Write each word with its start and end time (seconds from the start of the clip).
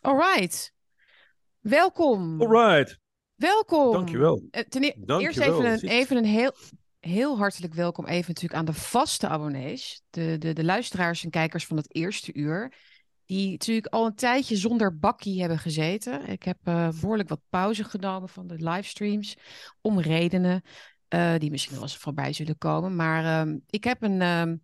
Alright. 0.00 0.72
Welkom. 1.60 2.42
Alright, 2.42 2.98
Welkom. 3.34 3.92
dankjewel. 3.92 4.42
Eh, 4.50 4.62
Ten 4.62 4.82
e- 4.82 4.92
Dankjewel, 4.96 5.20
eerst 5.20 5.38
even 5.38 5.64
een, 5.64 5.98
even 5.98 6.16
een 6.16 6.24
heel, 6.24 6.52
heel 7.00 7.38
hartelijk 7.38 7.74
welkom 7.74 8.06
even 8.06 8.28
natuurlijk 8.28 8.60
aan 8.60 8.64
de 8.64 8.72
vaste 8.72 9.28
abonnees. 9.28 10.02
De, 10.10 10.38
de, 10.38 10.52
de 10.52 10.64
luisteraars 10.64 11.24
en 11.24 11.30
kijkers 11.30 11.66
van 11.66 11.76
het 11.76 11.94
eerste 11.94 12.34
uur. 12.34 12.72
Die 13.24 13.50
natuurlijk 13.50 13.86
al 13.86 14.06
een 14.06 14.14
tijdje 14.14 14.56
zonder 14.56 14.98
bakkie 14.98 15.40
hebben 15.40 15.58
gezeten. 15.58 16.26
Ik 16.26 16.42
heb 16.42 16.58
eh, 16.62 16.88
behoorlijk 17.00 17.28
wat 17.28 17.40
pauze 17.48 17.84
genomen 17.84 18.28
van 18.28 18.46
de 18.46 18.56
livestreams. 18.58 19.36
Om 19.80 20.00
redenen 20.00 20.62
eh, 21.08 21.34
die 21.38 21.50
misschien 21.50 21.74
wel 21.74 21.82
eens 21.82 21.96
voorbij 21.96 22.32
zullen 22.32 22.58
komen. 22.58 22.96
Maar 22.96 23.24
ehm, 23.24 23.58
ik 23.66 23.84
heb 23.84 24.02
een, 24.02 24.20
ehm, 24.20 24.56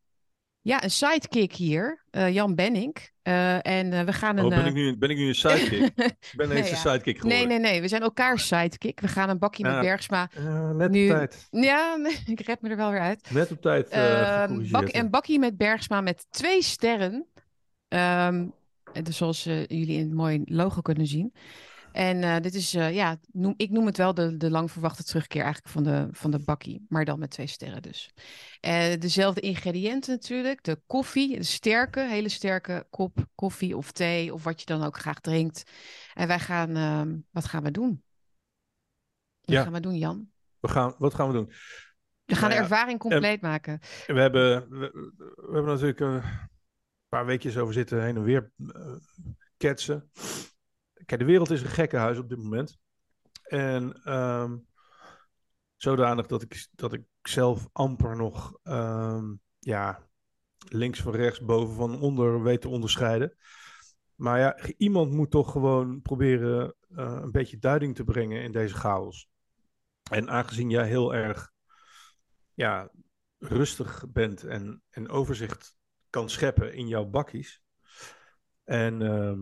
ja, 0.66 0.82
een 0.84 0.90
sidekick 0.90 1.52
hier. 1.52 2.04
eh, 2.10 2.34
Jan 2.34 2.54
Benink. 2.54 3.10
Eh, 3.22 3.66
en 3.66 3.92
eh, 3.92 4.02
we 4.04 4.12
gaan 4.12 4.36
een... 4.36 4.44
Oh, 4.44 4.50
ben, 4.50 4.66
ik 4.66 4.74
nu, 4.74 4.96
ben 4.96 5.10
ik 5.10 5.16
nu 5.16 5.28
een 5.28 5.34
sidekick? 5.34 5.82
ik 5.96 6.32
ben 6.36 6.48
Nee, 6.48 6.56
eens 6.58 6.66
ja. 6.68 6.72
een 6.72 6.80
sidekick 6.80 7.22
Nee, 7.22 7.32
geworden. 7.38 7.61
nee, 7.62 7.70
nee. 7.72 7.80
We 7.80 7.88
zijn 7.88 8.02
elkaar 8.02 8.38
sidekick. 8.38 9.00
We 9.00 9.08
gaan 9.08 9.29
een 9.29 9.38
bakje 9.38 9.62
met. 9.62 9.80
Bergsma. 9.80 10.30
Net 10.72 10.90
Nu- 10.90 11.10
op 11.10 11.16
tijd. 11.16 11.46
Ja, 11.50 11.96
nee, 11.96 12.22
ik 12.34 12.40
red 12.40 12.60
me 12.60 12.68
er 12.68 12.76
wel 12.76 12.90
weer 12.90 13.00
uit. 13.00 13.30
Net 13.30 13.50
op 13.50 13.60
tijd 13.60 13.88
eh 13.88 14.43
Ehm, 14.43 14.71
bak, 14.71 14.88
een 14.94 15.10
bakje 15.10 15.38
met 15.38 15.57
Bergsma 15.57 16.00
met 16.00 16.26
twee 16.30 16.62
sterren. 16.62 17.26
En 17.88 18.54
dus 19.02 19.16
zoals 19.16 19.43
jullie 19.44 19.88
in 19.98 20.04
het 20.04 20.14
mooie 20.14 20.40
logo 20.44 20.80
kunnen 20.80 21.07
zien. 21.07 21.32
En 21.96 22.23
eh, 22.23 22.41
dit 22.41 22.55
is, 22.55 22.75
eh, 22.75 22.95
ja, 22.95 23.18
noem, 23.32 23.55
ik 23.57 23.71
noem 23.71 23.86
het 23.86 23.96
wel 23.96 24.14
de, 24.14 24.36
de 24.36 24.50
lang 24.50 24.71
verwachte 24.71 25.05
terugkeer 25.05 25.43
eigenlijk 25.43 25.73
van 25.73 25.82
de, 25.82 26.09
van 26.11 26.31
de 26.31 26.39
bakkie. 26.45 26.86
Maar 26.89 27.05
dan 27.05 27.19
met 27.19 27.31
twee 27.31 27.46
sterren 27.46 27.82
dus. 27.82 28.11
Eh, 28.61 28.99
dezelfde 28.99 29.41
ingrediënten 29.41 30.13
natuurlijk. 30.13 30.63
De 30.63 30.81
koffie, 30.86 31.36
de 31.36 31.43
sterke, 31.43 32.00
hele 32.00 32.28
sterke 32.28 32.86
kop 32.91 33.27
koffie 33.34 33.77
of 33.77 33.92
thee. 33.92 34.34
Of 34.34 34.45
wat 34.45 34.61
je 34.61 34.67
dan 34.67 34.83
ook 34.83 34.98
graag 34.98 35.20
drinkt. 35.20 35.70
En 36.14 36.27
wij 36.27 36.39
gaan, 36.39 36.77
ehm, 36.77 37.17
wat 37.31 37.45
gaan 37.45 37.62
we 37.62 37.70
doen? 37.70 38.03
Wat 39.41 39.55
Ja. 39.55 39.62
gaan 39.62 39.72
we 39.72 39.81
doen, 39.81 39.98
Jan? 39.98 40.31
We 40.60 40.69
gaan, 40.69 40.94
wat 40.98 41.14
gaan 41.14 41.27
we 41.27 41.33
doen? 41.33 41.47
We 42.25 42.34
gaan 42.34 42.48
Nou 42.48 42.48
de 42.50 42.56
ja, 42.56 42.62
ervaring 42.62 42.98
compleet 42.98 43.41
maken. 43.41 43.78
We 44.06 44.20
hebben, 44.20 44.69
we, 44.69 44.91
we 45.34 45.53
hebben 45.53 45.72
natuurlijk 45.72 46.00
een 46.00 46.22
paar 47.08 47.27
weekjes 47.27 47.56
over 47.56 47.75
zitten 47.75 48.03
heen 48.03 48.16
en 48.16 48.22
weer 48.22 48.53
ketsen. 49.56 50.10
Kijk, 51.06 51.20
de 51.20 51.26
wereld 51.26 51.50
is 51.50 51.62
een 51.62 51.68
gekkenhuis 51.68 52.18
op 52.18 52.28
dit 52.28 52.38
moment. 52.38 52.78
En 53.42 54.02
ehm, 54.02 54.56
zodanig 55.76 56.26
dat 56.26 56.42
ik, 56.42 56.68
dat 56.72 56.92
ik 56.92 57.04
zelf 57.22 57.68
amper 57.72 58.16
nog 58.16 58.58
ehm, 58.62 59.34
ja, 59.58 60.08
links 60.68 61.00
van 61.00 61.14
rechts, 61.14 61.40
boven 61.40 61.74
van 61.74 62.00
onder 62.00 62.42
weet 62.42 62.60
te 62.60 62.68
onderscheiden. 62.68 63.36
Maar 64.14 64.38
ja, 64.38 64.58
iemand 64.76 65.12
moet 65.12 65.30
toch 65.30 65.52
gewoon 65.52 66.02
proberen 66.02 66.74
eh, 66.88 67.18
een 67.22 67.32
beetje 67.32 67.58
duiding 67.58 67.94
te 67.94 68.04
brengen 68.04 68.42
in 68.42 68.52
deze 68.52 68.74
chaos. 68.74 69.28
En 70.10 70.30
aangezien 70.30 70.70
jij 70.70 70.86
heel 70.86 71.14
erg 71.14 71.52
ja, 72.54 72.91
rustig 73.38 74.04
bent 74.08 74.44
en, 74.44 74.82
en 74.91 75.08
overzicht 75.08 75.76
kan 76.10 76.30
scheppen 76.30 76.74
in 76.74 76.88
jouw 76.88 77.04
bakkies. 77.04 77.62
En 78.64 79.02
ehm, 79.02 79.41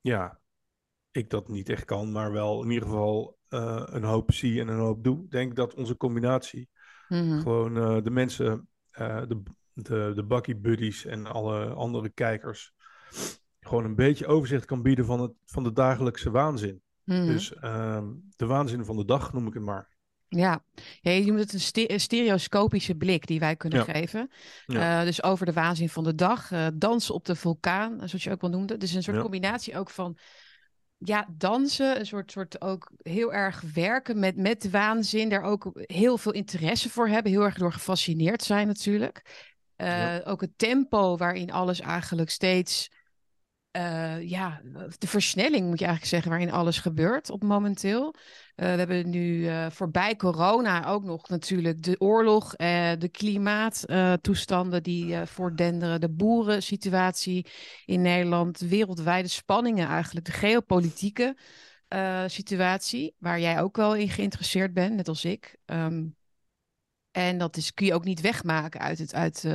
ja, 0.00 0.41
ik 1.12 1.30
dat 1.30 1.48
niet 1.48 1.68
echt 1.68 1.84
kan, 1.84 2.12
maar 2.12 2.32
wel 2.32 2.62
in 2.62 2.70
ieder 2.70 2.88
geval 2.88 3.38
eh, 3.48 3.82
een 3.86 4.04
hoop 4.04 4.32
zie 4.32 4.60
en 4.60 4.68
een 4.68 4.78
hoop 4.78 5.04
doe. 5.04 5.28
Denk 5.28 5.56
dat 5.56 5.74
onze 5.74 5.96
combinatie 5.96 6.68
Mhm. 7.08 7.40
gewoon 7.40 7.76
eh, 7.76 8.02
de 8.02 8.10
mensen, 8.10 8.68
eh, 8.90 9.22
de, 9.28 9.42
de, 9.72 10.12
de 10.14 10.22
bakkie 10.24 10.56
buddies 10.56 11.04
en 11.04 11.26
alle 11.26 11.64
andere 11.66 12.08
kijkers, 12.08 12.72
gewoon 13.60 13.84
een 13.84 13.94
beetje 13.94 14.26
overzicht 14.26 14.64
kan 14.64 14.82
bieden 14.82 15.04
van, 15.04 15.20
het, 15.20 15.32
van 15.44 15.62
de 15.62 15.72
dagelijkse 15.72 16.30
waanzin. 16.30 16.82
Mhm. 17.04 17.26
Dus 17.26 17.54
ehm, 17.54 18.06
de 18.36 18.46
waanzin 18.46 18.84
van 18.84 18.96
de 18.96 19.04
dag 19.04 19.32
noem 19.32 19.46
ik 19.46 19.54
het 19.54 19.62
maar. 19.62 19.90
Ja. 20.28 20.64
ja, 21.00 21.10
je 21.10 21.24
noemt 21.24 21.38
het 21.38 21.52
een, 21.52 21.60
ste- 21.60 21.90
een 21.92 22.00
stereoscopische 22.00 22.94
blik 22.94 23.26
die 23.26 23.40
wij 23.40 23.56
kunnen 23.56 23.84
Ja. 23.86 23.92
geven. 23.92 24.30
Ja. 24.66 25.04
Dus 25.04 25.22
over 25.22 25.46
de 25.46 25.52
waanzin 25.52 25.88
van 25.88 26.04
de 26.04 26.14
dag, 26.14 26.50
eh, 26.52 26.66
dansen 26.74 27.14
op 27.14 27.24
de 27.24 27.34
vulkaan, 27.34 28.08
zoals 28.08 28.24
je 28.24 28.30
ook 28.30 28.40
wel 28.40 28.50
noemde. 28.50 28.76
Dus 28.76 28.92
een 28.92 29.02
soort 29.02 29.20
combinatie 29.20 29.78
ook 29.78 29.90
van 29.90 30.18
ja, 31.04 31.26
dansen, 31.36 31.98
een 31.98 32.06
soort, 32.06 32.30
soort 32.30 32.60
ook 32.60 32.90
heel 33.02 33.32
erg 33.32 33.62
werken 33.74 34.18
met, 34.18 34.36
met 34.36 34.62
de 34.62 34.70
waanzin, 34.70 35.28
daar 35.28 35.42
ook 35.42 35.70
heel 35.74 36.18
veel 36.18 36.32
interesse 36.32 36.90
voor 36.90 37.08
hebben, 37.08 37.32
heel 37.32 37.42
erg 37.42 37.58
door 37.58 37.72
gefascineerd 37.72 38.42
zijn 38.42 38.66
natuurlijk. 38.66 39.22
Eh, 39.76 39.86
Ja. 39.86 40.20
Ook 40.24 40.40
het 40.40 40.58
tempo 40.58 41.16
waarin 41.16 41.52
alles 41.52 41.80
eigenlijk 41.80 42.30
steeds, 42.30 42.90
eh, 43.72 44.28
ja, 44.28 44.60
de 44.98 45.06
versnelling 45.06 45.66
moet 45.66 45.78
je 45.78 45.84
eigenlijk 45.84 46.14
zeggen, 46.14 46.30
waarin 46.30 46.50
alles 46.50 46.78
gebeurt 46.78 47.30
op 47.30 47.42
momenteel. 47.42 48.14
Eh, 48.54 48.72
we 48.72 48.78
hebben 48.78 49.10
nu 49.10 49.48
eh, 49.48 49.70
voorbij 49.70 50.16
corona 50.16 50.86
ook 50.86 51.02
nog 51.02 51.28
natuurlijk 51.28 51.82
de 51.82 52.00
oorlog, 52.00 52.56
de 52.56 53.08
klimaattoestanden 53.12 54.82
die 54.82 55.26
voortdenderen, 55.26 56.00
de 56.00 56.10
boerensituatie 56.10 57.46
in 57.84 58.02
Nederland, 58.02 58.58
wereldwijde 58.58 59.28
spanningen 59.28 59.88
eigenlijk, 59.88 60.26
de 60.26 60.32
geopolitieke 60.32 61.36
situatie, 62.26 63.14
waar 63.18 63.40
jij 63.40 63.60
ook 63.60 63.76
wel 63.76 63.94
in 63.94 64.08
geïnteresseerd 64.08 64.72
bent, 64.72 64.94
net 64.94 65.08
als 65.08 65.24
ik. 65.24 65.56
Ehm, 65.64 66.06
en 67.10 67.38
dat 67.38 67.56
is, 67.56 67.74
kun 67.74 67.86
je 67.86 67.94
ook 67.94 68.04
niet 68.04 68.20
wegmaken 68.20 68.80
uit, 68.80 68.98
het, 68.98 69.14
uit, 69.14 69.46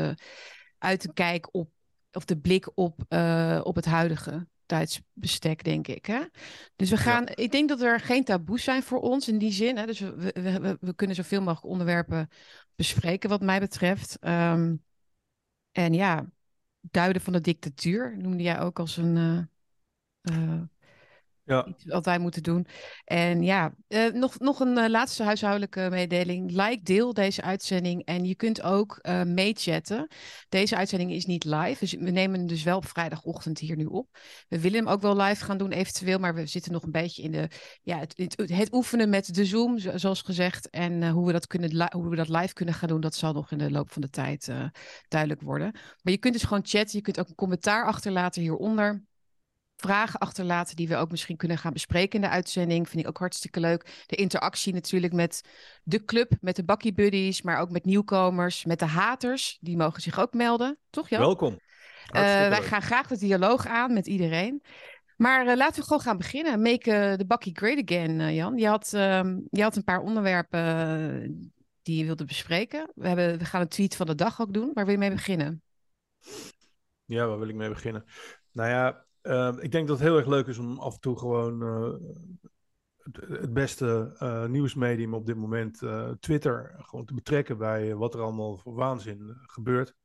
uit 0.78 1.02
de 1.02 1.14
kijk 1.14 1.48
op, 1.52 1.70
of 2.18 2.26
de 2.26 2.38
blik 2.38 2.72
op, 2.76 3.04
eh, 3.08 3.62
op 3.64 3.76
het 3.76 3.86
huidige 3.86 4.48
tijdsbestek, 4.66 5.64
denk 5.64 5.88
ik. 5.88 6.06
Hè? 6.06 6.22
Dus 6.76 6.90
we 6.90 6.98
gaan, 6.98 7.28
ik 7.28 7.52
denk 7.52 7.70
dat 7.70 7.82
er 7.82 8.00
geen 8.00 8.24
taboes 8.24 8.64
zijn 8.64 8.84
voor 8.84 9.00
ons 9.00 9.28
in 9.28 9.38
die 9.38 9.52
zin. 9.52 9.78
Hè? 9.78 9.86
Dus 9.86 10.00
we, 10.00 10.16
we, 10.16 10.60
we, 10.60 10.78
we 10.80 10.94
kunnen 10.96 11.16
zoveel 11.16 11.40
mogelijk 11.42 11.66
onderwerpen 11.66 12.30
bespreken, 12.76 13.30
wat 13.30 13.42
mij 13.42 13.60
betreft. 13.60 14.18
Ehm, 14.20 14.76
en 15.72 15.94
ja, 15.94 16.26
duiden 16.80 17.22
van 17.22 17.34
de 17.34 17.42
dictatuur 17.42 18.18
noemde 18.18 18.44
jij 18.44 18.60
ook 18.60 18.80
als 18.80 18.98
een. 18.98 19.18
eh, 19.18 20.54
eh, 20.54 20.62
Ja, 21.48 21.68
wat 21.84 22.06
wij 22.06 22.20
moeten 22.20 22.44
doen. 22.44 22.68
En 23.04 23.44
ja, 23.44 23.74
eh, 23.88 24.12
nog, 24.12 24.40
nog 24.40 24.60
een 24.60 24.78
eh, 24.78 24.90
laatste 24.90 25.24
huishoudelijke 25.24 25.88
mededeling. 25.92 26.52
Like, 26.52 26.80
deel 26.84 27.14
deze 27.14 27.42
uitzending. 27.42 28.06
En 28.06 28.26
je 28.26 28.36
kunt 28.36 28.62
ook 28.62 29.00
eh 29.02 29.24
meechatten. 29.24 30.08
Deze 30.50 30.76
uitzending 30.76 31.12
is 31.12 31.26
niet 31.26 31.44
live. 31.44 31.76
Dus 31.80 31.94
we 31.94 32.10
nemen 32.12 32.40
hem 32.40 32.48
dus 32.48 32.64
wel 32.64 32.78
op 32.78 32.88
vrijdagochtend 32.88 33.60
hier 33.60 33.76
nu 33.76 33.86
op. 33.86 34.18
We 34.48 34.60
willen 34.60 34.78
hem 34.80 34.88
ook 34.88 35.02
wel 35.02 35.18
live 35.18 35.44
gaan 35.46 35.58
doen 35.58 35.72
eventueel. 35.72 36.20
Maar 36.20 36.36
we 36.36 36.46
zitten 36.46 36.72
nog 36.72 36.84
een 36.84 36.92
beetje 36.92 37.24
in 37.24 37.32
de, 37.32 37.50
ja, 37.82 38.00
het, 38.00 38.14
het, 38.18 38.50
het 38.52 38.74
oefenen 38.74 39.10
met 39.10 39.36
de 39.36 39.46
Zoom, 39.46 39.80
zo- 39.80 39.98
zoals 39.98 40.22
gezegd. 40.22 40.70
En 40.70 41.10
hoe, 41.10 41.26
we 41.26 41.32
dat 41.32 41.48
kunnen, 41.48 41.92
hoe 41.94 42.10
we 42.10 42.16
dat 42.16 42.30
live 42.30 42.54
kunnen 42.54 42.74
gaan 42.74 42.90
doen, 42.90 43.02
dat 43.02 43.16
zal 43.16 43.34
nog 43.34 43.52
in 43.52 43.58
de 43.58 43.72
loop 43.72 43.92
van 43.92 44.02
de 44.02 44.10
tijd 44.10 44.52
duidelijk 45.08 45.42
worden. 45.42 45.72
Maar 45.74 46.14
je 46.14 46.18
kunt 46.18 46.34
dus 46.34 46.44
gewoon 46.44 46.66
chatten. 46.66 46.98
Je 46.98 47.04
kunt 47.04 47.20
ook 47.20 47.28
een 47.30 47.36
commentaar 47.36 47.86
achterlaten 47.86 48.42
hieronder 48.42 49.06
vragen 49.78 50.20
achterlaten 50.20 50.76
die 50.76 50.88
we 50.88 50.96
ook 50.96 51.12
misschien 51.12 51.38
kunnen 51.38 51.58
gaan 51.58 51.74
bespreken 51.74 52.16
in 52.16 52.22
de 52.22 52.34
uitzending. 52.34 52.90
Vind 52.90 53.04
ik 53.04 53.10
ook 53.10 53.18
hartstikke 53.18 53.60
leuk. 53.60 54.04
De 54.06 54.16
interactie 54.16 54.74
natuurlijk 54.74 55.14
met 55.14 55.42
de 55.84 56.06
club, 56.06 56.32
met 56.42 56.56
de 56.56 56.64
bakkie 56.64 56.94
buddies, 56.94 57.42
maar 57.42 57.60
ook 57.60 57.72
met 57.72 57.86
nieuwkomers, 57.86 58.66
met 58.66 58.80
de 58.80 58.86
haters. 58.86 59.58
Die 59.62 59.78
mogen 59.78 60.02
zich 60.02 60.20
ook 60.20 60.34
melden, 60.34 60.78
toch 60.90 61.10
Jan? 61.10 61.20
welkom. 61.20 61.54
Eh, 61.54 62.22
Hartstikke 62.22 62.50
wij 62.50 62.62
gaan 62.62 62.82
graag 62.82 63.08
de 63.08 63.18
dialoog 63.18 63.68
aan 63.68 63.94
met 63.94 64.08
iedereen. 64.08 64.62
Maar 65.18 65.48
eh, 65.48 65.56
laten 65.56 65.80
we 65.80 65.84
gewoon 65.84 66.02
gaan 66.02 66.18
beginnen. 66.18 66.62
Make 66.62 66.92
eh, 66.92 67.14
the 67.14 67.26
bakkie 67.26 67.58
great 67.58 67.82
again, 67.84 68.20
eh, 68.20 68.36
Jan. 68.36 68.58
Je 68.58 68.68
had, 68.68 68.94
ehm, 68.94 69.40
je 69.50 69.62
had 69.62 69.76
een 69.76 69.84
paar 69.84 70.02
onderwerpen 70.02 70.60
eh, 70.60 71.30
die 71.82 71.98
je 71.98 72.06
wilde 72.06 72.26
bespreken. 72.26 72.92
We, 72.96 73.08
hebben, 73.08 73.38
we 73.38 73.46
gaan 73.46 73.62
een 73.62 73.68
tweet 73.68 73.96
van 73.96 74.06
de 74.06 74.16
dag 74.16 74.42
ook 74.42 74.54
doen. 74.54 74.72
Waar 74.74 74.84
wil 74.84 74.94
je 74.94 75.00
mee 75.00 75.12
beginnen? 75.12 75.62
Ja, 77.06 77.28
waar 77.28 77.40
wil 77.40 77.48
ik 77.48 77.56
mee 77.56 77.70
beginnen? 77.70 78.06
Nou 78.52 78.70
ja, 78.70 79.06
eh, 79.28 79.56
ik 79.60 79.72
denk 79.72 79.88
dat 79.88 80.00
het 80.00 80.08
heel 80.08 80.18
erg 80.18 80.28
leuk 80.28 80.48
is 80.48 80.58
om 80.58 80.80
af 80.80 80.94
en 80.94 81.00
toe 81.00 81.18
gewoon 81.18 81.62
eh, 81.62 81.94
het, 82.98 83.40
het 83.40 83.54
beste 83.54 84.16
eh, 84.18 84.46
nieuwsmedium 84.46 85.14
op 85.14 85.26
dit 85.26 85.36
moment, 85.36 85.82
eh, 85.82 86.10
Twitter, 86.20 86.76
gewoon 86.78 87.06
te 87.06 87.14
betrekken 87.14 87.58
bij 87.58 87.96
wat 87.96 88.14
er 88.14 88.22
allemaal 88.22 88.58
voor 88.58 88.74
waanzin 88.74 89.38
gebeurt 89.42 89.96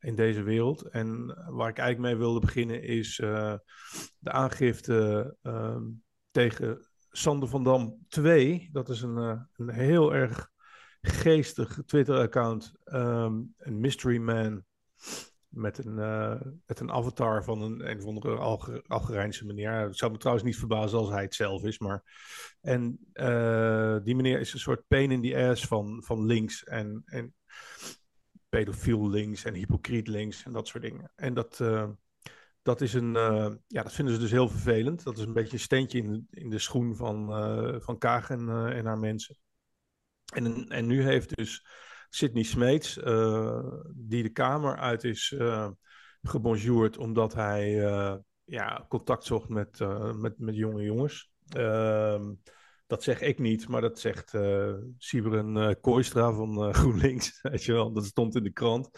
in 0.00 0.14
deze 0.14 0.42
wereld. 0.42 0.82
En 0.82 1.26
waar 1.50 1.68
ik 1.68 1.78
eigenlijk 1.78 1.98
mee 1.98 2.16
wilde 2.16 2.40
beginnen 2.40 2.82
is 2.82 3.16
de 3.16 4.30
aangifte 4.30 5.36
ehm, 5.42 5.82
tegen 6.30 6.88
Sander 7.10 7.48
van 7.48 7.64
Dam 7.64 8.04
2. 8.08 8.68
Dat 8.72 8.88
is 8.88 9.02
een, 9.02 9.48
een 9.56 9.68
heel 9.68 10.14
erg 10.14 10.50
geestig 11.00 11.80
Twitter-account, 11.86 12.72
ehm, 12.84 13.42
een 13.56 13.80
mystery 13.80 14.18
man 14.18 14.64
met 15.48 15.78
een, 15.84 15.98
eh, 15.98 16.40
met 16.66 16.80
een 16.80 16.90
avatar 16.90 17.44
van 17.44 17.62
een, 17.62 17.90
een 17.90 17.98
of 17.98 18.04
andere 18.04 18.36
Alge- 18.36 18.84
Algerijnse 18.86 19.46
meneer. 19.46 19.72
Het 19.72 19.96
zou 19.96 20.12
me 20.12 20.18
trouwens 20.18 20.46
niet 20.46 20.58
verbazen 20.58 20.98
als 20.98 21.08
hij 21.08 21.22
het 21.22 21.34
zelf 21.34 21.64
is. 21.64 21.78
Maar... 21.78 22.02
En 22.60 22.98
eh, 23.12 23.96
die 24.02 24.16
meneer 24.16 24.40
is 24.40 24.52
een 24.52 24.58
soort 24.58 24.86
pain 24.86 25.10
in 25.10 25.22
the 25.22 25.36
ass 25.36 25.66
van, 25.66 26.02
van 26.04 26.26
links. 26.26 26.64
En, 26.64 27.02
en 27.04 27.34
pedofiel 28.48 29.08
links 29.08 29.44
en 29.44 29.54
hypocriet 29.54 30.08
links 30.08 30.44
en 30.44 30.52
dat 30.52 30.68
soort 30.68 30.82
dingen. 30.82 31.12
En 31.14 31.34
dat, 31.34 31.60
eh, 31.60 31.88
dat, 32.62 32.80
is 32.80 32.94
een, 32.94 33.12
ja, 33.66 33.82
dat 33.82 33.92
vinden 33.92 34.14
ze 34.14 34.20
dus 34.20 34.30
heel 34.30 34.48
vervelend. 34.48 35.04
Dat 35.04 35.18
is 35.18 35.24
een 35.24 35.32
beetje 35.32 35.52
een 35.52 35.58
steentje 35.60 35.98
in 35.98 36.26
in 36.30 36.50
de 36.50 36.58
schoen 36.58 36.96
van, 36.96 37.26
van 37.82 37.98
Kaag 37.98 38.30
en, 38.30 38.48
en 38.48 38.86
haar 38.86 38.98
mensen. 38.98 39.36
En, 40.34 40.68
en 40.68 40.86
nu 40.86 41.02
heeft 41.02 41.36
dus 41.36 41.66
Sidney 42.08 42.42
Smeets, 42.42 42.94
die 43.94 44.22
de 44.22 44.30
Kamer 44.32 44.76
uit 44.76 45.04
is 45.04 45.34
gebonjourd 46.22 46.96
omdat 46.96 47.34
hij 47.34 47.70
ja, 48.44 48.86
contact 48.88 49.24
zocht 49.24 49.48
met, 49.48 49.78
met, 50.14 50.38
met 50.38 50.56
jonge 50.56 50.82
jongens. 50.82 51.30
Ehm, 51.48 52.32
dat 52.86 53.02
zeg 53.02 53.20
ik 53.20 53.38
niet, 53.38 53.68
maar 53.68 53.80
dat 53.80 53.98
zegt 53.98 54.34
Siberen 54.98 55.56
uh, 55.56 55.70
Kooistra 55.80 56.32
van 56.32 56.74
GroenLinks. 56.74 57.38
Weet 57.42 57.64
je 57.64 57.72
wel, 57.72 57.92
dat 57.92 58.04
stond 58.04 58.34
in 58.34 58.42
de 58.42 58.52
krant. 58.52 58.88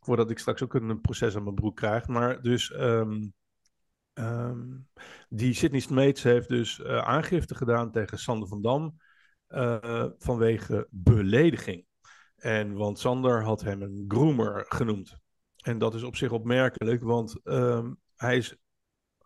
Voordat 0.00 0.30
ik 0.30 0.38
straks 0.38 0.62
ook 0.62 0.74
een 0.74 1.00
proces 1.00 1.36
aan 1.36 1.42
mijn 1.42 1.54
broek 1.54 1.76
krijg. 1.76 2.06
Maar 2.06 2.42
dus 2.42 2.72
um, 2.74 3.32
um, 4.14 4.88
die 5.28 5.54
Sidney 5.54 5.80
Smeets 5.80 6.22
heeft 6.22 6.48
dus 6.48 6.84
aangifte 6.84 7.54
gedaan 7.54 7.90
tegen 7.90 8.18
Sander 8.18 8.48
van 8.48 8.62
Dam 8.62 8.96
vanwege 10.18 10.86
belediging. 10.90 11.87
En 12.38 12.72
want 12.72 12.98
Sander 12.98 13.44
had 13.44 13.60
hem 13.60 13.82
een 13.82 14.04
groomer 14.08 14.64
genoemd. 14.68 15.16
En 15.62 15.78
dat 15.78 15.94
is 15.94 16.02
op 16.02 16.16
zich 16.16 16.30
opmerkelijk, 16.30 17.02
want 17.02 17.40
um, 17.44 17.98
hij 18.16 18.36
is 18.36 18.56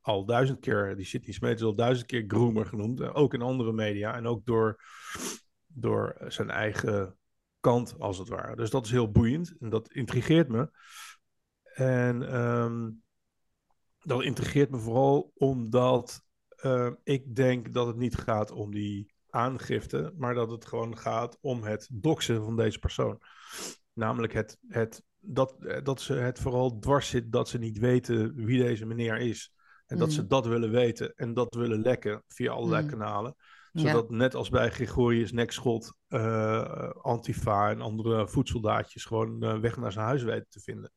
al 0.00 0.24
duizend 0.24 0.60
keer, 0.60 0.96
die 0.96 1.04
Sydney 1.04 1.34
Smith 1.34 1.54
is 1.54 1.62
al 1.62 1.74
duizend 1.74 2.06
keer 2.06 2.24
groomer 2.26 2.66
genoemd. 2.66 3.00
Ook 3.00 3.34
in 3.34 3.42
andere 3.42 3.72
media 3.72 4.14
en 4.14 4.26
ook 4.26 4.46
door, 4.46 4.82
door 5.66 6.16
zijn 6.28 6.50
eigen 6.50 7.16
kant, 7.60 7.94
als 7.98 8.18
het 8.18 8.28
ware. 8.28 8.56
Dus 8.56 8.70
dat 8.70 8.84
is 8.84 8.90
heel 8.90 9.10
boeiend 9.10 9.54
en 9.60 9.68
dat 9.68 9.92
intrigeert 9.92 10.48
me. 10.48 10.70
En 11.74 12.40
um, 12.40 13.02
dat 13.98 14.22
intrigeert 14.22 14.70
me 14.70 14.78
vooral 14.78 15.32
omdat 15.34 16.24
uh, 16.64 16.90
ik 17.02 17.34
denk 17.34 17.74
dat 17.74 17.86
het 17.86 17.96
niet 17.96 18.16
gaat 18.16 18.50
om 18.50 18.70
die 18.70 19.11
aangifte, 19.32 20.12
maar 20.16 20.34
dat 20.34 20.50
het 20.50 20.64
gewoon 20.64 20.98
gaat 20.98 21.38
om 21.40 21.62
het 21.62 21.88
doxen 21.92 22.44
van 22.44 22.56
deze 22.56 22.78
persoon. 22.78 23.20
Namelijk 23.92 24.32
het, 24.32 24.58
het, 24.68 25.02
dat, 25.18 25.56
dat 25.82 26.00
ze 26.00 26.14
het 26.14 26.38
vooral 26.38 26.78
dwars 26.78 27.08
zit 27.08 27.32
dat 27.32 27.48
ze 27.48 27.58
niet 27.58 27.78
weten 27.78 28.34
wie 28.34 28.62
deze 28.62 28.86
meneer 28.86 29.16
is. 29.16 29.54
En 29.86 29.98
dat 29.98 30.12
ze 30.12 30.22
mm. 30.22 30.28
dat 30.28 30.46
willen 30.46 30.70
weten 30.70 31.14
en 31.14 31.34
dat 31.34 31.54
willen 31.54 31.80
lekken 31.80 32.22
via 32.28 32.52
allerlei 32.52 32.82
mm. 32.82 32.88
kanalen. 32.88 33.34
Zodat 33.72 34.10
net 34.10 34.34
als 34.34 34.48
bij 34.48 34.70
Gregorius 34.70 35.32
Nekschot, 35.32 35.94
uh, 36.08 36.90
Antifa 36.90 37.70
en 37.70 37.80
andere 37.80 38.28
voedsoldaatjes 38.28 39.04
gewoon 39.04 39.44
uh, 39.44 39.58
weg 39.58 39.76
naar 39.76 39.92
zijn 39.92 40.04
huis 40.04 40.22
weten 40.22 40.48
te 40.48 40.60
vinden. 40.60 40.92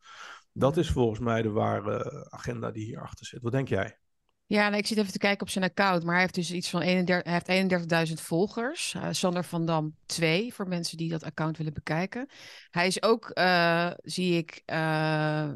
Dat 0.51 0.77
is 0.77 0.91
volgens 0.91 1.19
mij 1.19 1.41
de 1.41 1.49
ware 1.49 2.27
agenda 2.29 2.71
die 2.71 2.85
hierachter 2.85 3.25
zit. 3.25 3.41
Wat 3.41 3.51
denk 3.51 3.67
jij? 3.67 3.99
Ja, 4.47 4.67
nou, 4.67 4.77
ik 4.77 4.87
zit 4.87 4.97
even 4.97 5.11
te 5.11 5.17
kijken 5.17 5.41
op 5.41 5.49
zijn 5.49 5.63
account, 5.63 6.03
maar 6.03 6.13
hij 6.13 6.21
heeft 6.21 6.35
dus 6.35 6.51
iets 6.51 6.69
van 6.69 6.81
31, 6.81 7.31
hij 7.31 7.41
heeft 7.45 8.09
31.000 8.09 8.13
volgers. 8.13 8.93
Uh, 8.93 9.07
Sander 9.11 9.43
van 9.43 9.65
Dam 9.65 9.95
2, 10.05 10.53
voor 10.53 10.67
mensen 10.67 10.97
die 10.97 11.09
dat 11.09 11.23
account 11.23 11.57
willen 11.57 11.73
bekijken. 11.73 12.29
Hij 12.69 12.87
is 12.87 13.01
ook, 13.01 13.31
uh, 13.33 13.91
zie 14.03 14.37
ik, 14.37 14.61
uh, 14.65 15.49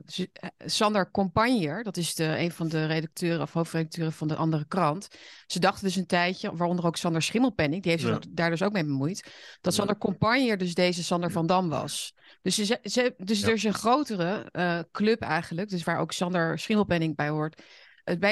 Sander 0.57 1.11
Compagnier, 1.11 1.83
dat 1.83 1.97
is 1.97 2.15
de, 2.15 2.39
een 2.39 2.51
van 2.51 2.67
de 2.67 2.85
redacteuren 2.85 3.41
of 3.41 3.53
hoofdredacteuren 3.53 4.13
van 4.13 4.27
de 4.27 4.35
andere 4.35 4.65
krant. 4.67 5.07
Ze 5.47 5.59
dachten 5.59 5.83
dus 5.83 5.95
een 5.95 6.05
tijdje, 6.05 6.55
waaronder 6.55 6.85
ook 6.85 6.97
Sander 6.97 7.21
Schimmelpenning, 7.21 7.83
die 7.83 7.91
heeft 7.91 8.03
zich 8.03 8.19
daar 8.29 8.49
dus 8.49 8.63
ook 8.63 8.73
mee 8.73 8.85
bemoeid, 8.85 9.31
dat 9.61 9.73
Sander 9.73 9.97
Compagnier 9.97 10.57
dus 10.57 10.73
deze 10.73 11.03
Sander 11.03 11.31
van 11.31 11.47
Dam 11.47 11.69
was. 11.69 12.13
Dus, 12.41 12.55
ze, 12.55 12.79
ze, 12.81 13.13
dus 13.17 13.41
er 13.41 13.53
is 13.53 13.63
een 13.63 13.73
grotere 13.73 14.87
club 14.91 15.21
eigenlijk, 15.21 15.69
dus 15.69 15.83
waar 15.83 15.99
ook 15.99 16.11
Sander 16.11 16.59
Schimmelpenning 16.59 17.15
bij 17.15 17.29
hoort 17.29 17.61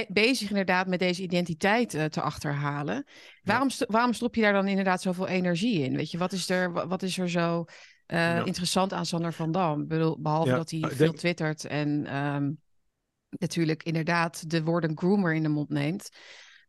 bezig 0.07 0.49
inderdaad 0.49 0.87
met 0.87 0.99
deze 0.99 1.21
identiteit 1.21 1.93
uh, 1.93 2.05
te 2.05 2.21
achterhalen. 2.21 3.05
Waarom, 3.43 3.69
waarom 3.87 4.13
stop 4.13 4.35
je 4.35 4.41
daar 4.41 4.53
dan 4.53 4.67
inderdaad 4.67 5.01
zoveel 5.01 5.27
energie 5.27 5.83
in? 5.83 5.95
Weet 5.95 6.11
je, 6.11 6.17
wat 6.17 6.31
is 6.31 6.49
er, 6.49 6.87
wat 6.87 7.03
is 7.03 7.17
er 7.17 7.29
zo 7.29 7.65
uh, 8.07 8.45
interessant 8.45 8.93
aan 8.93 9.05
Sander 9.05 9.33
van 9.33 9.51
Dam? 9.51 9.87
Behalve 10.19 10.49
dat 10.49 10.71
hij 10.71 10.89
veel 10.89 11.13
twittert 11.13 11.65
en 11.65 12.15
um, 12.17 12.59
natuurlijk 13.29 13.83
inderdaad 13.83 14.49
de 14.49 14.63
woorden 14.63 14.97
groomer 14.97 15.33
in 15.33 15.43
de 15.43 15.49
mond 15.49 15.69
neemt. 15.69 16.09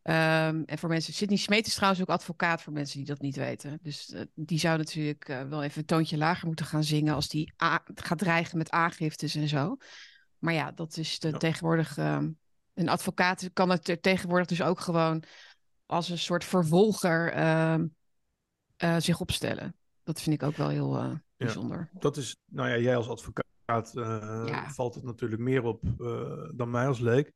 Um, 0.03 0.65
en 0.65 0.79
voor 0.79 0.89
mensen, 0.89 1.15
Sidney 1.15 1.39
Smeet 1.39 1.67
is 1.67 1.75
trouwens 1.75 2.01
ook 2.01 2.09
advocaat 2.09 2.63
voor 2.63 2.73
mensen 2.73 2.97
die 2.97 3.07
dat 3.07 3.21
niet 3.21 3.37
weten. 3.37 3.79
Dus 3.83 4.13
uh, 4.15 4.21
die 4.35 4.59
zou 4.59 4.79
natuurlijk 4.79 5.29
uh, 5.29 5.43
wel 5.43 5.63
even 5.63 5.79
een 5.79 5.87
toontje 5.87 6.17
lager 6.17 6.47
moeten 6.47 6.67
gaan 6.67 6.85
zingen 6.85 7.15
als 7.15 7.29
die 7.29 7.53
gaat 7.85 8.19
dreigen 8.19 8.59
met 8.59 8.71
aangiftes 8.71 9.35
en 9.35 9.49
zo. 9.49 9.77
Maar 10.39 10.55
ja, 10.55 10.73
dat 10.73 10.97
is 10.97 11.19
de, 11.19 11.29
ja. 11.29 11.37
tegenwoordig 11.37 11.97
um, 11.97 12.39
een 12.79 12.89
advocaat 12.89 13.51
kan 13.53 13.71
het 13.71 13.99
tegenwoordig 14.01 14.47
dus 14.47 14.63
ook 14.63 14.81
gewoon 14.81 15.23
als 15.87 16.09
een 16.09 16.19
soort 16.19 16.45
vervolger 16.45 17.37
uh, 17.37 17.75
uh, 18.85 18.97
zich 18.99 19.21
opstellen. 19.21 19.77
Dat 20.03 20.21
vind 20.21 20.43
ik 20.43 20.49
ook 20.49 20.57
wel 20.57 20.69
heel 20.69 20.97
uh, 20.97 21.15
bijzonder. 21.37 21.89
Ja, 21.93 21.99
dat 22.01 22.17
is, 22.17 22.37
nou 22.45 22.69
ja, 22.69 22.79
jij 22.79 22.97
als 22.97 23.09
advocaat 23.09 23.47
eh, 23.95 24.43
ja. 24.47 24.71
valt 24.71 24.95
het 24.95 25.05
natuurlijk 25.05 25.41
meer 25.41 25.65
op 25.65 25.83
dan 26.55 26.71
mij 26.71 26.87
als 26.87 26.99
leek. 26.99 27.33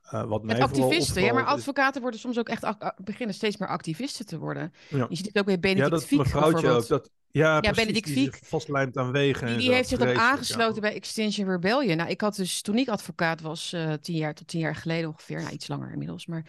Wat 0.00 0.42
mij 0.42 0.62
activisten, 0.62 1.22
ja, 1.22 1.32
maar 1.32 1.44
advocaten 1.44 2.00
worden 2.00 2.20
soms 2.20 2.38
ook 2.38 2.48
echt 2.48 2.76
beginnen 2.96 3.34
steeds 3.34 3.56
meer 3.56 3.68
activisten 3.68 4.26
te 4.26 4.38
worden. 4.38 4.72
Ja. 4.88 5.06
Je 5.08 5.16
ziet 5.16 5.26
het 5.26 5.38
ook 5.38 5.44
bij 5.44 5.58
Benedict 5.58 5.84
ja, 5.84 5.90
dat 5.90 6.04
Fiek 6.04 6.36
ook. 6.36 6.88
Dat, 6.88 7.10
ja, 7.30 7.58
ja 7.60 7.70
Benedict 7.70 8.10
Fiek. 8.10 8.40
Vastlijmt 8.42 8.96
aan 8.96 9.12
wegen. 9.12 9.46
Die, 9.46 9.56
die 9.56 9.72
heeft 9.72 9.88
zich 9.88 10.00
ook 10.00 10.16
aangesloten 10.16 10.80
bij 10.80 10.94
Extinction 10.94 11.48
Rebellion. 11.48 11.96
Nou, 11.96 12.10
ik 12.10 12.20
had 12.20 12.36
dus 12.36 12.62
toen 12.62 12.78
ik 12.78 12.88
advocaat 12.88 13.40
was, 13.40 13.72
uh, 13.72 13.92
tien 13.92 14.16
jaar 14.16 14.34
tot 14.34 14.46
tien 14.46 14.60
jaar 14.60 14.76
geleden 14.76 15.08
ongeveer, 15.08 15.40
nou, 15.40 15.52
iets 15.52 15.68
langer 15.68 15.92
inmiddels, 15.92 16.26
maar 16.26 16.46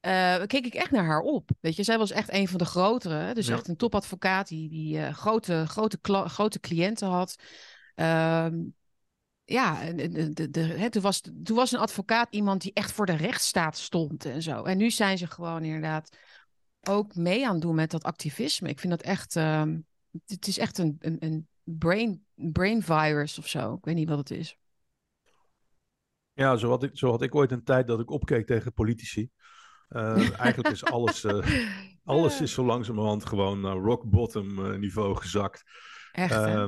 uh, 0.00 0.46
keek 0.46 0.66
ik 0.66 0.74
echt 0.74 0.90
naar 0.90 1.04
haar 1.04 1.20
op. 1.20 1.50
Weet 1.60 1.76
je, 1.76 1.82
zij 1.82 1.98
was 1.98 2.10
echt 2.10 2.32
een 2.32 2.48
van 2.48 2.58
de 2.58 2.64
grotere, 2.64 3.34
dus 3.34 3.48
echt 3.48 3.68
een 3.68 3.76
topadvocaat 3.76 4.48
die, 4.48 4.68
die 4.68 4.96
uh, 4.96 5.12
grote, 5.12 5.64
grote, 5.66 5.98
grote 6.26 6.60
cliënten 6.60 7.08
had. 7.08 7.36
Uh, 7.96 8.46
ja, 9.48 9.92
de, 9.92 10.32
de, 10.32 10.50
de, 10.50 10.60
hè, 10.60 10.90
toen, 10.90 11.02
was, 11.02 11.20
toen 11.20 11.56
was 11.56 11.72
een 11.72 11.78
advocaat 11.78 12.28
iemand 12.30 12.62
die 12.62 12.72
echt 12.72 12.92
voor 12.92 13.06
de 13.06 13.16
rechtsstaat 13.16 13.78
stond 13.78 14.24
en 14.24 14.42
zo. 14.42 14.62
En 14.62 14.76
nu 14.76 14.90
zijn 14.90 15.18
ze 15.18 15.26
gewoon 15.26 15.64
inderdaad 15.64 16.18
ook 16.88 17.14
mee 17.14 17.46
aan 17.46 17.52
het 17.52 17.62
doen 17.62 17.74
met 17.74 17.90
dat 17.90 18.02
activisme. 18.02 18.68
Ik 18.68 18.80
vind 18.80 18.92
dat 18.92 19.02
echt. 19.02 19.36
Ehm, 19.36 19.78
het 20.26 20.46
is 20.46 20.58
echt 20.58 20.78
een, 20.78 20.96
een, 20.98 21.16
een 21.18 21.48
brain, 21.62 22.24
brain 22.34 22.82
virus 22.82 23.38
of 23.38 23.48
zo. 23.48 23.74
Ik 23.74 23.84
weet 23.84 23.94
niet 23.94 24.08
wat 24.08 24.18
het 24.18 24.30
is. 24.30 24.58
Ja, 26.32 26.56
zo 26.56 26.68
had, 26.68 26.82
ik, 26.82 26.90
zo 26.92 27.10
had 27.10 27.22
ik 27.22 27.34
ooit 27.34 27.52
een 27.52 27.64
tijd 27.64 27.86
dat 27.86 28.00
ik 28.00 28.10
opkeek 28.10 28.46
tegen 28.46 28.72
politici. 28.72 29.30
Uh, 29.88 30.40
eigenlijk 30.40 30.74
is 30.74 30.84
alles, 30.84 31.24
uh, 31.24 31.46
alles 32.04 32.40
is 32.40 32.52
zo 32.52 32.64
langzamerhand 32.64 33.26
gewoon 33.26 33.60
naar 33.60 33.76
rock 33.76 34.04
bottom 34.04 34.78
niveau 34.78 35.16
gezakt. 35.16 35.64
Echt, 36.16 36.46
uh, 36.46 36.64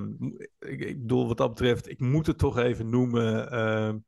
ik, 0.59 0.81
ik, 0.81 1.01
bedoel, 1.01 1.27
wat 1.27 1.37
dat 1.37 1.49
betreft, 1.49 1.89
ik 1.89 2.01
moet 2.01 2.27
het 2.27 2.39
toch 2.39 2.59
even 2.59 2.89
noemen. 2.89 3.51
Ehm, 3.51 3.99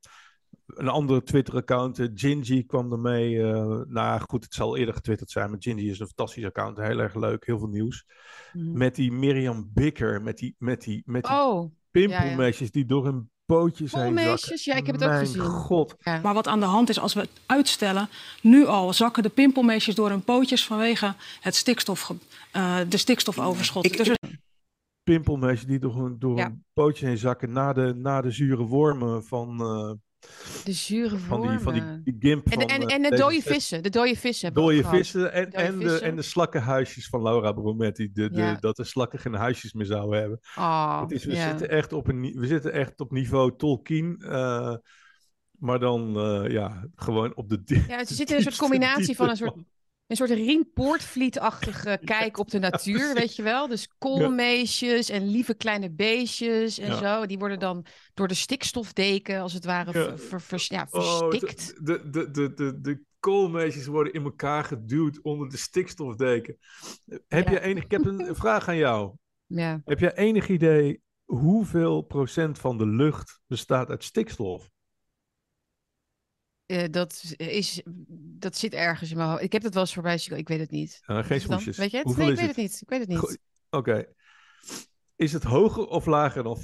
een 0.65 0.87
andere 0.87 1.23
Twitter-account, 1.23 1.99
uh, 1.99 2.07
Gingy, 2.13 2.65
kwam 2.65 2.91
ermee. 2.91 3.33
Uh, 3.33 3.81
nou 3.87 4.21
goed, 4.27 4.43
het 4.43 4.53
zal 4.53 4.77
eerder 4.77 4.93
getwitterd 4.93 5.29
zijn, 5.29 5.49
maar 5.49 5.61
Gingy 5.61 5.89
is 5.89 5.99
een 5.99 6.07
fantastisch 6.07 6.45
account. 6.45 6.77
Heel 6.77 6.99
erg 6.99 7.15
leuk, 7.15 7.45
heel 7.45 7.59
veel 7.59 7.67
nieuws. 7.67 8.05
Mm. 8.53 8.77
Met 8.77 8.95
die 8.95 9.11
Mirjam 9.11 9.69
Bikker, 9.73 10.21
met 10.21 10.37
die, 10.37 10.55
met 10.57 10.81
die, 10.81 11.01
met 11.05 11.23
die 11.23 11.33
oh, 11.33 11.71
pimpelmeisjes 11.91 12.59
ja, 12.59 12.65
ja. 12.65 12.71
die 12.71 12.85
door 12.85 13.05
hun 13.05 13.29
pootjes 13.45 13.91
heen 13.91 14.17
zakken. 14.17 14.59
ja, 14.63 14.75
ik 14.75 14.85
heb 14.85 14.95
het 14.95 15.03
ook 15.03 15.09
Mijn 15.09 15.25
gezien. 15.25 15.41
god. 15.41 15.95
Ja. 15.99 16.19
Maar 16.23 16.33
wat 16.33 16.47
aan 16.47 16.59
de 16.59 16.65
hand 16.65 16.89
is 16.89 16.99
als 16.99 17.13
we 17.13 17.19
het 17.19 17.29
uitstellen, 17.45 18.09
nu 18.41 18.65
al 18.65 18.93
zakken 18.93 19.23
de 19.23 19.29
pimpelmeisjes 19.29 19.95
door 19.95 20.09
hun 20.09 20.23
pootjes 20.23 20.65
vanwege 20.65 21.13
het 21.41 21.55
stikstof, 21.55 22.11
uh, 22.55 22.77
de 22.89 22.97
stikstofoverschot. 22.97 23.85
Ik, 23.85 23.97
dus 23.97 24.11
pimpelmeisjes 25.13 25.67
die 25.67 25.79
door, 25.79 25.95
hun, 25.95 26.15
door 26.19 26.39
hun 26.39 26.63
pootjes 26.73 27.07
heen 27.07 27.17
zakken 27.17 27.51
na 27.51 27.73
de, 27.73 27.93
na 27.95 28.21
de 28.21 28.31
zure 28.31 28.63
wormen 28.63 29.23
van... 29.23 29.57
De 30.63 30.71
zure 30.73 31.17
van 31.17 31.41
die, 31.41 31.59
van 31.59 31.73
die, 31.73 32.01
die 32.03 32.15
gimp 32.19 32.45
en, 32.45 32.51
van, 32.51 32.67
en, 32.67 32.81
uh, 32.81 32.93
en 32.93 33.01
de 33.01 33.15
dode 33.15 33.41
vissen. 33.41 33.83
De 33.83 33.89
dode 33.89 34.15
vissen. 34.15 34.53
Dode 34.53 34.83
vissen 34.83 35.33
en, 35.33 35.51
en, 35.51 35.79
de, 35.79 35.99
en 35.99 36.15
de 36.15 36.21
slakkenhuisjes 36.21 37.07
van 37.07 37.21
Laura 37.21 37.51
Brometti. 37.51 38.11
De, 38.11 38.29
de, 38.29 38.41
ja. 38.41 38.57
Dat 38.59 38.75
de 38.75 38.83
slakken 38.83 39.19
geen 39.19 39.33
huisjes 39.33 39.73
meer 39.73 39.85
zouden 39.85 40.19
hebben. 40.19 40.39
Oh, 40.57 41.01
het 41.01 41.11
is, 41.11 41.25
we, 41.25 41.33
ja. 41.33 41.49
zitten 41.49 41.69
echt 41.69 41.93
op 41.93 42.07
een, 42.07 42.33
we 42.35 42.47
zitten 42.47 42.73
echt 42.73 42.99
op 42.99 43.11
niveau 43.11 43.55
Tolkien. 43.57 44.21
Uh, 44.21 44.75
maar 45.51 45.79
dan 45.79 46.17
uh, 46.17 46.51
ja, 46.51 46.87
gewoon 46.95 47.35
op 47.35 47.49
de. 47.49 47.83
Ja, 47.87 48.05
ze 48.05 48.13
zitten 48.21 48.37
in 48.37 48.45
een 48.45 48.51
soort 48.51 48.69
combinatie 48.69 49.15
van 49.15 49.29
een 49.29 49.35
soort 49.35 49.55
een 50.11 50.17
soort 50.17 50.29
Rien 50.29 50.71
Poortvliet-achtige 50.73 51.99
kijk 52.05 52.37
op 52.37 52.49
de 52.49 52.59
natuur, 52.59 53.13
weet 53.13 53.35
je 53.35 53.43
wel. 53.43 53.67
Dus 53.67 53.89
koolmeesjes 53.97 55.09
en 55.09 55.27
lieve 55.27 55.53
kleine 55.53 55.91
beestjes 55.91 56.79
en 56.79 56.87
ja. 56.87 56.97
zo. 56.97 57.25
Die 57.25 57.37
worden 57.37 57.59
dan 57.59 57.85
door 58.13 58.27
de 58.27 58.33
stikstofdeken, 58.33 59.39
als 59.39 59.53
het 59.53 59.65
ware, 59.65 59.99
ja. 59.99 60.17
Ver, 60.17 60.41
ver, 60.41 60.65
ja, 60.67 60.87
verstikt. 60.87 61.73
Oh, 61.77 61.85
de, 61.85 62.09
de, 62.09 62.31
de, 62.31 62.53
de, 62.53 62.81
de 62.81 63.03
koolmeesjes 63.19 63.85
worden 63.85 64.13
in 64.13 64.23
elkaar 64.23 64.63
geduwd 64.63 65.21
onder 65.21 65.49
de 65.49 65.57
stikstofdeken. 65.57 66.57
Heb 67.27 67.47
je 67.47 67.61
enig... 67.61 67.83
Ik 67.83 67.91
heb 67.91 68.05
een 68.05 68.35
vraag 68.43 68.67
aan 68.67 68.77
jou. 68.77 69.13
Ja. 69.45 69.81
Heb 69.85 69.99
je 69.99 70.17
enig 70.17 70.49
idee 70.49 71.01
hoeveel 71.25 72.01
procent 72.01 72.59
van 72.59 72.77
de 72.77 72.87
lucht 72.87 73.39
bestaat 73.47 73.89
uit 73.89 74.03
stikstof? 74.03 74.69
Eh, 76.71 76.89
dat, 76.91 77.33
is, 77.37 77.81
dat 78.39 78.57
zit 78.57 78.73
ergens 78.73 79.11
in 79.11 79.17
mijn 79.17 79.29
hoofd. 79.29 79.41
Ik 79.43 79.51
heb 79.51 79.63
het 79.63 79.73
wel 79.73 79.83
eens 79.83 79.93
voorbij 79.93 80.17
zien. 80.17 80.37
Ik 80.37 80.47
weet 80.47 80.59
het 80.59 80.71
niet. 80.71 81.01
Uh, 81.07 81.23
geen 81.23 81.41
smoesjes. 81.41 81.77
Weet 81.77 81.91
je 81.91 81.97
het? 81.97 82.05
Hoeveel 82.05 82.23
nee, 82.23 82.33
ik 82.33 82.39
weet 82.39 82.47
het? 82.47 82.57
niet. 82.57 82.81
Ik 82.81 82.89
weet 82.89 82.99
het 82.99 83.09
niet. 83.09 83.39
Oké. 83.69 84.13
Is 85.15 85.33
het 85.33 85.43
hoger 85.43 85.85
of 85.87 86.05
lager 86.05 86.43
dan 86.43 86.59
40%? 86.59 86.63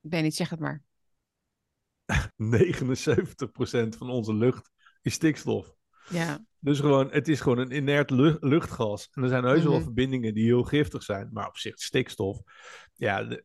Ik 0.00 0.10
weet 0.10 0.22
niet, 0.22 0.34
zeg 0.36 0.48
het 0.50 0.60
maar. 0.60 0.82
79% 2.36 3.88
van 3.98 4.10
onze 4.10 4.34
lucht 4.34 4.70
is 5.02 5.14
stikstof. 5.14 5.76
Ja, 6.10 6.44
Dus 6.58 6.80
gewoon, 6.80 7.10
het 7.10 7.28
is 7.28 7.40
gewoon 7.40 7.58
een 7.58 7.76
inert 7.76 8.10
lu- 8.10 8.36
luchtgas. 8.40 9.08
En 9.12 9.22
er 9.22 9.28
zijn 9.28 9.44
heus 9.44 9.62
wel 9.62 9.72
Mhm. 9.74 9.82
verbindingen 9.82 10.34
die 10.34 10.44
heel 10.44 10.62
giftig 10.62 11.02
zijn. 11.02 11.28
Maar 11.32 11.46
op 11.48 11.56
zich, 11.56 11.78
stikstof. 11.80 12.40
Ja, 12.94 13.40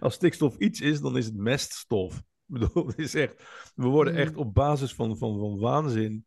als 0.00 0.14
stikstof 0.14 0.56
iets 0.56 0.80
is, 0.80 1.00
dan 1.00 1.16
is 1.16 1.24
het 1.24 1.36
meststof. 1.36 2.16
Ik 2.16 2.22
bedoel, 2.46 2.86
het 2.86 2.98
is 2.98 3.14
echt, 3.14 3.34
we 3.74 3.86
worden 3.86 4.12
Mhm. 4.12 4.22
echt 4.22 4.36
op 4.36 4.54
basis 4.54 4.94
van, 4.94 5.18
van, 5.18 5.38
van 5.38 5.58
waanzin. 5.58 6.26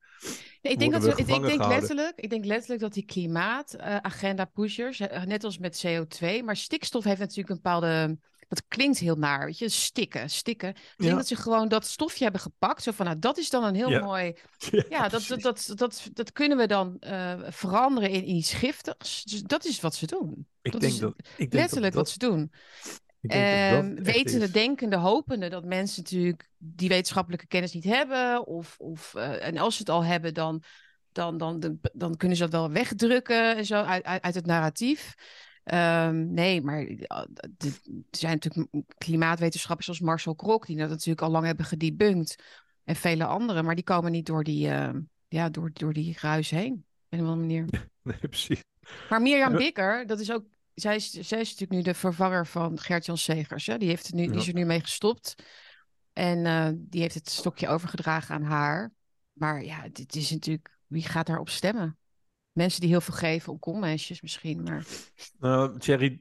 Nee, 0.61 0.73
ik 0.73 0.79
denk, 0.79 0.91
dat 0.91 1.03
we 1.03 1.09
ik, 1.09 1.15
denk 1.27 1.29
gehouden. 1.45 1.67
letterlijk, 1.69 2.19
ik 2.19 2.29
denk 2.29 2.45
letterlijk 2.45 2.81
dat 2.81 2.93
die 2.93 3.05
klimaatagenda-pushers, 3.05 4.99
net 5.25 5.43
als 5.43 5.57
met 5.57 5.85
CO2, 5.85 6.43
maar 6.43 6.55
stikstof 6.55 7.03
heeft 7.03 7.19
natuurlijk 7.19 7.49
een 7.49 7.55
bepaalde. 7.55 8.17
Dat 8.47 8.63
klinkt 8.67 8.97
heel 8.99 9.15
naar, 9.15 9.45
weet 9.45 9.57
je, 9.57 9.69
stikken, 9.69 10.29
stikken. 10.29 10.69
Ik 10.69 10.75
denk 10.97 11.09
Ja. 11.11 11.15
dat 11.17 11.27
ze 11.27 11.35
gewoon 11.35 11.67
dat 11.67 11.85
stofje 11.85 12.23
hebben 12.23 12.41
gepakt. 12.41 12.83
Zo 12.83 12.91
van, 12.91 13.05
nou, 13.05 13.19
dat 13.19 13.37
is 13.37 13.49
dan 13.49 13.63
een 13.63 13.75
heel 13.75 13.89
Ja. 13.89 13.99
mooi. 14.05 14.33
Ja, 14.89 15.07
dat, 15.09 15.25
dat, 15.27 15.41
dat, 15.41 15.71
dat, 15.75 16.09
dat 16.13 16.31
kunnen 16.31 16.57
we 16.57 16.67
dan 16.67 16.99
eh, 16.99 17.33
veranderen 17.49 18.09
in 18.09 18.29
iets 18.29 18.53
giftigs. 18.53 19.23
Dus 19.23 19.41
dat 19.41 19.65
is 19.65 19.79
wat 19.79 19.95
ze 19.95 20.05
doen. 20.05 20.47
Ik 20.61 20.71
Dat 20.71 20.81
denk 20.81 20.93
is 20.93 20.99
dat, 20.99 21.13
ik 21.17 21.37
denk 21.37 21.53
Letterlijk 21.53 21.93
dat, 21.93 22.03
wat 22.03 22.09
ze 22.11 22.17
doen. 22.19 22.51
Ehm, 23.21 23.95
echt 23.95 24.15
wetende, 24.15 24.51
denkende, 24.51 24.95
hopende 24.95 25.49
dat 25.49 25.65
mensen 25.65 26.03
natuurlijk 26.03 26.49
die 26.57 26.89
wetenschappelijke 26.89 27.47
kennis 27.47 27.73
niet 27.73 27.83
hebben. 27.83 28.47
Of, 28.47 28.75
of, 28.79 29.15
eh, 29.15 29.47
en 29.47 29.57
als 29.57 29.73
ze 29.73 29.79
het 29.79 29.89
al 29.89 30.03
hebben, 30.03 30.33
dan, 30.33 30.63
dan, 31.11 31.37
dan, 31.37 31.79
dan, 31.93 32.17
kunnen 32.17 32.37
ze 32.37 32.43
dat 32.43 32.51
wel 32.51 32.71
wegdrukken 32.71 33.57
en 33.57 33.65
zo 33.65 33.75
uit, 33.75 34.03
uit, 34.03 34.21
uit 34.21 34.35
het 34.35 34.45
narratief. 34.45 35.15
Ehm, 35.63 36.33
nee, 36.33 36.61
maar 36.61 36.85
eh, 36.85 37.17
er 37.57 37.71
zijn 38.11 38.33
natuurlijk 38.33 38.69
klimaatwetenschappers 38.97 39.85
zoals 39.85 40.01
Marcel 40.01 40.35
Krok, 40.35 40.65
die 40.65 40.77
dat 40.77 40.89
natuurlijk 40.89 41.21
al 41.21 41.31
lang 41.31 41.45
hebben 41.45 41.65
gedebunked. 41.65 42.43
En 42.83 42.95
vele 42.95 43.25
anderen, 43.25 43.65
maar 43.65 43.75
die 43.75 43.83
komen 43.83 44.11
niet 44.11 44.25
door 44.25 44.43
die, 44.43 44.69
eh, 44.69 44.89
ja, 45.27 45.49
door, 45.49 45.69
door 45.73 45.93
die 45.93 46.17
ruis 46.21 46.49
heen. 46.49 46.73
Op 46.73 46.83
een 47.09 47.19
of 47.19 47.29
andere 47.29 47.41
manier. 47.41 47.65
Nee, 48.07 48.17
precies. 48.17 48.63
Maar 49.09 49.21
Mirjam 49.21 49.51
Ja. 49.51 49.57
Bikker, 49.57 50.07
dat 50.07 50.19
is 50.19 50.31
ook. 50.31 50.45
Zij 50.79 50.95
is, 50.95 51.11
zij 51.11 51.39
is 51.39 51.49
natuurlijk 51.51 51.71
nu 51.71 51.81
de 51.81 51.93
vervanger 51.93 52.47
van 52.47 52.79
Gert-Jan 52.79 53.17
Segers. 53.17 53.65
Hè? 53.65 53.77
Die, 53.77 53.87
heeft 53.87 54.05
het 54.05 54.15
nu, 54.15 54.27
die 54.27 54.35
is 54.35 54.47
er 54.47 54.53
nu 54.53 54.65
mee 54.65 54.79
gestopt. 54.79 55.35
En 56.13 56.45
eh, 56.45 56.69
die 56.75 57.01
heeft 57.01 57.13
het 57.13 57.29
stokje 57.29 57.67
overgedragen 57.67 58.35
aan 58.35 58.43
haar. 58.43 58.91
Maar 59.33 59.63
ja, 59.63 59.87
dit 59.91 60.15
is 60.15 60.31
natuurlijk. 60.31 60.77
Wie 60.87 61.03
gaat 61.03 61.27
daarop 61.27 61.49
stemmen? 61.49 61.97
Mensen 62.51 62.81
die 62.81 62.89
heel 62.89 63.01
veel 63.01 63.13
geven 63.13 63.51
om 63.51 63.59
koolmeisjes 63.59 64.21
misschien. 64.21 64.63
Maar 64.63 64.85
Nou, 65.39 65.79
Thierry 65.79 66.19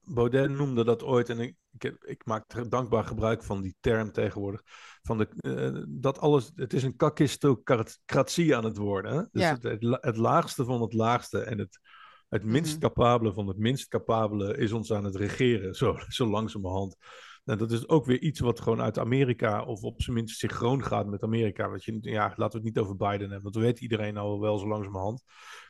Baudet 0.00 0.50
noemde 0.50 0.84
dat 0.84 1.02
ooit, 1.02 1.28
en 1.28 1.40
ik, 1.40 1.56
ik, 2.00 2.24
maak 2.24 2.52
er 2.52 2.68
dankbaar 2.68 3.04
gebruik 3.04 3.42
van 3.42 3.62
die 3.62 3.76
term 3.80 4.12
tegenwoordig. 4.12 4.62
Van 5.02 5.18
de, 5.18 5.28
eh, 5.38 5.82
dat 5.88 6.18
alles, 6.18 6.50
het 6.54 6.72
is 6.72 6.82
een 6.82 6.96
kakistocratie 6.96 8.56
aan 8.56 8.64
het 8.64 8.76
worden. 8.76 9.12
Hè? 9.12 9.22
Dus 9.30 9.42
Ja. 9.42 9.58
het, 9.60 9.98
het 10.00 10.16
laagste 10.16 10.64
van 10.64 10.80
het 10.80 10.92
laagste 10.92 11.38
en 11.38 11.58
het, 11.58 11.80
het 12.28 12.44
minst 12.44 12.72
Mhm. 12.72 12.80
capabele 12.80 13.32
van 13.32 13.46
het 13.48 13.56
minst 13.58 13.88
capabele 13.88 14.56
is 14.56 14.72
ons 14.72 14.92
aan 14.92 15.04
het 15.04 15.16
regeren, 15.16 15.74
zo, 15.74 15.96
zo 16.08 16.26
langzamerhand. 16.26 16.96
Nou, 17.44 17.58
dat 17.60 17.70
is 17.70 17.88
ook 17.88 18.04
weer 18.04 18.20
iets 18.20 18.40
wat 18.40 18.60
gewoon 18.60 18.80
uit 18.80 18.98
Amerika, 18.98 19.64
of 19.64 19.82
op 19.82 20.02
zijn 20.02 20.16
minst 20.16 20.38
synchroon 20.38 20.84
gaat 20.84 21.06
met 21.06 21.22
Amerika. 21.22 21.68
Wat 21.70 21.84
je, 21.84 21.98
ja, 22.00 22.22
laten 22.36 22.60
we 22.60 22.66
het 22.66 22.74
niet 22.74 22.78
over 22.84 22.96
Biden 22.96 23.20
hebben, 23.20 23.42
want 23.42 23.54
dat 23.54 23.62
weet 23.62 23.80
iedereen 23.80 24.16
al 24.16 24.40
wel 24.40 24.58
zo 24.58 24.68
langzamerhand. 24.68 25.22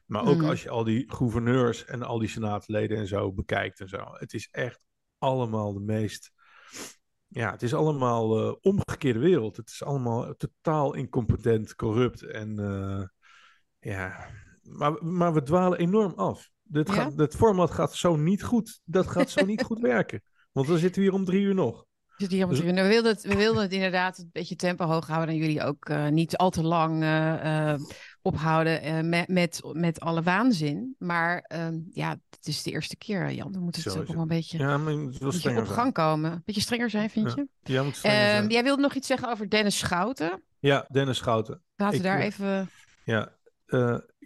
Maar 0.07 0.27
ook 0.27 0.37
Mhm. 0.37 0.49
als 0.49 0.63
je 0.63 0.71
al 0.71 0.85
die 0.85 1.13
gouverneurs 1.13 1.85
en 1.85 2.03
al 2.03 2.19
die 2.19 2.29
senaatleden 2.29 2.99
en 2.99 3.07
zo 3.07 3.33
bekijkt 3.33 3.81
en 3.81 3.89
zo. 3.89 4.05
Het 4.13 4.33
is 4.35 4.49
echt 4.51 4.81
allemaal 5.19 5.73
de 5.73 5.81
meest. 5.81 6.33
Ja, 7.27 7.51
het 7.51 7.63
is 7.63 7.75
allemaal 7.75 8.39
eh, 8.49 8.55
omgekeerde 8.61 9.19
wereld. 9.19 9.57
Het 9.57 9.69
is 9.69 9.83
allemaal 9.83 10.35
totaal 10.37 10.95
incompetent, 10.95 11.75
corrupt 11.75 12.23
en. 12.23 12.59
eh, 12.59 13.07
ja, 13.93 14.29
maar, 14.69 15.05
maar 15.05 15.33
we 15.35 15.43
dwalen 15.43 15.79
enorm 15.79 16.13
af. 16.17 16.49
Dit 16.63 16.89
Ja? 16.89 16.95
gaat, 16.95 17.13
het 17.17 17.37
format 17.37 17.71
gaat 17.71 17.95
zo 17.95 18.17
niet 18.17 18.43
goed. 18.43 18.81
Dat 18.85 19.07
gaat 19.07 19.31
zo 19.31 19.45
niet 19.45 19.63
goed 19.63 19.81
werken. 19.95 20.23
Want 20.53 20.67
we 20.67 20.79
zitten 20.79 21.03
hier 21.03 21.13
om 21.13 21.25
drie 21.25 21.43
uur 21.43 21.55
nog. 21.55 21.85
we 22.17 22.27
hier 22.29 22.47
Dus- 22.49 22.59
drie 22.59 22.71
uur. 22.75 22.83
we, 22.83 22.89
wilden 22.89 23.13
het, 23.13 23.23
we 23.23 23.37
wilden 23.37 23.63
het 23.63 23.73
inderdaad 23.73 24.19
een 24.19 24.31
beetje 24.33 24.57
tempo 24.57 24.85
hoog 24.87 25.07
houden. 25.07 25.35
En 25.35 25.41
jullie 25.41 25.63
ook 25.63 25.89
eh, 25.89 26.09
niet 26.09 26.37
al 26.37 26.51
te 26.51 26.63
lang 26.63 27.03
eh, 27.03 27.73
eh, 27.73 27.81
ophouden 28.23 29.09
met, 29.09 29.29
met, 29.29 29.61
met 29.73 30.01
alle 30.01 30.23
waanzin. 30.23 30.95
Maar 30.99 31.39
ehm, 31.39 31.79
ja, 31.91 32.11
het 32.31 32.47
is 32.47 32.63
de 32.63 32.71
eerste 32.71 32.97
keer, 32.97 33.31
Jan. 33.33 33.53
We 33.53 33.59
moeten 33.61 33.83
Zo 33.83 33.91
het 33.91 33.99
ook 33.99 34.07
wel 34.15 34.23
een 34.23 34.29
beetje, 34.29 34.59
Ja, 34.59 34.77
maar 34.79 34.99
moet 34.99 35.19
wel 35.19 35.31
beetje 35.31 35.49
op 35.49 35.55
zijn. 35.55 35.67
gang 35.67 35.93
komen. 35.93 36.33
Een 36.33 36.43
beetje 36.45 36.61
strenger 36.61 36.91
zijn, 36.91 37.11
vind 37.11 37.29
Ja. 37.29 37.35
je? 37.63 37.73
Jij 37.73 37.83
moet 37.85 37.97
strenger 37.97 38.19
Ehm, 38.27 38.37
zijn. 38.37 38.49
jij 38.49 38.63
wilde 38.63 38.83
nog 38.83 38.95
iets 38.95 39.07
zeggen 39.07 39.31
over 39.31 39.49
Dennis 39.51 39.79
Schouten. 39.79 40.43
Ja, 40.59 40.87
Dennis 40.93 41.17
Schouten. 41.17 41.63
Laten 41.77 41.97
we 41.97 42.05
daar 42.05 42.21
even... 42.21 42.71
Ja, 43.05 43.33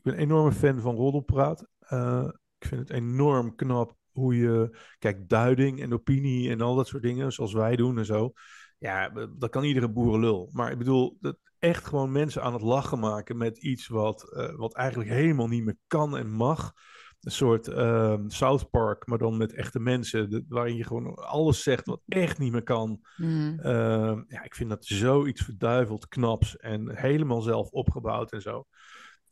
ik 0.02 0.10
ben 0.12 0.14
een 0.14 0.20
enorme 0.28 0.52
fan 0.52 0.80
van 0.80 0.94
Roddelpraat. 0.94 1.66
Eh, 1.78 2.28
ik 2.58 2.68
vind 2.68 2.80
het 2.80 2.90
enorm 2.90 3.54
knap 3.54 3.96
hoe 4.10 4.36
je, 4.36 4.78
kijk, 4.98 5.28
duiding 5.28 5.80
en 5.82 5.92
opinie 5.92 6.50
en 6.50 6.60
al 6.60 6.74
dat 6.74 6.86
soort 6.86 7.02
dingen, 7.02 7.32
zoals 7.32 7.52
wij 7.52 7.76
doen 7.76 7.98
en 7.98 8.04
zo. 8.04 8.32
Ja, 8.78 9.08
dat 9.38 9.50
kan 9.50 9.64
iedere 9.64 9.88
boerenlul. 9.90 10.48
Maar 10.52 10.70
ik 10.70 10.78
bedoel, 10.78 11.16
dat 11.20 11.36
echt 11.58 11.86
gewoon 11.86 12.12
mensen 12.12 12.42
aan 12.42 12.52
het 12.52 12.62
lachen 12.62 12.98
maken 12.98 13.36
met 13.36 13.58
iets 13.58 13.88
wat, 13.88 14.32
eh, 14.32 14.54
wat 14.54 14.74
eigenlijk 14.74 15.10
helemaal 15.10 15.48
niet 15.48 15.64
meer 15.64 15.76
kan 15.86 16.16
en 16.16 16.30
mag. 16.30 16.72
Een 17.20 17.30
soort 17.30 17.68
ehm, 17.68 18.28
South 18.28 18.70
Park, 18.70 19.06
maar 19.06 19.18
dan 19.18 19.36
met 19.36 19.52
echte 19.54 19.80
mensen, 19.80 20.30
de- 20.30 20.44
waarin 20.48 20.76
je 20.76 20.84
gewoon 20.84 21.14
alles 21.14 21.62
zegt 21.62 21.86
wat 21.86 22.00
echt 22.06 22.38
niet 22.38 22.52
meer 22.52 22.62
kan. 22.62 23.00
Hmm. 23.16 23.58
Ehm, 23.60 24.22
ja, 24.26 24.42
ik 24.42 24.54
vind 24.54 24.70
dat 24.70 24.84
zoiets 24.84 25.42
verduiveld 25.42 26.08
knaps 26.08 26.56
en 26.56 26.96
helemaal 26.96 27.40
zelf 27.40 27.70
opgebouwd 27.70 28.32
en 28.32 28.40
zo. 28.42 28.64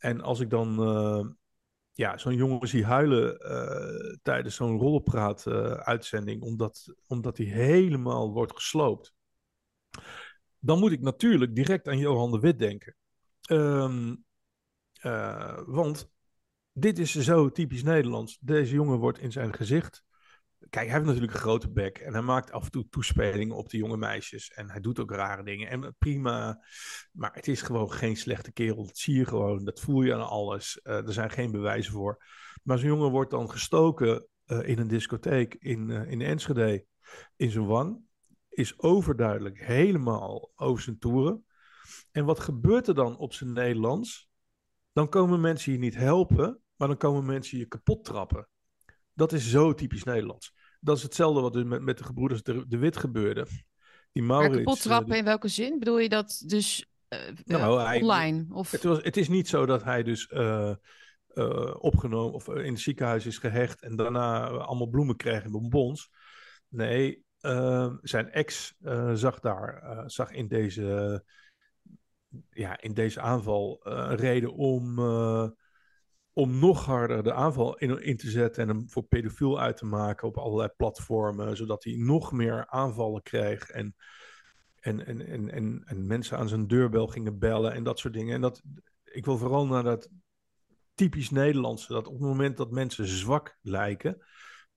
En 0.01 0.21
als 0.21 0.41
ik 0.41 0.51
dan 0.51 0.83
eh, 0.83 1.27
ja, 1.93 2.19
zo'n 2.19 2.35
jongen 2.35 2.69
zie 2.69 2.85
huilen 2.85 3.39
eh, 3.39 4.17
tijdens 4.23 4.55
zo'n 4.55 4.79
rollenpraat-uitzending, 4.79 6.43
omdat, 6.43 6.95
omdat 7.07 7.37
hij 7.37 7.47
helemaal 7.47 8.33
wordt 8.33 8.55
gesloopt, 8.55 9.15
dan 10.59 10.79
moet 10.79 10.93
ik 10.93 11.01
natuurlijk 11.01 11.55
direct 11.55 11.89
aan 11.89 11.99
Johan 11.99 12.31
de 12.31 12.39
Wit 12.39 12.59
denken. 12.59 12.97
Ehm, 13.41 14.15
eh, 14.93 15.61
want 15.67 16.11
dit 16.73 16.99
is 16.99 17.15
zo 17.15 17.51
typisch 17.51 17.83
Nederlands. 17.83 18.39
Deze 18.41 18.75
jongen 18.75 18.99
wordt 18.99 19.19
in 19.19 19.33
zijn 19.33 19.55
gezicht 19.55 20.05
Kijk, 20.69 20.87
hij 20.87 20.95
heeft 20.95 21.07
natuurlijk 21.07 21.33
een 21.33 21.41
grote 21.41 21.71
bek 21.71 21.99
en 21.99 22.13
hij 22.13 22.23
maakt 22.23 22.53
af 22.53 22.65
en 22.65 22.71
toe 22.71 22.89
toespelingen 22.89 23.57
op 23.57 23.69
de 23.69 23.77
jonge 23.77 23.97
meisjes. 23.97 24.51
En 24.51 24.71
hij 24.71 24.81
doet 24.81 24.99
ook 24.99 25.11
rare 25.11 25.43
dingen. 25.43 25.69
En 25.69 25.95
prima, 25.99 26.65
maar 27.13 27.33
het 27.33 27.49
is 27.49 27.63
gewoon 27.63 27.93
geen 27.93 28.17
slechte 28.17 28.53
kerel. 28.53 28.87
Dat 28.87 28.99
zie 28.99 29.17
je 29.17 29.25
gewoon, 29.25 29.65
dat 29.65 29.81
voel 29.81 30.03
je 30.03 30.15
aan 30.15 30.29
alles. 30.29 30.81
Eh, 30.81 31.07
er 31.07 31.13
zijn 31.13 31.31
geen 31.31 31.51
bewijzen 31.51 31.93
voor. 31.93 32.25
Maar 32.63 32.79
zo'n 32.79 32.89
jongen 32.89 33.11
wordt 33.11 33.31
dan 33.31 33.51
gestoken 33.51 34.27
eh, 34.45 34.69
in 34.69 34.79
een 34.79 34.89
discotheek 34.89 35.55
in, 35.55 35.91
eh, 35.91 36.11
in 36.11 36.21
Enschede 36.21 36.85
in 37.37 37.51
zijn 37.51 37.67
wang. 37.67 38.01
Is 38.49 38.79
overduidelijk 38.79 39.65
helemaal 39.65 40.53
over 40.55 40.83
zijn 40.83 40.99
toeren. 40.99 41.45
En 42.11 42.25
wat 42.25 42.41
gebeurt 42.41 42.89
er 42.89 42.95
dan 42.95 43.17
op 43.17 43.33
zijn 43.33 43.53
Nederlands? 43.53 44.31
Dan 44.93 45.09
komen 45.09 45.41
mensen 45.41 45.73
je 45.73 45.79
niet 45.79 45.97
helpen, 45.97 46.61
maar 46.77 46.89
dan 46.89 46.97
komen 46.97 47.27
mensen 47.27 47.59
je 47.59 47.67
kapot 47.67 48.05
trappen. 48.05 48.49
Dat 49.15 49.33
is 49.33 49.51
zo 49.51 49.75
typisch 49.75 50.05
Nederlands. 50.05 50.53
Dat 50.81 50.97
is 50.97 51.03
hetzelfde 51.03 51.41
wat 51.41 51.57
er 51.57 51.67
met, 51.67 51.83
met 51.83 51.99
de 51.99 52.05
gebroeders 52.05 52.43
de, 52.43 52.65
de 52.69 52.79
Wit 52.79 52.97
gebeurde. 52.97 53.47
Die 54.13 54.23
Maar 54.23 54.39
Maurits, 54.39 54.57
kapot 54.57 54.77
eh, 54.77 54.83
trappen 54.83 55.09
die- 55.09 55.19
in 55.19 55.25
welke 55.25 55.49
zin? 55.49 55.79
Bedoel 55.79 55.99
je 55.99 56.09
dat 56.09 56.43
dus 56.47 56.87
eh, 57.09 57.19
Nou, 57.45 57.81
eh, 57.81 57.87
hij- 57.87 58.01
online? 58.01 58.47
Of... 58.51 58.71
het, 58.71 58.83
was, 58.83 59.03
het 59.03 59.17
is 59.17 59.29
niet 59.29 59.49
zo 59.49 59.67
dat 59.67 59.85
hij 59.85 60.03
dus 60.03 60.29
opgenomen 61.81 62.33
of 62.35 62.49
in 62.49 62.73
het 62.73 62.81
ziekenhuis 62.81 63.27
is 63.27 63.39
gehecht 63.39 63.83
en 63.83 63.97
daarna 63.97 64.49
allemaal 64.49 64.87
bloemen 64.89 65.17
kreeg 65.17 65.43
en 65.43 65.51
bonbons. 65.51 66.11
Nee, 66.69 67.25
zijn 68.03 68.31
ex 68.31 68.75
zag 69.15 69.41
daar, 69.41 70.03
zag 70.07 70.31
in 70.31 70.49
deze, 70.49 71.25
ja, 72.51 72.81
in 72.81 72.95
deze 72.95 73.21
aanval 73.21 73.81
een 73.83 74.17
reden 74.17 74.53
om, 74.55 74.99
om 76.33 76.59
nog 76.59 76.85
harder 76.85 77.23
de 77.23 77.33
aanval 77.33 77.79
in, 77.79 78.03
in 78.03 78.17
te 78.17 78.31
zetten 78.31 78.63
en 78.63 78.69
hem 78.69 78.91
voor 78.91 79.03
pedofiel 79.03 79.61
uit 79.61 79.77
te 79.77 79.87
maken 79.87 80.29
op 80.29 80.37
allerlei 80.37 80.69
platformen, 80.77 81.57
zodat 81.57 81.85
hij 81.85 81.95
nog 81.97 82.33
meer 82.33 82.67
aanvallen 82.67 83.23
kreeg 83.23 83.71
en, 83.71 83.97
en, 84.81 85.07
en, 85.07 85.27
en, 85.27 85.51
en, 85.51 85.83
en 85.85 86.07
mensen 86.07 86.39
aan 86.39 86.49
zijn 86.49 86.67
deurbel 86.67 87.07
gingen 87.07 87.39
bellen 87.39 87.73
en 87.73 87.85
dat 87.85 87.99
soort 87.99 88.15
dingen. 88.15 88.35
En 88.35 88.41
dat, 88.41 88.63
ik 89.05 89.25
wil 89.25 89.39
vooral 89.39 89.67
naar 89.67 89.83
dat 89.83 90.09
typisch 90.95 91.31
Nederlandse, 91.31 91.93
dat 91.93 92.07
op 92.07 92.13
het 92.13 92.23
moment 92.23 92.57
dat 92.57 92.71
mensen 92.71 93.07
zwak 93.07 93.59
lijken, 93.63 94.23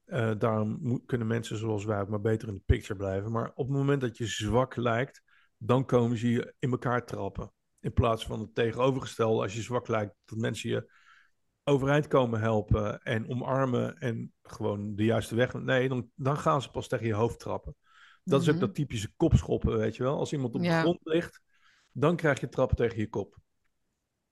Uh, 0.06 0.32
daarom 0.38 1.02
kunnen 1.06 1.28
mensen 1.28 1.58
zoals 1.58 1.86
wij 1.86 2.02
ook 2.02 2.08
maar 2.08 2.22
beter 2.22 2.48
in 2.48 2.54
de 2.54 2.64
picture 2.66 2.96
blijven. 2.96 3.32
Maar 3.32 3.52
op 3.56 3.68
het 3.68 3.78
moment 3.78 4.02
dat 4.02 4.18
je 4.18 4.26
zwak 4.26 4.76
lijkt, 4.76 5.24
dan 5.58 5.86
komen 5.86 6.18
ze 6.18 6.30
je 6.30 6.54
in 6.60 6.72
elkaar 6.72 7.06
trappen. 7.06 7.52
In 7.80 7.94
plaats 7.94 8.26
van 8.26 8.40
het 8.40 8.56
tegenovergestelde, 8.56 9.42
als 9.42 9.54
je 9.56 9.62
zwak 9.62 9.88
lijkt, 9.88 10.16
dat 10.26 10.38
mensen 10.38 10.70
je 10.70 10.92
overeind 11.64 12.08
komen 12.08 12.40
helpen 12.40 13.02
en 13.02 13.30
omarmen 13.30 13.98
en 13.98 14.34
gewoon 14.42 14.96
de 14.96 15.04
juiste 15.04 15.36
weg. 15.36 15.54
Nee, 15.54 15.90
dan, 15.90 16.10
dan 16.16 16.38
gaan 16.38 16.62
ze 16.62 16.70
pas 16.70 16.88
tegen 16.88 17.08
je 17.08 17.14
hoofd 17.14 17.40
trappen. 17.40 17.76
Dat 18.24 18.42
is 18.42 18.48
ook 18.48 18.56
mhm. 18.56 18.66
dat 18.66 18.76
typische 18.76 19.12
kopschoppen, 19.16 19.78
weet 19.78 19.96
je 19.96 20.04
wel. 20.04 20.18
Als 20.18 20.32
iemand 20.32 20.56
op 20.56 20.62
de 20.62 20.80
grond 20.80 21.00
ligt, 21.04 21.42
dan 21.92 22.16
krijg 22.16 22.40
je 22.40 22.50
trappen 22.50 22.78
tegen 22.78 22.98
je 22.98 23.10
kop. 23.10 23.38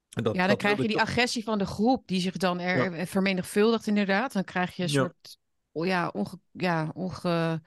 En 0.10 0.24
dat, 0.24 0.36
ja, 0.36 0.48
dan 0.48 0.58
krijg 0.58 0.78
je 0.78 0.88
die 0.88 1.02
agressie 1.02 1.44
van 1.44 1.58
de 1.58 1.66
groep 1.66 2.08
die 2.08 2.22
zich 2.22 2.38
dan 2.38 2.60
er 2.60 3.08
vermenigvuldigt 3.08 3.88
inderdaad. 3.88 4.34
Dan 4.34 4.44
krijg 4.44 4.76
je 4.76 4.84
een 4.84 4.90
soort, 4.90 5.38
oh 5.72 5.86
ja, 5.86 6.08
onge, 6.08 6.40
ja, 6.52 6.92
onge, 6.94 7.62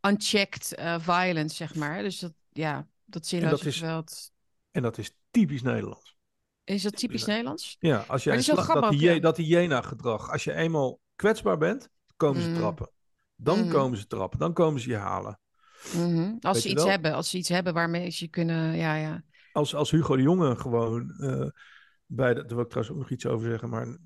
unchecked 0.00 0.78
uh, 0.78 1.00
violence, 1.00 1.56
zeg 1.56 1.74
maar. 1.74 2.02
Dus 2.02 2.18
dat, 2.18 2.32
ja, 2.52 2.88
dat 3.04 3.26
zinloze 3.26 3.72
geweld. 3.72 4.32
En 4.70 4.82
dat 4.82 4.98
is 4.98 5.14
typisch 5.30 5.62
Nederlands. 5.62 6.18
Is 6.74 6.82
dat 6.82 6.96
typisch 6.96 7.24
Nederlands? 7.24 7.76
Ja, 7.78 8.04
als 8.08 8.24
jij 8.24 8.42
dat, 8.42 8.66
dat, 8.66 8.90
die, 8.90 9.20
dat 9.20 9.36
hyena-gedrag, 9.36 10.30
als 10.30 10.44
je 10.44 10.54
eenmaal 10.54 11.00
kwetsbaar 11.16 11.58
bent, 11.58 11.88
komen 12.16 12.42
ze 12.42 12.48
mhm. 12.48 12.58
trappen. 12.58 12.90
Dan 13.36 13.60
mhm. 13.60 13.70
komen 13.70 13.98
ze 13.98 14.06
trappen, 14.06 14.38
dan 14.38 14.52
komen 14.52 14.80
ze 14.80 14.88
je 14.88 14.96
halen. 14.96 15.40
Mhm. 15.96 16.34
Als 16.40 16.62
ze 16.62 16.68
iets 16.68 16.84
hebben, 16.84 17.12
als 17.14 17.30
ze 17.30 17.36
iets 17.36 17.48
hebben 17.48 17.74
waarmee 17.74 18.10
ze 18.10 18.28
kunnen, 18.28 18.76
ja, 18.76 18.94
ja. 18.94 19.22
Als, 19.52 19.74
als 19.74 19.90
Hugo 19.90 20.16
de 20.16 20.22
Jonge 20.22 20.56
gewoon, 20.56 21.14
uh, 21.18 21.48
bij 22.06 22.34
de, 22.34 22.40
daar 22.40 22.54
wil 22.54 22.64
ik 22.64 22.68
trouwens 22.68 22.94
ook 22.94 23.00
nog 23.02 23.10
iets 23.10 23.26
over 23.26 23.48
zeggen, 23.48 23.68
maar 23.68 23.98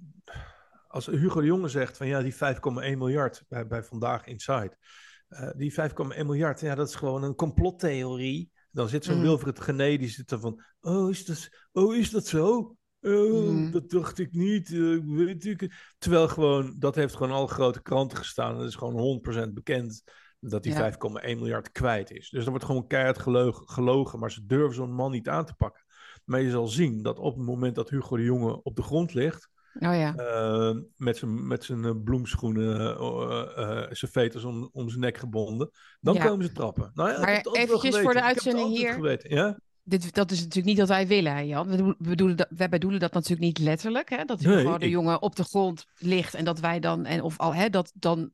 als 0.89 1.07
Hugo 1.07 1.41
de 1.41 1.47
Jonge 1.47 1.69
zegt 1.69 1.97
van 1.97 2.07
ja, 2.07 2.23
die 2.23 2.35
5,1 2.35 2.39
miljard 2.71 3.45
bij, 3.49 3.67
bij 3.67 3.83
Vandaag 3.83 4.27
Inside, 4.27 4.77
uh, 5.29 5.51
die 5.57 5.73
5,1 5.73 6.27
miljard, 6.27 6.61
ja, 6.61 6.75
dat 6.75 6.89
is 6.89 6.95
gewoon 6.95 7.23
een 7.23 7.35
complottheorie. 7.35 8.53
Dan 8.75 8.89
zit 8.89 9.05
zo'n 9.05 9.17
mm. 9.17 9.23
Wilfred 9.23 9.61
Gené, 9.61 9.97
die 9.97 10.09
zit 10.09 10.31
er 10.31 10.41
van, 10.41 10.63
oh 10.81 11.11
is 11.11 11.25
dat, 11.25 11.49
oh, 11.73 11.97
is 11.97 12.11
dat 12.11 12.27
zo? 12.27 12.77
Oh, 13.01 13.51
mm. 13.51 13.71
Dat 13.71 13.91
dacht 13.91 14.19
ik 14.19 14.33
niet. 14.33 14.71
Uh, 14.71 15.17
weet 15.17 15.45
ik. 15.45 15.93
Terwijl 15.99 16.29
gewoon, 16.29 16.75
dat 16.79 16.95
heeft 16.95 17.15
gewoon 17.15 17.33
alle 17.33 17.49
grote 17.49 17.83
kranten 17.83 18.19
gestaan. 18.19 18.59
Dat 18.59 18.69
is 18.69 18.75
gewoon 18.75 19.23
100% 19.49 19.53
bekend 19.53 20.03
dat 20.41 20.63
die 20.63 20.75
5,1 20.75 20.79
miljard 21.23 21.71
kwijt 21.71 22.11
is. 22.11 22.31
Dus 22.31 22.45
er 22.45 22.51
wordt 22.51 22.65
gewoon 22.65 22.87
keihard 22.87 23.19
gelogen, 23.19 23.69
gelogen, 23.69 24.19
maar 24.19 24.31
ze 24.31 24.47
durven 24.47 24.75
zo'n 24.75 24.95
man 24.95 25.11
niet 25.11 25.29
aan 25.29 25.45
te 25.45 25.55
pakken. 25.55 25.85
Maar 26.25 26.41
je 26.41 26.51
zal 26.51 26.67
zien 26.67 27.03
dat 27.03 27.19
op 27.19 27.37
het 27.37 27.47
moment 27.47 27.75
dat 27.75 27.91
Hugo 27.91 28.17
de 28.17 28.23
Jonge 28.23 28.63
op 28.63 28.77
de 28.77 28.83
grond 28.83 29.15
ligt, 29.15 29.49
Oh 29.75 29.95
ja. 29.95 30.15
Uh, 30.17 30.81
met 30.97 31.17
zijn, 31.17 31.47
met 31.47 31.65
zijn 31.65 31.85
eh, 31.85 31.91
bloemschoenen, 32.05 33.01
uh, 33.01 33.83
zijn 33.91 34.11
veters 34.13 34.45
om, 34.45 34.69
om 34.73 34.89
zijn 34.89 35.01
nek 35.01 35.19
gebonden. 35.19 35.71
Dan 36.01 36.19
komen 36.19 36.47
ze 36.47 36.53
trappen. 36.53 36.91
Nou 36.95 37.11
ja, 37.11 37.21
maar 37.21 37.47
eventjes 37.53 37.99
voor 37.99 38.13
de 38.13 38.23
uitzending 38.23 38.77
hier. 38.77 39.33
Ja? 39.35 39.59
Dit, 39.83 40.15
dat 40.15 40.31
is 40.31 40.39
natuurlijk 40.39 40.67
niet 40.67 40.79
wat 40.79 40.89
wij 40.89 41.07
willen, 41.07 41.47
Jan. 41.47 41.69
We, 41.69 41.95
bedoelen 41.99 42.37
dat, 42.37 42.47
wij 42.51 42.69
bedoelen 42.69 43.01
dat 43.01 43.13
natuurlijk 43.13 43.41
niet 43.41 43.59
letterlijk. 43.59 44.11
Hè? 44.11 44.25
Dat 44.25 44.41
nee, 44.41 44.57
gewoon 44.57 44.81
de 44.81 44.89
jongen 44.89 45.23
op 45.23 45.37
de 45.37 45.45
grond 45.45 45.85
ligt 45.99 46.35
en 46.35 46.45
dat 46.45 46.61
wij 46.61 46.81
dan, 46.81 47.05
en 47.05 47.23
of 47.23 47.39
al, 47.39 47.55
hè, 47.55 47.71
dat 47.71 47.93
dan, 47.95 48.33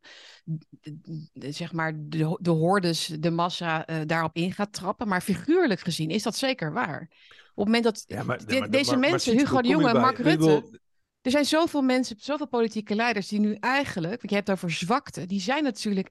zeg 1.32 1.73
maar, 1.73 1.92
de, 1.97 2.38
de 2.40 2.50
hordes, 2.50 3.06
de 3.06 3.30
massa 3.30 3.87
daarop 4.06 4.37
in 4.37 4.52
gaat 4.52 4.73
trappen. 4.73 5.09
Maar 5.09 5.20
figuurlijk 5.20 5.80
gezien 5.80 6.11
is 6.11 6.23
dat 6.23 6.37
zeker 6.37 6.73
waar. 6.73 7.09
Op 7.54 7.66
het 7.66 7.75
moment 7.75 7.85
dat 7.85 8.04
ja, 8.06 8.23
maar, 8.23 8.70
deze 8.70 8.97
mensen, 8.97 9.37
Hugo 9.38 9.61
de 9.61 9.68
Jonge 9.68 9.88
en 9.88 10.00
Mark 10.00 10.18
Rutte... 10.18 10.78
Er 11.23 11.31
zijn 11.31 11.45
zoveel 11.45 11.83
mensen, 11.83 12.17
zoveel 12.19 12.49
politieke 12.49 12.95
leiders 12.95 13.29
die 13.29 13.41
nu 13.41 13.55
eigenlijk, 13.55 14.17
want 14.17 14.31
je 14.31 14.35
hebt 14.35 14.50
over 14.50 14.71
zwakte, 14.71 15.27
die 15.27 15.41
zijn 15.41 15.62
natuurlijk 15.62 16.11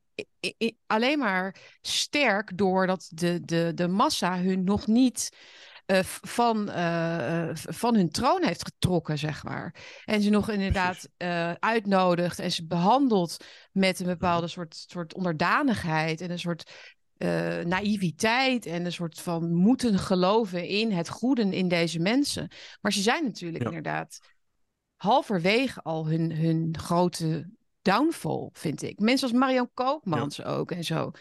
alleen 0.87 1.19
maar 1.19 1.55
sterk 1.81 2.57
doordat 2.57 3.07
de, 3.09 3.41
de, 3.45 3.71
de 3.75 3.87
massa 3.87 4.39
hun 4.41 4.63
nog 4.63 4.87
niet 4.87 5.29
uh, 5.91 5.99
van, 6.03 6.69
uh, 6.69 7.49
van 7.53 7.95
hun 7.95 8.09
troon 8.09 8.43
heeft 8.43 8.63
getrokken, 8.63 9.17
zeg 9.17 9.43
maar. 9.43 9.75
En 10.05 10.21
ze 10.21 10.29
nog 10.29 10.49
inderdaad 10.49 11.09
uh, 11.17 11.51
uitnodigt 11.51 12.39
en 12.39 12.51
ze 12.51 12.65
behandelt 12.65 13.37
met 13.71 13.99
een 13.99 14.05
bepaalde 14.05 14.47
soort, 14.47 14.85
soort 14.87 15.13
onderdanigheid 15.13 16.21
en 16.21 16.31
een 16.31 16.39
soort 16.39 16.71
naïviteit 17.63 18.65
en 18.65 18.85
een 18.85 18.91
soort 18.91 19.19
van 19.19 19.53
moeten 19.53 19.99
geloven 19.99 20.67
in 20.67 20.91
het 20.91 21.09
goede 21.09 21.41
in 21.41 21.67
deze 21.67 21.99
mensen. 21.99 22.47
Maar 22.81 22.93
ze 22.93 23.01
zijn 23.01 23.23
natuurlijk 23.23 23.63
inderdaad 23.63 24.19
halverwege 24.99 25.81
al 25.81 26.07
hun, 26.07 26.31
hun 26.31 26.77
grote 26.77 27.49
downfall, 27.81 28.49
vind 28.53 28.81
ik. 28.81 28.99
Mensen 28.99 29.29
als 29.29 29.37
Marion 29.37 29.69
Koopmans 29.73 30.43
ook 30.43 30.71
en 30.71 30.83
zo. 30.83 31.11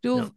Ik 0.00 0.30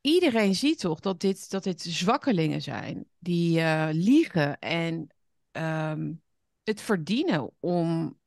iedereen 0.00 0.54
ziet 0.54 0.78
toch 0.78 1.00
dat 1.00 1.20
dit, 1.20 1.50
dat 1.50 1.62
dit 1.62 1.80
zwakkelingen 1.80 2.62
zijn 2.62 3.04
die 3.18 3.58
uh, 3.58 3.88
liegen 3.92 4.58
en 4.58 5.14
um, 5.52 6.22
het 6.62 6.80
verdienen 6.80 7.50
om, 7.60 8.18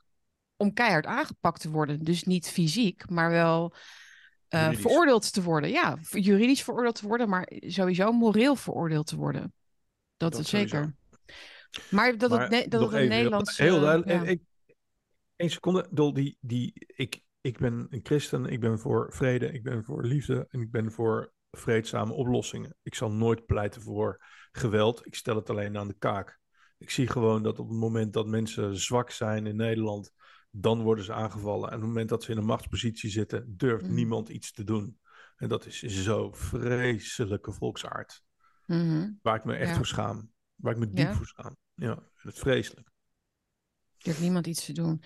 om 0.56 0.74
keihard 0.74 1.06
aangepakt 1.06 1.62
te 1.62 1.70
worden. 1.70 2.04
Dus 2.04 2.24
niet 2.24 2.50
fysiek, 2.50 3.10
maar 3.10 3.30
wel 3.30 3.74
uh, 4.50 4.72
veroordeeld 4.72 5.34
te 5.34 5.44
worden. 5.44 5.70
Ja, 5.70 5.98
juridisch 6.10 6.64
veroordeeld 6.64 6.96
te 6.96 7.08
worden, 7.08 7.30
maar 7.30 7.52
sowieso 7.60 8.12
moreel 8.12 8.56
veroordeeld 8.56 9.08
te 9.08 9.16
worden. 9.16 9.54
Dat, 10.18 10.32
dat 10.32 10.42
is 10.42 10.50
zeker. 10.50 10.96
Maar 11.90 12.18
dat 12.18 12.32
het, 12.32 12.72
dat 12.72 12.82
het 12.82 12.94
een 12.94 13.08
Nederlands... 13.08 13.58
Heel, 13.58 13.80
duidelijk. 13.80 14.30
Ik, 14.30 14.42
Eén 15.36 15.50
seconde. 15.50 15.88
Dol, 15.92 16.14
die, 16.14 16.38
die, 16.42 16.74
ik, 16.96 17.22
ik 17.42 17.58
ben 17.58 17.88
een 17.90 18.00
christen. 18.04 18.46
Ik 18.46 18.60
ben 18.60 18.80
voor 18.80 19.14
vrede. 19.14 19.52
Ik 19.52 19.64
ben 19.64 19.84
voor 19.84 20.06
liefde. 20.06 20.48
En 20.50 20.62
ik 20.62 20.72
ben 20.72 20.92
voor 20.92 21.34
vreedzame 21.52 22.14
oplossingen. 22.14 22.76
Ik 22.84 22.96
zal 22.96 23.12
nooit 23.12 23.46
pleiten 23.46 23.82
voor 23.82 24.26
geweld. 24.52 25.06
Ik 25.06 25.16
stel 25.16 25.36
het 25.36 25.50
alleen 25.50 25.78
aan 25.78 25.88
de 25.88 25.98
kaak. 25.98 26.40
Ik 26.78 26.90
zie 26.90 27.08
gewoon 27.08 27.44
dat 27.44 27.60
op 27.60 27.70
het 27.70 27.78
moment 27.78 28.14
dat 28.14 28.28
mensen 28.28 28.78
zwak 28.78 29.10
zijn 29.10 29.48
in 29.48 29.56
Nederland, 29.56 30.12
dan 30.52 30.82
worden 30.82 31.04
ze 31.04 31.14
aangevallen. 31.14 31.70
En 31.70 31.76
op 31.76 31.82
het 31.82 31.90
moment 31.90 32.10
dat 32.10 32.24
ze 32.24 32.32
in 32.32 32.38
een 32.38 32.46
machtspositie 32.46 33.10
zitten, 33.10 33.58
durft 33.58 33.86
mhm. 33.86 33.94
niemand 33.94 34.30
iets 34.30 34.52
te 34.52 34.64
doen. 34.64 35.00
En 35.36 35.50
dat 35.50 35.66
is 35.66 35.80
zo 35.80 36.32
vreselijke 36.32 37.52
volksaard. 37.52 38.24
Mm 38.66 39.20
Waar 39.22 39.36
ik 39.36 39.44
me 39.44 39.56
echt 39.56 39.76
voor 39.76 39.86
schaam. 39.86 40.32
Waar 40.56 40.74
ik 40.74 40.80
me 40.80 40.90
diep 40.90 41.14
voor 41.14 41.26
schaam. 41.26 41.58
Ja, 41.76 42.00
het 42.16 42.40
vreselijk. 42.40 42.92
Durft 44.04 44.20
niemand 44.20 44.48
iets 44.48 44.66
te 44.66 44.74
doen. 44.74 45.04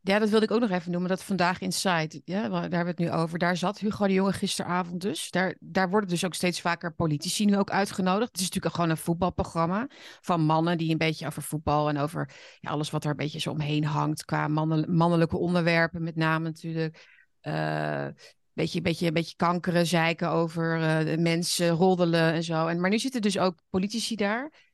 Ja, 0.00 0.18
dat 0.18 0.28
wilde 0.28 0.44
ik 0.44 0.50
ook 0.50 0.60
nog 0.60 0.70
even 0.70 0.90
noemen. 0.90 1.08
Dat 1.10 1.24
vandaag 1.24 1.60
Inside, 1.60 2.22
ja, 2.24 2.48
daar 2.48 2.60
hebben 2.60 2.80
we 2.80 2.88
het 2.88 2.98
nu 2.98 3.10
over. 3.10 3.38
Daar 3.38 3.56
zat 3.56 3.78
Hugo 3.78 4.06
de 4.06 4.12
Jonge 4.12 4.32
gisteravond 4.32 5.00
dus. 5.00 5.30
Daar, 5.30 5.56
daar 5.60 5.90
worden 5.90 6.08
dus 6.08 6.24
ook 6.24 6.34
steeds 6.34 6.60
vaker 6.60 6.94
politici 6.94 7.44
nu 7.44 7.56
ook 7.56 7.70
uitgenodigd. 7.70 8.30
Het 8.30 8.40
is 8.40 8.46
natuurlijk 8.46 8.74
gewoon 8.74 8.90
een 8.90 8.96
voetbalprogramma 8.96 9.88
van 10.20 10.40
mannen 10.40 10.78
die 10.78 10.90
een 10.90 10.98
beetje 10.98 11.26
over 11.26 11.42
voetbal 11.42 11.88
en 11.88 11.98
over 11.98 12.30
ja, 12.60 12.70
alles 12.70 12.90
wat 12.90 13.04
er 13.04 13.10
een 13.10 13.16
beetje 13.16 13.40
zo 13.40 13.50
omheen 13.50 13.84
hangt. 13.84 14.24
Qua 14.24 14.48
mannelijke 14.86 15.36
onderwerpen 15.36 16.02
met 16.02 16.16
name 16.16 16.44
natuurlijk. 16.44 17.08
Uh, 17.42 18.06
beetje, 18.52 18.80
beetje, 18.80 19.12
beetje 19.12 19.36
kankeren, 19.36 19.86
zeiken 19.86 20.30
over 20.30 20.78
de 21.04 21.18
mensen, 21.18 21.68
roddelen 21.68 22.32
en 22.32 22.42
zo. 22.42 22.66
En, 22.66 22.80
maar 22.80 22.90
nu 22.90 22.98
zitten 22.98 23.22
dus 23.22 23.38
ook 23.38 23.58
politici 23.70 24.16
daar 24.16 24.69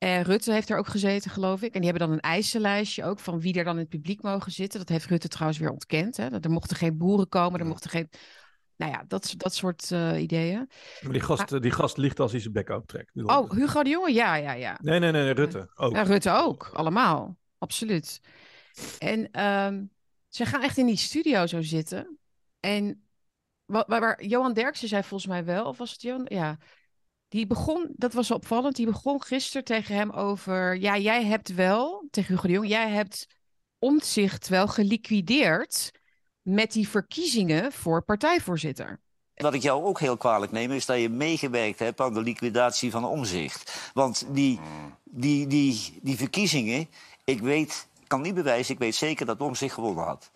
en 0.00 0.22
Rutte 0.22 0.52
heeft 0.52 0.70
er 0.70 0.78
ook 0.78 0.86
gezeten, 0.86 1.30
geloof 1.30 1.62
ik. 1.62 1.74
En 1.74 1.80
die 1.80 1.90
hebben 1.90 2.08
dan 2.08 2.16
een 2.16 2.22
eisenlijstje 2.22 3.04
ook 3.04 3.18
van 3.18 3.40
wie 3.40 3.58
er 3.58 3.64
dan 3.64 3.74
in 3.74 3.80
het 3.80 3.88
publiek 3.88 4.22
mogen 4.22 4.52
zitten. 4.52 4.78
Dat 4.78 4.88
heeft 4.88 5.06
Rutte 5.06 5.28
trouwens 5.28 5.58
weer 5.58 5.70
ontkend. 5.70 6.16
Hè? 6.16 6.40
Er 6.40 6.50
mochten 6.50 6.76
geen 6.76 6.96
boeren 6.96 7.28
komen, 7.28 7.60
er 7.60 7.66
mochten 7.66 7.90
geen... 7.90 8.08
Nou 8.76 8.92
ja, 8.92 9.04
dat, 9.08 9.34
dat 9.36 9.54
soort 9.54 9.90
uh, 9.90 10.20
ideeën. 10.20 10.70
Maar 11.02 11.12
die 11.12 11.20
gast, 11.20 11.62
die 11.62 11.70
gast 11.70 11.96
ligt 11.96 12.20
als 12.20 12.30
hij 12.30 12.40
zijn 12.40 12.52
bek 12.52 12.68
optrekt. 12.68 13.10
Oh, 13.14 13.50
Hugo 13.50 13.82
de 13.82 13.90
Jonge? 13.90 14.12
Ja, 14.12 14.34
ja, 14.34 14.52
ja. 14.52 14.78
Nee, 14.82 14.98
nee, 14.98 15.12
nee, 15.12 15.32
Rutte 15.32 15.70
ook. 15.74 15.94
Ja, 15.94 16.02
Rutte 16.02 16.30
ook, 16.30 16.70
allemaal. 16.72 17.36
Absoluut. 17.58 18.20
En 18.98 19.44
um, 19.44 19.90
ze 20.28 20.46
gaan 20.46 20.62
echt 20.62 20.78
in 20.78 20.86
die 20.86 20.96
studio 20.96 21.46
zo 21.46 21.62
zitten. 21.62 22.18
En 22.60 23.04
waar, 23.64 23.84
waar 23.86 24.24
Johan 24.24 24.52
Derksen 24.52 24.88
zei 24.88 25.02
volgens 25.02 25.30
mij 25.30 25.44
wel, 25.44 25.64
of 25.64 25.78
was 25.78 25.92
het 25.92 26.02
Johan? 26.02 26.26
Ja, 26.28 26.58
die 27.30 27.46
begon, 27.46 27.88
dat 27.96 28.12
was 28.12 28.30
opvallend, 28.30 28.76
die 28.76 28.86
begon 28.86 29.22
gisteren 29.22 29.64
tegen 29.64 29.94
hem 29.94 30.10
over... 30.10 30.76
Ja, 30.76 30.98
jij 30.98 31.24
hebt 31.24 31.54
wel, 31.54 32.06
tegen 32.10 32.34
Hugo 32.34 32.46
de 32.46 32.52
Jong, 32.52 32.68
jij 32.68 32.90
hebt 32.90 33.26
omzicht 33.78 34.48
wel 34.48 34.68
geliquideerd 34.68 35.90
met 36.42 36.72
die 36.72 36.88
verkiezingen 36.88 37.72
voor 37.72 38.02
partijvoorzitter. 38.02 39.00
Wat 39.34 39.54
ik 39.54 39.62
jou 39.62 39.84
ook 39.84 40.00
heel 40.00 40.16
kwalijk 40.16 40.52
neem, 40.52 40.70
is 40.70 40.86
dat 40.86 41.00
je 41.00 41.08
meegewerkt 41.08 41.78
hebt 41.78 42.00
aan 42.00 42.14
de 42.14 42.22
liquidatie 42.22 42.90
van 42.90 43.04
omzicht. 43.04 43.90
Want 43.94 44.26
die, 44.28 44.60
die, 45.04 45.46
die, 45.46 45.98
die 46.02 46.16
verkiezingen, 46.16 46.88
ik 47.24 47.40
weet, 47.40 47.88
ik 48.00 48.08
kan 48.08 48.20
niet 48.20 48.34
bewijzen, 48.34 48.74
ik 48.74 48.80
weet 48.80 48.94
zeker 48.94 49.26
dat 49.26 49.40
omzicht 49.40 49.74
gewonnen 49.74 50.04
had. 50.04 50.30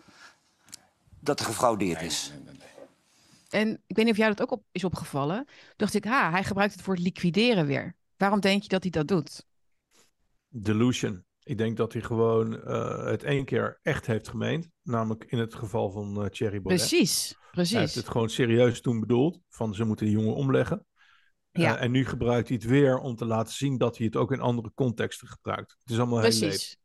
Dat 1.19 1.39
er 1.39 1.45
gefraudeerd 1.45 2.01
is. 2.01 2.33
En 3.55 3.81
ik 3.87 3.95
weet 3.95 4.05
niet 4.05 4.13
of 4.13 4.19
jou 4.19 4.33
dat 4.33 4.41
ook 4.41 4.51
op, 4.51 4.63
is 4.71 4.83
opgevallen. 4.83 5.47
dacht 5.75 5.93
ik, 5.93 6.03
ha, 6.03 6.31
hij 6.31 6.43
gebruikt 6.43 6.73
het 6.73 6.85
woord 6.85 6.99
liquideren 6.99 7.65
weer. 7.65 7.95
Waarom 8.17 8.39
denk 8.39 8.61
je 8.61 8.67
dat 8.67 8.81
hij 8.81 8.91
dat 8.91 9.07
doet? 9.07 9.45
Delusion. 10.47 11.25
Ik 11.43 11.57
denk 11.57 11.77
dat 11.77 11.93
hij 11.93 12.01
gewoon 12.01 12.53
uh, 12.53 13.05
het 13.05 13.23
één 13.23 13.45
keer 13.45 13.79
echt 13.81 14.05
heeft 14.05 14.27
gemeend. 14.27 14.69
Namelijk 14.81 15.23
in 15.23 15.37
het 15.37 15.55
geval 15.55 15.91
van 15.91 16.21
uh, 16.21 16.27
Thierry 16.27 16.61
Baudet. 16.61 16.87
Precies, 16.87 17.37
precies. 17.51 17.71
Hij 17.71 17.81
heeft 17.81 17.95
het 17.95 18.09
gewoon 18.09 18.29
serieus 18.29 18.81
toen 18.81 18.99
bedoeld. 18.99 19.39
Van 19.49 19.75
ze 19.75 19.83
moeten 19.83 20.05
die 20.05 20.15
jongen 20.15 20.35
omleggen. 20.35 20.85
Ja. 21.51 21.75
Uh, 21.75 21.83
en 21.83 21.91
nu 21.91 22.05
gebruikt 22.05 22.47
hij 22.47 22.57
het 22.57 22.65
weer 22.65 22.97
om 22.97 23.15
te 23.15 23.25
laten 23.25 23.53
zien 23.53 23.77
dat 23.77 23.97
hij 23.97 24.05
het 24.05 24.15
ook 24.15 24.31
in 24.31 24.39
andere 24.39 24.71
contexten 24.73 25.27
gebruikt. 25.27 25.75
Het 25.79 25.89
is 25.89 25.97
allemaal 25.97 26.19
precies. 26.19 26.77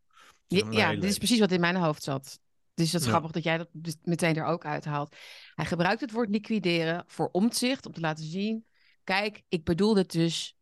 heel 0.47 0.65
leuk. 0.65 0.73
Ja, 0.73 0.95
dit 0.95 1.05
is 1.05 1.19
precies 1.19 1.41
wat 1.41 1.53
in 1.53 1.61
mijn 1.61 1.77
hoofd 1.77 2.03
zat. 2.03 2.41
Dus 2.75 2.91
dat 2.91 3.01
is 3.01 3.07
grappig 3.07 3.31
dat 3.31 3.43
jij 3.43 3.57
dat 3.57 3.69
dus 3.73 3.97
meteen 4.03 4.37
er 4.37 4.45
ook 4.45 4.65
uithaalt. 4.65 5.17
Hij 5.55 5.65
gebruikt 5.65 6.01
het 6.01 6.13
woord 6.13 6.31
liquideren 6.31 7.05
voor 7.07 7.29
omzicht, 7.33 7.87
om 7.87 7.93
te 7.93 8.01
laten 8.01 8.25
zien... 8.25 8.67
kijk, 9.05 9.43
ik 9.49 9.65
bedoel 9.65 9.97
het 9.97 10.11
dus... 10.11 10.55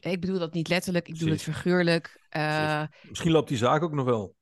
Ik 0.00 0.20
bedoel 0.20 0.38
dat 0.38 0.52
niet 0.52 0.68
letterlijk, 0.68 1.08
ik 1.08 1.12
bedoel 1.12 1.30
het 1.30 1.42
figuurlijk. 1.42 2.26
Uh, 2.36 2.82
Misschien 3.08 3.30
loopt 3.30 3.48
die 3.48 3.56
zaak 3.56 3.82
ook 3.82 3.92
nog 3.92 4.04
wel. 4.04 4.34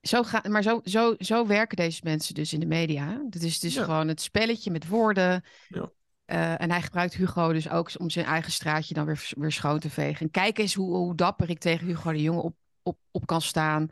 Zo 0.00 0.22
ga, 0.22 0.44
maar 0.48 0.62
zo, 0.62 0.80
zo, 0.84 1.14
zo 1.18 1.46
werken 1.46 1.76
deze 1.76 2.00
mensen 2.04 2.34
dus 2.34 2.52
in 2.52 2.60
de 2.60 2.66
media. 2.66 3.22
Het 3.30 3.42
is 3.42 3.60
dus 3.60 3.76
gewoon 3.76 4.08
het 4.08 4.20
spelletje 4.20 4.70
met 4.70 4.88
woorden. 4.88 5.44
Ja. 5.68 5.90
Uh, 6.26 6.60
en 6.60 6.70
hij 6.70 6.82
gebruikt 6.82 7.14
Hugo 7.14 7.52
dus 7.52 7.68
ook 7.68 7.90
om 7.98 8.10
zijn 8.10 8.26
eigen 8.26 8.52
straatje 8.52 8.94
dan 8.94 9.06
weer, 9.06 9.30
weer 9.38 9.52
schoon 9.52 9.78
te 9.78 9.90
vegen. 9.90 10.26
En 10.26 10.30
kijk 10.30 10.58
eens 10.58 10.74
hoe, 10.74 10.96
hoe 10.96 11.14
dapper 11.14 11.50
ik 11.50 11.58
tegen 11.58 11.86
Hugo 11.86 12.12
de 12.12 12.22
Jonge 12.22 12.42
op, 12.42 12.56
op, 12.82 12.98
op 13.10 13.26
kan 13.26 13.42
staan. 13.42 13.90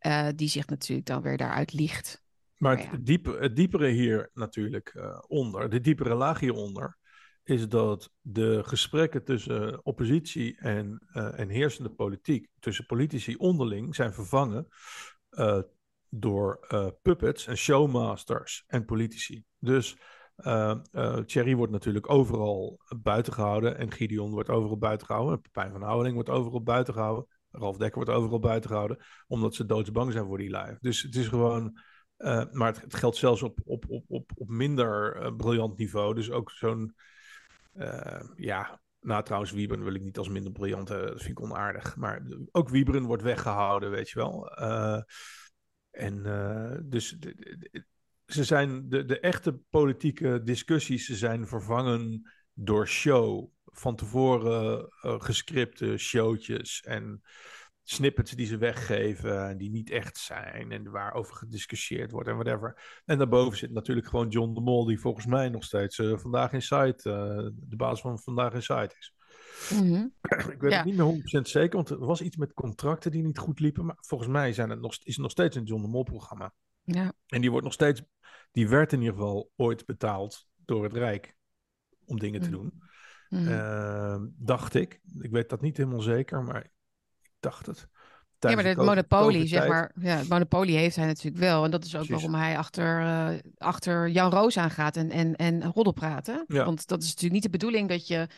Uh, 0.00 0.28
die 0.34 0.48
zich 0.48 0.66
natuurlijk 0.66 1.06
dan 1.06 1.22
weer 1.22 1.36
daaruit 1.36 1.72
liegt. 1.72 2.24
Maar, 2.56 2.78
het, 2.78 2.88
ja. 2.90 2.98
diepe, 3.00 3.36
het 3.40 3.56
diepere 3.56 3.88
hier 3.88 4.30
natuurlijk 4.34 4.94
uh, 4.96 5.18
onder, 5.26 5.70
de 5.70 5.80
diepere 5.80 6.14
laag 6.14 6.40
hieronder, 6.40 6.96
is 7.42 7.68
dat 7.68 8.12
de 8.20 8.62
gesprekken 8.64 9.24
tussen 9.24 9.84
oppositie 9.84 10.58
en, 10.58 11.06
uh, 11.12 11.38
en 11.38 11.48
heersende 11.48 11.90
politiek, 11.90 12.48
tussen 12.58 12.86
politici 12.86 13.36
onderling, 13.36 13.94
zijn 13.94 14.12
vervangen 14.12 14.68
door 16.08 16.66
puppets 17.02 17.46
en 17.46 17.56
showmasters 17.56 18.64
en 18.66 18.84
politici. 18.84 19.44
Dus 19.58 19.96
Thierry 21.26 21.54
wordt 21.54 21.72
natuurlijk 21.72 22.10
overal 22.10 22.80
buiten 23.02 23.32
gehouden 23.32 23.78
en 23.78 23.92
Gideon 23.92 24.30
wordt 24.30 24.48
overal 24.48 24.78
buiten 24.78 25.06
gehouden. 25.06 25.34
En 25.34 25.40
Pepijn 25.40 25.72
van 25.72 25.82
Houweling 25.82 26.14
wordt 26.14 26.30
overal 26.30 26.62
buiten 26.62 26.94
gehouden. 26.94 27.26
Ralf 27.50 27.76
Dekker 27.76 28.04
wordt 28.04 28.18
overal 28.18 28.38
buiten 28.38 28.70
gehouden, 28.70 28.98
omdat 29.26 29.54
ze 29.54 29.66
doodsbang 29.66 30.12
zijn 30.12 30.26
voor 30.26 30.38
die 30.38 30.56
live. 30.56 30.78
Dus 30.80 31.02
het 31.02 31.14
is 31.14 31.28
gewoon. 31.28 31.78
Uh, 32.18 32.44
maar 32.52 32.74
het, 32.80 32.94
geldt 32.94 33.16
zelfs 33.16 33.42
op, 33.42 33.58
op, 33.64 33.84
op, 33.88 34.04
op, 34.08 34.30
op 34.34 34.48
minder 34.48 35.22
uh, 35.22 35.36
briljant 35.36 35.78
niveau. 35.78 36.14
Dus 36.14 36.30
ook 36.30 36.50
zo'n. 36.50 36.94
Uh, 37.74 38.22
ja, 38.36 38.80
nou 39.00 39.24
trouwens, 39.24 39.52
Wieberen 39.52 39.84
wil 39.84 39.94
ik 39.94 40.02
niet 40.02 40.18
als 40.18 40.28
minder 40.28 40.52
briljant, 40.52 40.88
dat 40.88 41.22
vind 41.22 41.38
ik 41.38 41.40
onaardig. 41.40 41.96
Maar 41.96 42.22
ook 42.50 42.68
Wieberen 42.68 43.02
wordt 43.02 43.22
weggehouden, 43.22 43.90
weet 43.90 44.10
je 44.10 44.18
wel. 44.18 44.48
en 45.90 46.22
dus 46.88 47.10
de, 47.10 47.84
ze 48.26 48.44
zijn 48.44 48.88
de, 48.88 49.04
de 49.04 49.20
echte 49.20 49.60
politieke 49.70 50.42
discussies 50.44 51.08
zijn 51.08 51.46
vervangen 51.46 52.30
door 52.52 52.88
show 52.88 53.50
van 53.64 53.96
tevoren 53.96 54.88
gescripte 55.00 55.96
showtjes 55.96 56.80
en 56.80 57.22
snippets 57.88 58.30
die 58.30 58.46
ze 58.46 58.56
weggeven 58.56 59.48
en 59.48 59.56
die 59.56 59.70
niet 59.70 59.90
echt 59.90 60.18
zijn 60.18 60.72
en 60.72 60.90
waarover 60.90 61.34
gediscussieerd 61.34 62.10
wordt 62.10 62.28
en 62.28 62.34
whatever. 62.34 63.00
En 63.04 63.18
daarboven 63.18 63.58
zit 63.58 63.72
natuurlijk 63.72 64.06
gewoon 64.06 64.28
John 64.28 64.54
de 64.54 64.60
Mol, 64.60 64.84
die 64.84 65.00
volgens 65.00 65.26
mij 65.26 65.48
nog 65.48 65.64
steeds 65.64 65.98
uh, 65.98 66.18
vandaag 66.18 66.52
in 66.52 66.62
site, 66.62 67.08
uh, 67.10 67.50
de 67.68 67.76
baas 67.76 68.00
van 68.00 68.18
vandaag 68.18 68.52
in 68.54 68.62
site 68.62 68.94
is. 68.98 69.14
Mm-hmm. 69.70 70.12
Ik 70.52 70.60
weet 70.60 70.70
ja. 70.70 70.76
het 70.76 70.86
niet 70.86 70.96
meer 70.96 71.40
100% 71.40 71.42
zeker, 71.42 71.76
want 71.76 71.90
er 71.90 71.98
was 71.98 72.20
iets 72.20 72.36
met 72.36 72.52
contracten 72.52 73.10
die 73.10 73.22
niet 73.22 73.38
goed 73.38 73.60
liepen, 73.60 73.84
maar 73.84 73.96
volgens 74.00 74.30
mij 74.30 74.52
zijn 74.52 74.70
het 74.70 74.80
nog, 74.80 74.92
is 74.92 75.14
het 75.14 75.22
nog 75.22 75.30
steeds 75.30 75.56
een 75.56 75.64
John 75.64 75.82
de 75.82 75.88
Mol 75.88 76.02
programma. 76.02 76.54
Ja. 76.82 77.12
En 77.26 77.40
die 77.40 77.50
wordt 77.50 77.64
nog 77.64 77.74
steeds, 77.74 78.02
die 78.52 78.68
werd 78.68 78.92
in 78.92 79.00
ieder 79.00 79.14
geval 79.14 79.50
ooit 79.56 79.86
betaald 79.86 80.48
door 80.56 80.84
het 80.84 80.92
Rijk 80.92 81.36
om 82.04 82.18
dingen 82.18 82.40
te 82.40 82.50
doen. 82.50 82.82
Mm. 83.28 83.48
Uh, 83.48 84.16
dacht 84.36 84.74
ik. 84.74 85.00
Ik 85.18 85.30
weet 85.30 85.48
dat 85.48 85.60
niet 85.60 85.76
helemaal 85.76 86.00
zeker, 86.00 86.42
maar 86.42 86.70
dacht 87.40 87.66
het. 87.66 87.88
Ja, 88.38 88.54
maar 88.54 88.64
het 88.64 88.76
monopolie, 88.76 89.46
zeg 89.46 89.68
maar. 89.68 89.92
Ja, 90.00 90.16
het 90.16 90.28
monopolie 90.28 90.76
heeft 90.76 90.96
hij 90.96 91.06
natuurlijk 91.06 91.44
wel. 91.44 91.64
En 91.64 91.70
dat 91.70 91.84
is 91.84 91.96
ook 91.96 92.06
Precies. 92.06 92.22
waarom 92.22 92.40
hij 92.40 92.58
achter, 92.58 93.00
uh, 93.00 93.28
achter 93.58 94.08
Jan 94.08 94.30
Roos 94.30 94.58
aangaat 94.58 94.96
en, 94.96 95.10
en, 95.10 95.36
en 95.36 95.64
roddel 95.64 95.92
praten. 95.92 96.44
Ja. 96.46 96.64
Want 96.64 96.86
dat 96.86 97.02
is 97.02 97.06
natuurlijk 97.06 97.34
niet 97.34 97.42
de 97.42 97.58
bedoeling 97.58 97.88
dat 97.88 98.06
je 98.06 98.28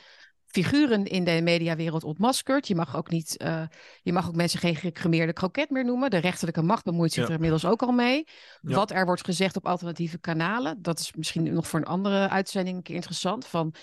figuren 0.47 1.05
in 1.05 1.25
de 1.25 1.41
mediawereld 1.43 2.05
ontmaskert. 2.05 2.69
Je 2.69 2.75
mag 2.75 2.97
ook 2.97 3.11
niet, 3.11 3.43
uh, 3.43 3.63
je 4.03 4.13
mag 4.13 4.29
ook 4.29 4.35
mensen 4.35 4.59
geen 4.59 4.77
gecremeerde 4.77 5.33
kroket 5.33 5.71
meer 5.71 5.85
noemen. 5.85 6.11
De 6.11 6.17
rechterlijke 6.17 6.63
macht 6.63 6.85
bemoeit 6.85 7.13
zich 7.13 7.23
ja. 7.23 7.29
er 7.29 7.35
inmiddels 7.35 7.65
ook 7.65 7.83
al 7.83 7.93
mee. 7.93 8.27
Ja. 8.61 8.75
Wat 8.75 8.91
er 8.91 9.05
wordt 9.05 9.25
gezegd 9.25 9.57
op 9.57 9.67
alternatieve 9.67 10.19
kanalen, 10.19 10.83
dat 10.83 10.99
is 10.99 11.13
misschien 11.17 11.53
nog 11.53 11.69
voor 11.69 11.79
een 11.79 11.87
andere 11.87 12.29
uitzending 12.29 12.77
een 12.77 12.83
keer 12.83 12.95
interessant. 12.95 13.47
Van 13.47 13.75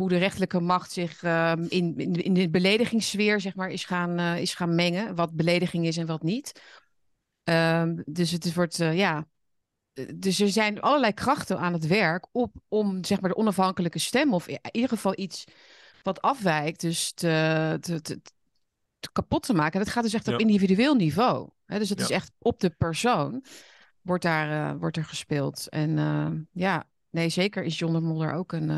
hoe 0.00 0.08
de 0.08 0.16
rechterlijke 0.16 0.60
macht 0.60 0.92
zich 0.92 1.22
uh, 1.22 1.52
in, 1.68 1.98
in, 1.98 2.12
in, 2.12 2.34
de 2.34 2.50
beledigingssfeer 2.50 3.40
zeg 3.40 3.54
maar, 3.54 3.70
is, 3.70 3.84
gaan, 3.84 4.20
uh, 4.20 4.40
is 4.40 4.54
gaan 4.54 4.74
mengen. 4.74 5.14
Wat 5.14 5.32
belediging 5.32 5.86
is 5.86 5.96
en 5.96 6.06
wat 6.06 6.22
niet. 6.22 6.62
Um, 7.44 8.02
dus 8.06 8.30
het 8.30 8.54
wordt, 8.54 8.80
uh, 8.80 8.96
ja. 8.96 9.26
Dus 10.14 10.40
er 10.40 10.48
zijn 10.48 10.80
allerlei 10.80 11.12
krachten 11.12 11.58
aan 11.58 11.72
het 11.72 11.86
werk 11.86 12.26
op, 12.32 12.54
om 12.68 13.04
zeg 13.04 13.20
maar, 13.20 13.30
de 13.30 13.36
onafhankelijke 13.36 13.98
stem, 13.98 14.34
of 14.34 14.48
in 14.48 14.58
ieder 14.72 14.88
geval 14.88 15.12
iets 15.16 15.44
wat 16.02 16.20
afwijkt, 16.20 16.80
dus 16.80 17.12
te, 17.12 17.76
te, 17.80 18.00
te, 18.00 18.20
te 19.00 19.12
kapot 19.12 19.42
te 19.42 19.54
maken. 19.54 19.80
Dat 19.80 19.88
gaat 19.88 20.02
dus 20.02 20.14
echt 20.14 20.26
ja. 20.26 20.32
op 20.32 20.40
individueel 20.40 20.94
niveau. 20.94 21.48
Hè? 21.66 21.78
Dus 21.78 21.88
het 21.88 21.98
ja. 21.98 22.04
is 22.04 22.10
echt 22.10 22.32
op 22.38 22.60
de 22.60 22.70
persoon 22.70 23.44
wordt 24.02 24.22
daar 24.22 24.78
wordt 24.78 24.96
er 24.96 25.04
gespeeld. 25.04 25.68
En 25.68 26.48
ja, 26.52 26.86
nee, 27.10 27.28
zeker 27.28 27.62
is 27.62 27.78
John 27.78 27.92
de 27.92 28.00
Moller 28.00 28.32
ook 28.32 28.52
een 28.52 28.68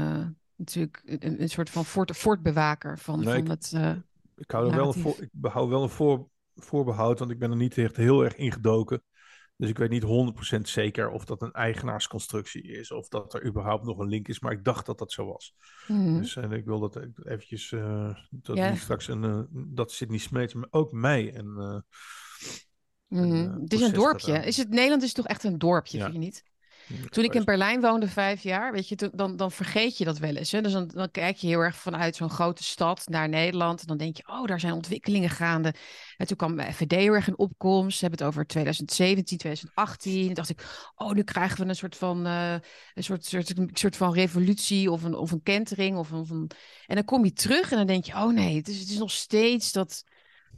natuurlijk 0.62 1.02
een, 1.04 1.42
een 1.42 1.48
soort 1.48 1.70
van 1.70 1.84
voort, 1.84 2.16
voortbewaker 2.16 2.98
van, 2.98 3.20
nee, 3.20 3.38
van 3.38 3.48
het. 3.48 3.72
Uh, 3.74 3.96
ik 4.36 4.50
hou 4.50 4.70
er 4.70 4.76
wel 4.76 4.86
een, 4.86 5.00
voor, 5.00 5.16
ik 5.20 5.30
hou 5.42 5.68
wel 5.68 5.82
een 5.82 5.88
voor, 5.88 6.28
voorbehoud, 6.54 7.18
want 7.18 7.30
ik 7.30 7.38
ben 7.38 7.50
er 7.50 7.56
niet 7.56 7.78
echt 7.78 7.96
heel 7.96 8.24
erg 8.24 8.36
ingedoken. 8.36 9.02
Dus 9.56 9.70
ik 9.70 9.78
weet 9.78 9.90
niet 9.90 10.04
100% 10.56 10.60
zeker 10.60 11.10
of 11.10 11.24
dat 11.24 11.42
een 11.42 11.52
eigenaarsconstructie 11.52 12.62
is, 12.62 12.90
of 12.90 13.08
dat 13.08 13.34
er 13.34 13.46
überhaupt 13.46 13.84
nog 13.84 13.98
een 13.98 14.08
link 14.08 14.28
is. 14.28 14.40
Maar 14.40 14.52
ik 14.52 14.64
dacht 14.64 14.86
dat 14.86 14.98
dat 14.98 15.12
zo 15.12 15.26
was. 15.26 15.54
Mm-hmm. 15.86 16.20
Dus 16.20 16.36
en 16.36 16.52
ik 16.52 16.64
wil 16.64 16.80
dat 16.80 16.96
eventjes, 17.24 17.70
uh, 17.70 18.14
dat 18.30 18.56
ja. 18.56 18.74
straks 18.74 19.08
een, 19.08 19.22
uh, 19.22 19.40
dat 19.52 19.92
Sydney 19.92 20.18
Smeets, 20.18 20.54
maar 20.54 20.68
ook 20.70 20.92
mij. 20.92 21.32
En, 21.34 21.46
uh, 21.58 21.80
mm-hmm. 23.20 23.60
het 23.62 23.72
is 23.72 23.80
een 23.80 23.92
dorpje. 23.92 24.32
Is 24.32 24.56
het 24.56 24.68
Nederland 24.68 25.02
is 25.02 25.12
toch 25.12 25.26
echt 25.26 25.44
een 25.44 25.58
dorpje, 25.58 25.98
ja. 25.98 26.02
vind 26.02 26.16
je 26.16 26.22
niet? 26.22 26.44
Toen 27.08 27.24
ik 27.24 27.34
in 27.34 27.44
Berlijn 27.44 27.80
woonde 27.80 28.08
vijf 28.08 28.42
jaar, 28.42 28.72
weet 28.72 28.88
je, 28.88 29.10
dan, 29.12 29.36
dan 29.36 29.52
vergeet 29.52 29.98
je 29.98 30.04
dat 30.04 30.18
wel 30.18 30.36
eens. 30.36 30.52
Hè? 30.52 30.60
Dus 30.60 30.72
dan, 30.72 30.86
dan 30.86 31.10
kijk 31.10 31.36
je 31.36 31.46
heel 31.46 31.60
erg 31.60 31.76
vanuit 31.76 32.16
zo'n 32.16 32.30
grote 32.30 32.64
stad 32.64 33.08
naar 33.08 33.28
Nederland. 33.28 33.80
En 33.80 33.86
dan 33.86 33.96
denk 33.96 34.16
je, 34.16 34.22
oh, 34.26 34.46
daar 34.46 34.60
zijn 34.60 34.72
ontwikkelingen 34.72 35.30
gaande. 35.30 35.74
En 36.16 36.26
toen 36.26 36.36
kwam 36.36 36.60
FVD 36.60 36.90
heel 36.90 37.12
erg 37.12 37.28
in 37.28 37.38
opkomst. 37.38 37.98
Ze 37.98 38.04
hebben 38.04 38.18
het 38.18 38.28
over 38.28 38.46
2017, 38.46 39.38
2018. 39.38 40.28
En 40.28 40.34
dacht 40.34 40.48
ik, 40.48 40.64
oh, 40.94 41.12
nu 41.12 41.22
krijgen 41.22 41.62
we 41.62 41.68
een 41.68 41.76
soort 41.76 41.96
van, 41.96 42.26
uh, 42.26 42.52
een 42.94 43.04
soort, 43.04 43.24
soort, 43.24 43.58
een 43.58 43.70
soort 43.72 43.96
van 43.96 44.12
revolutie 44.12 44.90
of 44.90 45.02
een, 45.02 45.14
of 45.14 45.30
een 45.30 45.42
kentering. 45.42 45.96
Of 45.96 46.10
een, 46.10 46.18
of 46.18 46.30
een... 46.30 46.50
En 46.86 46.94
dan 46.94 47.04
kom 47.04 47.24
je 47.24 47.32
terug 47.32 47.70
en 47.70 47.76
dan 47.76 47.86
denk 47.86 48.04
je, 48.04 48.12
oh 48.12 48.32
nee, 48.32 48.56
het 48.56 48.68
is, 48.68 48.78
het 48.78 48.88
is 48.88 48.98
nog 48.98 49.10
steeds 49.10 49.72
dat 49.72 50.04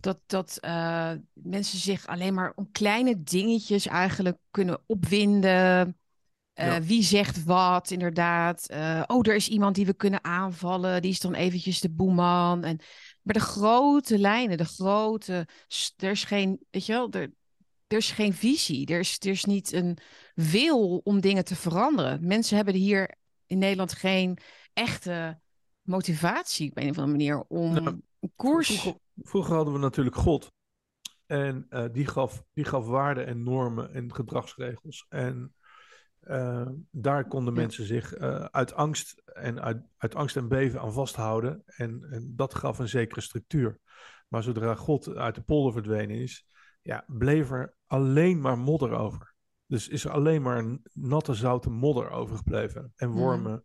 dat, 0.00 0.18
dat 0.26 0.58
uh, 0.60 1.12
mensen 1.32 1.78
zich 1.78 2.06
alleen 2.06 2.34
maar 2.34 2.52
om 2.54 2.70
kleine 2.72 3.22
dingetjes 3.22 3.86
eigenlijk 3.86 4.36
kunnen 4.50 4.82
opwinden. 4.86 5.96
Uh, 6.60 6.66
ja. 6.66 6.82
Wie 6.82 7.02
zegt 7.02 7.44
wat, 7.44 7.90
inderdaad. 7.90 8.66
Uh, 8.70 9.02
oh, 9.06 9.26
er 9.28 9.34
is 9.34 9.48
iemand 9.48 9.74
die 9.74 9.86
we 9.86 9.94
kunnen 9.94 10.24
aanvallen. 10.24 11.02
Die 11.02 11.10
is 11.10 11.20
dan 11.20 11.34
eventjes 11.34 11.80
de 11.80 11.90
boeman. 11.90 12.64
En, 12.64 12.80
maar 13.22 13.34
de 13.34 13.40
grote 13.40 14.18
lijnen, 14.18 14.56
de 14.56 14.64
grote... 14.64 15.48
Er 15.96 16.10
is 16.10 16.24
geen, 16.24 16.60
weet 16.70 16.86
je 16.86 16.92
wel, 16.92 17.10
er, 17.10 17.32
er 17.86 17.96
is 17.96 18.10
geen 18.10 18.32
visie. 18.32 18.86
Er 18.86 18.98
is, 18.98 19.16
er 19.20 19.30
is 19.30 19.44
niet 19.44 19.72
een 19.72 19.98
wil 20.34 21.00
om 21.04 21.20
dingen 21.20 21.44
te 21.44 21.56
veranderen. 21.56 22.26
Mensen 22.26 22.56
hebben 22.56 22.74
hier 22.74 23.14
in 23.46 23.58
Nederland 23.58 23.92
geen 23.92 24.38
echte 24.72 25.40
motivatie 25.82 26.70
op 26.70 26.76
een 26.76 26.90
of 26.90 26.98
andere 26.98 27.16
manier 27.16 27.44
om 27.48 27.72
nou, 27.72 27.86
een 28.20 28.32
koers... 28.36 28.66
Vroeger, 28.66 29.00
vroeger, 29.16 29.54
hadden 29.54 29.74
we 29.74 29.80
natuurlijk 29.80 30.16
God. 30.16 30.52
En 31.26 31.66
uh, 31.70 31.84
die, 31.92 32.06
gaf, 32.06 32.44
die 32.52 32.64
gaf 32.64 32.86
waarden 32.86 33.26
en 33.26 33.42
normen 33.42 33.94
en 33.94 34.14
gedragsregels. 34.14 35.06
En 35.08 35.54
uh, 36.26 36.68
daar 36.90 37.28
konden 37.28 37.54
ja. 37.54 37.60
mensen 37.60 37.84
zich 37.84 38.18
uh, 38.18 38.44
uit, 38.44 38.74
angst 38.74 39.22
en 39.24 39.62
uit, 39.62 39.82
uit, 39.96 40.14
angst 40.14 40.36
en 40.36 40.48
beven 40.48 40.80
aan 40.80 40.92
vasthouden. 40.92 41.62
En, 41.66 42.06
en, 42.10 42.32
dat 42.36 42.54
gaf 42.54 42.78
een 42.78 42.88
zekere 42.88 43.20
structuur. 43.20 43.78
Maar 44.28 44.42
zodra 44.42 44.74
God 44.74 45.16
uit 45.16 45.34
de 45.34 45.42
polder 45.42 45.72
verdwenen 45.72 46.16
is, 46.16 46.46
ja, 46.82 47.04
bleef 47.06 47.50
er 47.50 47.74
alleen 47.86 48.40
maar 48.40 48.58
modder 48.58 48.92
over. 48.92 49.34
Dus 49.66 49.88
is 49.88 50.04
er 50.04 50.10
alleen 50.10 50.42
maar 50.42 50.78
natte 50.92 51.34
zoute 51.34 51.70
modder 51.70 52.10
overgebleven. 52.10 52.92
En 52.96 53.10
wormen. 53.10 53.52
Mm. 53.52 53.62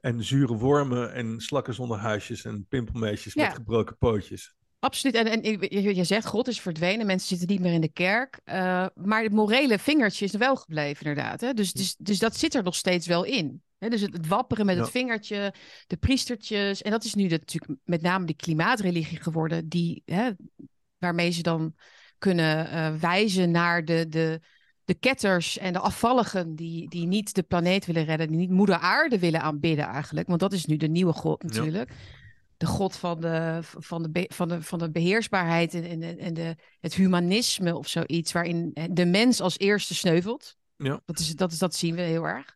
En 0.00 0.24
zure 0.24 0.54
wormen 0.54 1.12
en 1.12 1.40
slakken 1.40 1.74
zonder 1.74 1.98
huisjes 1.98 2.44
en 2.44 2.66
pimpelmeisjes 2.68 3.32
ja. 3.32 3.46
met 3.46 3.54
gebroken 3.54 3.96
pootjes. 3.98 4.56
Absoluut. 4.82 5.14
En, 5.14 5.42
en 5.42 5.42
je, 5.82 5.94
je 5.94 6.04
zegt, 6.04 6.26
God 6.26 6.48
is 6.48 6.60
verdwenen, 6.60 7.06
mensen 7.06 7.28
zitten 7.28 7.48
niet 7.56 7.60
meer 7.60 7.72
in 7.72 7.80
de 7.80 7.92
kerk. 7.92 8.40
Uh, 8.44 8.54
maar 8.94 9.22
het 9.22 9.32
morele 9.32 9.78
vingertje 9.78 10.24
is 10.24 10.32
er 10.32 10.38
wel 10.38 10.56
gebleven, 10.56 11.06
inderdaad. 11.06 11.40
Hè? 11.40 11.52
Dus, 11.54 11.72
dus, 11.72 11.94
dus 11.98 12.18
dat 12.18 12.36
zit 12.36 12.54
er 12.54 12.62
nog 12.62 12.74
steeds 12.74 13.06
wel 13.06 13.24
in. 13.24 13.62
Hè? 13.78 13.88
Dus 13.88 14.00
het, 14.00 14.12
het 14.12 14.26
wapperen 14.26 14.66
met 14.66 14.76
Ja. 14.76 14.80
het 14.82 14.90
vingertje, 14.90 15.54
de 15.86 15.96
priestertjes. 15.96 16.82
En 16.82 16.90
dat 16.90 17.04
is 17.04 17.14
nu 17.14 17.26
de, 17.26 17.38
natuurlijk 17.38 17.80
met 17.84 18.02
name 18.02 18.26
die 18.26 18.36
klimaatreligie 18.36 19.20
geworden, 19.20 19.68
die, 19.68 20.02
hè, 20.04 20.30
waarmee 20.98 21.30
ze 21.30 21.42
dan 21.42 21.74
kunnen 22.18 22.70
eh, 22.70 22.94
wijzen 22.94 23.50
naar 23.50 23.84
de, 23.84 24.06
de, 24.08 24.40
de 24.84 24.94
ketters 24.94 25.58
en 25.58 25.72
de 25.72 25.78
afvalligen 25.78 26.54
die, 26.54 26.88
die 26.88 27.06
niet 27.06 27.34
de 27.34 27.42
planeet 27.42 27.86
willen 27.86 28.04
redden, 28.04 28.28
die 28.28 28.36
niet 28.36 28.50
moeder 28.50 28.76
aarde 28.76 29.18
willen 29.18 29.42
aanbidden 29.42 29.86
eigenlijk. 29.86 30.28
Want 30.28 30.40
dat 30.40 30.52
is 30.52 30.64
nu 30.64 30.76
de 30.76 30.88
nieuwe 30.88 31.12
God 31.12 31.42
natuurlijk. 31.42 31.92
De 32.62 32.68
god 32.68 32.96
van 32.96 33.20
de, 33.20 33.58
van 33.62 34.02
de, 34.02 34.10
be- 34.10 34.30
van 34.34 34.48
de, 34.48 34.62
van 34.62 34.78
de 34.78 34.90
beheersbaarheid 34.90 35.74
en, 35.74 35.84
en, 36.02 36.18
en 36.18 36.34
de, 36.34 36.56
het 36.80 36.94
humanisme 36.94 37.76
of 37.76 37.88
zoiets, 37.88 38.32
waarin 38.32 38.76
de 38.90 39.04
mens 39.06 39.40
als 39.40 39.58
eerste 39.58 39.94
sneuvelt. 39.94 40.56
Ja. 40.76 41.00
Dat, 41.06 41.18
is, 41.18 41.34
dat, 41.36 41.52
is, 41.52 41.58
dat 41.58 41.74
zien 41.74 41.94
we 41.94 42.00
heel 42.00 42.24
erg. 42.24 42.54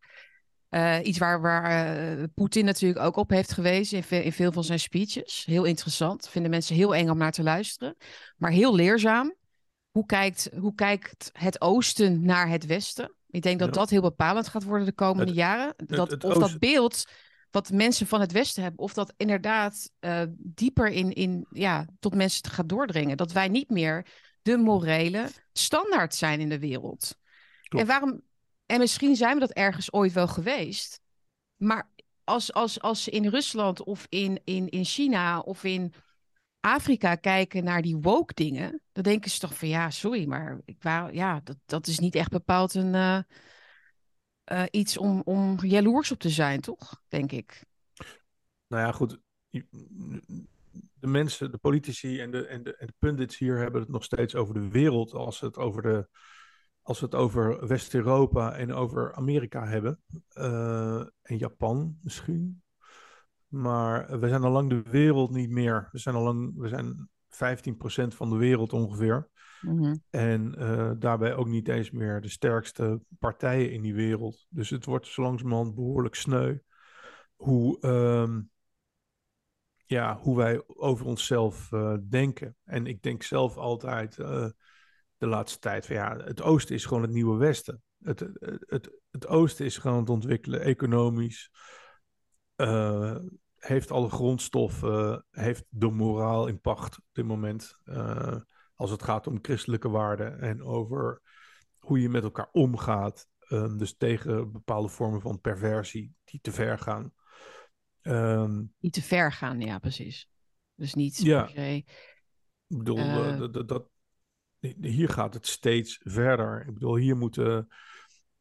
Eh, 0.69 0.99
iets 1.03 1.19
waar, 1.19 1.41
waar 1.41 1.65
eh, 2.19 2.25
Poetin 2.35 2.65
natuurlijk 2.65 3.01
ook 3.01 3.17
op 3.17 3.31
heeft 3.31 3.53
gewezen 3.53 3.97
in, 3.97 4.03
ve- 4.03 4.23
in 4.23 4.33
veel 4.33 4.53
van 4.53 4.65
zijn 4.65 4.81
speeches. 4.81 5.45
Heel 5.47 5.65
interessant. 5.65 6.29
Vinden 6.29 6.51
mensen 6.51 6.77
heel 6.77 6.95
eng 6.95 7.09
om 7.09 7.19
naar 7.19 7.33
te 7.33 7.43
luisteren. 7.43 7.97
Maar 8.37 8.51
heel 8.51 8.75
leerzaam. 8.75 9.35
Hoe 9.91 10.07
kijkt, 10.07 10.51
hoe 10.59 10.75
kijkt 10.75 11.31
het 11.33 11.61
oosten 11.61 12.23
naar 12.25 12.49
het 12.49 12.67
westen? 12.67 13.15
Ik 13.31 13.43
denk 13.43 13.59
dat 13.59 13.69
Ja. 13.69 13.75
dat 13.81 13.91
heel 13.91 14.01
bepalend 14.01 14.49
gaat 14.49 14.65
worden 14.65 14.87
de 14.87 14.93
komende 14.93 15.27
Het- 15.31 15.35
jaren. 15.41 15.75
Dat, 15.77 16.11
het 16.11 16.25
of 16.25 16.35
dat 16.35 16.59
beeld 16.59 17.05
wat 17.51 17.71
mensen 17.71 18.07
van 18.07 18.21
het 18.21 18.33
westen 18.33 18.63
hebben, 18.63 18.81
of 18.81 18.93
dat 18.93 19.15
inderdaad 19.17 19.91
eh, 19.99 20.23
dieper 20.37 20.89
in, 20.89 21.13
in, 21.13 21.47
ja, 21.51 21.87
tot 21.99 22.15
mensen 22.15 22.43
te 22.43 22.51
gaat 22.51 22.69
doordringen. 22.69 23.17
Dat 23.17 23.33
wij 23.33 23.49
niet 23.49 23.71
meer 23.71 24.07
de 24.43 24.57
morele 24.57 25.31
standaard 25.53 26.15
zijn 26.15 26.41
in 26.41 26.49
de 26.49 26.59
wereld. 26.59 27.19
Klopt. 27.63 27.85
En 27.85 27.91
waarom, 27.91 28.23
en 28.67 28.79
misschien 28.79 29.17
zijn 29.17 29.35
we 29.35 29.41
dat 29.41 29.53
ergens 29.53 29.93
ooit 29.93 30.13
wel 30.13 30.29
geweest. 30.29 31.01
Maar 31.57 31.91
als, 32.25 32.53
als, 32.53 32.81
als 32.81 33.03
ze 33.03 33.11
in 33.11 33.27
Rusland 33.27 33.85
of 33.85 34.07
in, 34.09 34.41
in, 34.45 34.69
in 34.69 34.85
China 34.85 35.39
of 35.39 35.65
in 35.65 35.93
Afrika 36.61 37.15
kijken 37.15 37.65
naar 37.65 37.83
die 37.83 37.97
woke 37.97 38.35
dingen, 38.35 38.83
dan 38.93 39.03
denken 39.03 39.31
ze 39.31 39.39
toch 39.39 39.59
van 39.59 39.69
ja, 39.69 39.91
sorry, 39.91 40.27
maar 40.27 40.61
ik 40.65 40.83
ja, 41.13 41.41
dat, 41.45 41.57
dat 41.67 41.87
is 41.87 41.99
niet 41.99 42.15
echt 42.15 42.31
bepaald 42.31 42.75
een, 42.75 42.95
eh, 42.95 43.19
eh, 44.47 44.63
iets 44.71 44.99
om, 44.99 45.23
om 45.25 45.59
jaloers 45.61 46.13
op 46.13 46.19
te 46.19 46.31
zijn, 46.31 46.61
toch? 46.61 47.03
Denk 47.09 47.33
ik. 47.33 47.65
Nou 48.67 48.83
ja, 48.83 48.93
goed. 48.93 49.19
De 51.01 51.07
mensen, 51.07 51.51
de 51.51 51.59
politici 51.59 52.21
en 52.21 52.31
de, 52.31 52.47
en, 52.47 52.63
de, 52.63 52.77
en 52.77 52.87
de 52.87 52.95
pundits 52.99 53.39
hier 53.39 53.59
hebben 53.59 53.81
het 53.81 53.91
nog 53.91 54.05
steeds 54.05 54.35
over 54.35 54.55
de 54.55 54.69
wereld 54.69 55.13
als 55.13 55.41
het 55.41 55.57
over, 55.57 55.83
de, 55.83 56.09
als 56.83 56.99
ze 56.99 57.05
het 57.05 57.15
over 57.15 57.67
West-Europa 57.67 58.57
en 58.57 58.73
over 58.73 59.15
Amerika 59.15 59.67
hebben. 59.67 60.01
Eh, 60.29 61.07
en 61.23 61.39
Japan 61.39 61.99
misschien. 62.03 62.63
Maar 63.49 64.21
we 64.21 64.29
zijn 64.29 64.43
al 64.43 64.51
lang 64.51 64.71
de 64.71 64.83
wereld 64.83 65.31
niet 65.31 65.51
meer. 65.51 65.89
We 65.93 65.99
zijn 65.99 66.15
al 66.15 66.23
lang, 66.23 66.53
we 66.57 66.69
zijn 66.69 67.09
15% 67.29 68.15
van 68.15 68.31
de 68.31 68.37
wereld 68.37 68.73
ongeveer. 68.73 69.29
Mhm. 69.61 69.97
En 70.11 70.55
eh, 70.55 70.91
daarbij 70.99 71.35
ook 71.35 71.47
niet 71.47 71.69
eens 71.69 71.91
meer 71.91 72.21
de 72.21 72.29
sterkste 72.29 73.01
partijen 73.19 73.73
in 73.73 73.83
die 73.83 73.95
wereld. 73.95 74.47
Dus 74.49 74.71
het 74.71 74.85
wordt 74.85 75.07
zo 75.07 75.23
langzamerhand 75.23 75.75
behoorlijk 75.75 76.15
sneu. 76.15 76.59
Hoe, 77.35 77.81
ehm, 77.81 78.41
ja, 79.85 80.17
hoe 80.17 80.37
wij 80.37 80.63
over 80.67 81.07
onszelf 81.07 81.73
eh, 81.73 81.97
denken. 82.09 82.57
En 82.65 82.87
ik 82.87 83.03
denk 83.03 83.23
zelf 83.23 83.57
altijd 83.57 84.19
eh, 84.19 84.49
de 85.17 85.27
laatste 85.27 85.59
tijd 85.59 85.87
van 85.87 85.97
ja, 85.97 86.17
het 86.17 86.43
oosten 86.43 86.75
is 86.75 86.85
gewoon 86.85 87.03
het 87.03 87.13
nieuwe 87.13 87.37
westen. 87.37 87.83
Het, 88.03 88.21
het, 88.21 88.65
het, 88.67 88.91
het 89.11 89.27
oosten 89.27 89.65
is 89.65 89.79
gewoon 89.79 89.99
het 89.99 90.11
ontwikkelen, 90.11 90.61
economisch. 90.61 91.51
heeft 93.57 93.91
alle 93.91 94.11
grondstoffen, 94.11 95.25
heeft 95.31 95.65
de 95.69 95.91
moraal 95.91 96.47
in 96.47 96.61
pacht 96.61 96.99
op 96.99 97.05
dit 97.13 97.25
moment. 97.25 97.81
Als 98.77 98.91
het 98.91 99.03
gaat 99.03 99.27
om 99.27 99.39
christelijke 99.43 99.89
waarden 99.89 100.41
en 100.41 100.63
over 100.63 101.23
hoe 101.79 102.01
je 102.01 102.09
met 102.09 102.23
elkaar 102.23 102.49
omgaat. 102.53 103.29
Ehm, 103.39 103.77
dus 103.77 103.97
tegen 103.97 104.53
bepaalde 104.53 104.89
vormen 104.89 105.21
van 105.21 105.41
perversie 105.41 106.15
die 106.25 106.41
te 106.43 106.53
ver 106.53 106.79
gaan. 106.79 107.13
Ehm, 108.03 108.63
Niet 108.79 108.93
te 108.93 109.03
ver 109.03 109.33
gaan, 109.33 109.61
ja, 109.61 109.79
precies. 109.79 110.29
Dus 110.75 110.95
niet 110.95 111.17
Ja. 111.17 111.43
per 111.43 111.51
se. 111.51 111.77
ik 112.67 112.79
bedoel, 112.79 112.99
Eh. 112.99 113.33
eh, 113.33 113.53
dat, 113.53 113.69
dat, 113.69 113.89
hier 114.81 115.09
gaat 115.09 115.35
het 115.35 115.47
steeds 115.47 116.01
verder. 116.05 116.61
Ik 116.67 116.75
bedoel, 116.75 116.97
hier 116.97 117.17
moeten, 117.17 117.69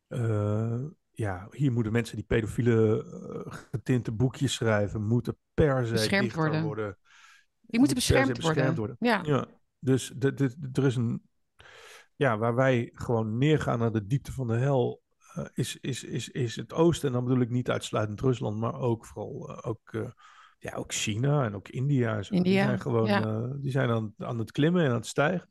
eh, 0.08 0.82
ja, 1.12 1.48
hier 1.52 1.72
moeten 1.72 1.92
mensen 1.92 2.16
die 2.16 2.26
pedofiele 2.26 3.04
getinte 3.72 4.12
boekjes 4.12 4.54
schrijven, 4.54 5.04
moeten 5.08 5.38
per 5.54 5.86
se 5.86 5.92
Beschermd 5.92 6.34
worden. 6.34 6.64
worden. 6.64 6.98
Die 7.62 7.80
moeten 7.80 8.02
se 8.02 8.14
beschermd 8.14 8.42
worden. 8.42 8.54
beschermd 8.54 8.78
worden. 8.78 8.96
Ja. 9.00 9.22
Ja, 9.24 9.48
dus 9.86 10.12
de, 10.16 10.34
de, 10.34 10.56
de- 10.60 10.70
er 10.82 10.86
is 10.86 10.96
een. 10.96 11.22
Ja, 12.16 12.38
waar 12.38 12.56
wij 12.56 12.90
gewoon 12.94 13.38
neergaan 13.38 13.80
naar 13.80 13.92
de 13.92 14.06
diepte 14.06 14.32
van 14.32 14.48
de 14.48 14.56
hel. 14.56 15.02
eh, 15.34 15.46
is, 15.54 15.78
is, 15.82 16.04
is, 16.04 16.30
is 16.30 16.56
het 16.56 16.74
oosten. 16.74 17.08
En 17.08 17.14
dan 17.14 17.24
bedoel 17.24 17.42
ik 17.42 17.50
niet 17.50 17.70
uitsluitend 17.70 18.22
Rusland, 18.22 18.58
maar 18.58 18.80
ook 18.80 19.06
vooral 19.06 19.50
eh, 19.50 19.70
ook, 19.70 19.94
eh, 19.94 20.10
ja, 20.60 20.74
ook 20.74 20.94
China 20.94 21.46
en 21.46 21.56
ook 21.56 21.68
India. 21.68 22.22
Zo. 22.22 22.30
die 22.30 22.44
India, 22.44 22.66
zijn 22.66 22.80
gewoon 22.82 23.06
ja. 23.06 23.48
die 23.58 23.72
zijn 23.72 23.90
aan, 23.90 24.14
aan 24.18 24.40
het 24.40 24.52
klimmen 24.52 24.84
en 24.84 24.90
aan 24.90 24.96
het 24.96 25.08
stijgen. 25.08 25.50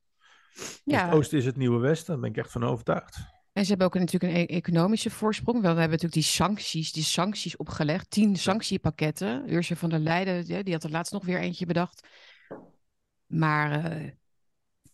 Dus 0.85 1.01
het 1.03 1.12
oosten 1.12 1.38
is 1.38 1.47
het 1.47 1.57
nieuwe 1.57 1.79
westen, 1.81 2.12
daar 2.12 2.20
ben 2.20 2.31
ik 2.31 2.37
echt 2.37 2.53
van 2.53 2.64
overtuigd. 2.64 3.16
En 3.53 3.62
ze 3.62 3.68
hebben 3.68 3.87
ook 3.87 3.94
natuurlijk 3.94 4.33
een 4.33 4.40
e- 4.40 4.57
economische 4.57 5.11
voorsprong. 5.11 5.61
Wel, 5.62 5.75
we 5.75 5.81
hebben 5.81 5.99
natuurlijk 6.01 6.27
die 6.27 6.33
sancties, 6.33 6.92
die 6.92 7.03
sancties 7.03 7.57
opgelegd. 7.57 8.11
Tien 8.11 8.37
sanctiepakketten. 8.37 9.53
Ursula 9.53 9.79
van 9.79 9.90
der 9.90 9.99
Leyen, 9.99 10.64
die 10.64 10.73
had 10.73 10.85
er 10.85 10.90
laatst 10.90 11.12
nog 11.12 11.25
weer 11.25 11.40
eentje 11.40 11.66
bedacht. 11.66 12.09
Maar 13.27 14.14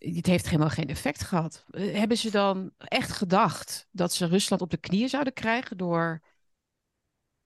het 0.00 0.26
heeft 0.26 0.44
helemaal 0.44 0.70
geen 0.70 0.88
effect 0.88 1.22
gehad. 1.22 1.64
Eh, 1.70 1.94
hebben 1.94 2.16
ze 2.16 2.30
dan 2.30 2.70
echt 2.78 3.12
gedacht 3.12 3.86
dat 3.90 4.12
ze 4.12 4.26
Rusland 4.26 4.62
op 4.62 4.70
de 4.70 4.76
knieën 4.76 5.08
zouden 5.08 5.32
krijgen 5.32 5.76
door... 5.76 6.28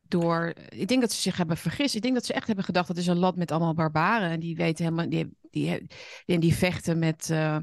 Door, 0.08 0.52
ik 0.68 0.88
denk 0.88 1.00
dat 1.00 1.12
ze 1.12 1.20
zich 1.20 1.36
hebben 1.36 1.56
vergist. 1.56 1.94
Ik 1.94 2.02
denk 2.02 2.14
dat 2.14 2.26
ze 2.26 2.32
echt 2.32 2.46
hebben 2.46 2.64
gedacht 2.64 2.88
dat 2.88 2.96
is 2.96 3.06
een 3.06 3.18
land 3.18 3.36
met 3.36 3.50
allemaal 3.50 3.74
barbaren. 3.74 4.30
En 4.30 4.40
die 4.40 4.56
weten 4.56 4.84
helemaal, 4.84 5.08
die, 5.08 5.36
die, 5.50 5.86
die, 6.24 6.38
die 6.38 6.54
vechten 6.54 6.98
met, 6.98 7.30
eh, 7.30 7.56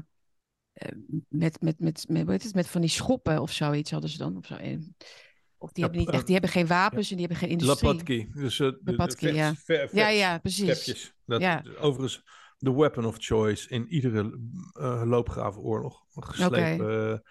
met, 1.28 1.60
met, 1.60 1.80
met, 1.80 2.04
met, 2.08 2.28
heet 2.28 2.42
het, 2.42 2.54
met 2.54 2.68
van 2.68 2.80
die 2.80 2.90
schoppen 2.90 3.40
of 3.40 3.52
zoiets 3.52 3.90
hadden 3.90 4.10
ze 4.10 4.18
dan. 4.18 4.36
Of, 4.36 4.46
zo. 4.46 4.54
Of 4.54 5.72
die, 5.72 5.84
Ja, 5.84 5.90
hebben 5.90 5.98
niet 5.98 6.10
echt, 6.10 6.24
die 6.24 6.32
hebben 6.32 6.50
geen 6.50 6.66
wapens 6.66 7.10
en 7.10 7.16
die 7.16 7.26
hebben 7.26 7.48
geen 7.48 7.58
industrie. 7.58 7.88
Lapatki. 7.88 8.28
Dus, 8.32 8.56
de, 8.56 8.80
de 8.82 8.90
Lapatki, 8.90 9.32
ja. 9.32 9.54
Ja, 9.92 10.08
ja, 10.08 10.38
precies. 10.38 11.14
Dat, 11.24 11.40
Ja. 11.40 11.64
Overigens, 11.78 12.22
de 12.62 12.72
weapon 12.72 13.04
of 13.04 13.16
choice 13.18 13.68
in 13.68 13.88
iedere 13.88 14.38
uh, 14.80 15.02
loopgravenoorlog. 15.04 16.04
Geslepen, 16.10 17.22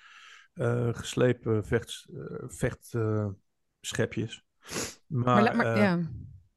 uh, 0.57 0.67
uh, 0.67 0.93
geslepen 0.93 1.65
vechts, 1.65 2.07
uh, 2.13 2.35
vechtschepjes. 2.47 4.43
maar, 5.07 5.43
maar, 5.43 5.55
maar 5.55 5.77
ja. 5.77 5.99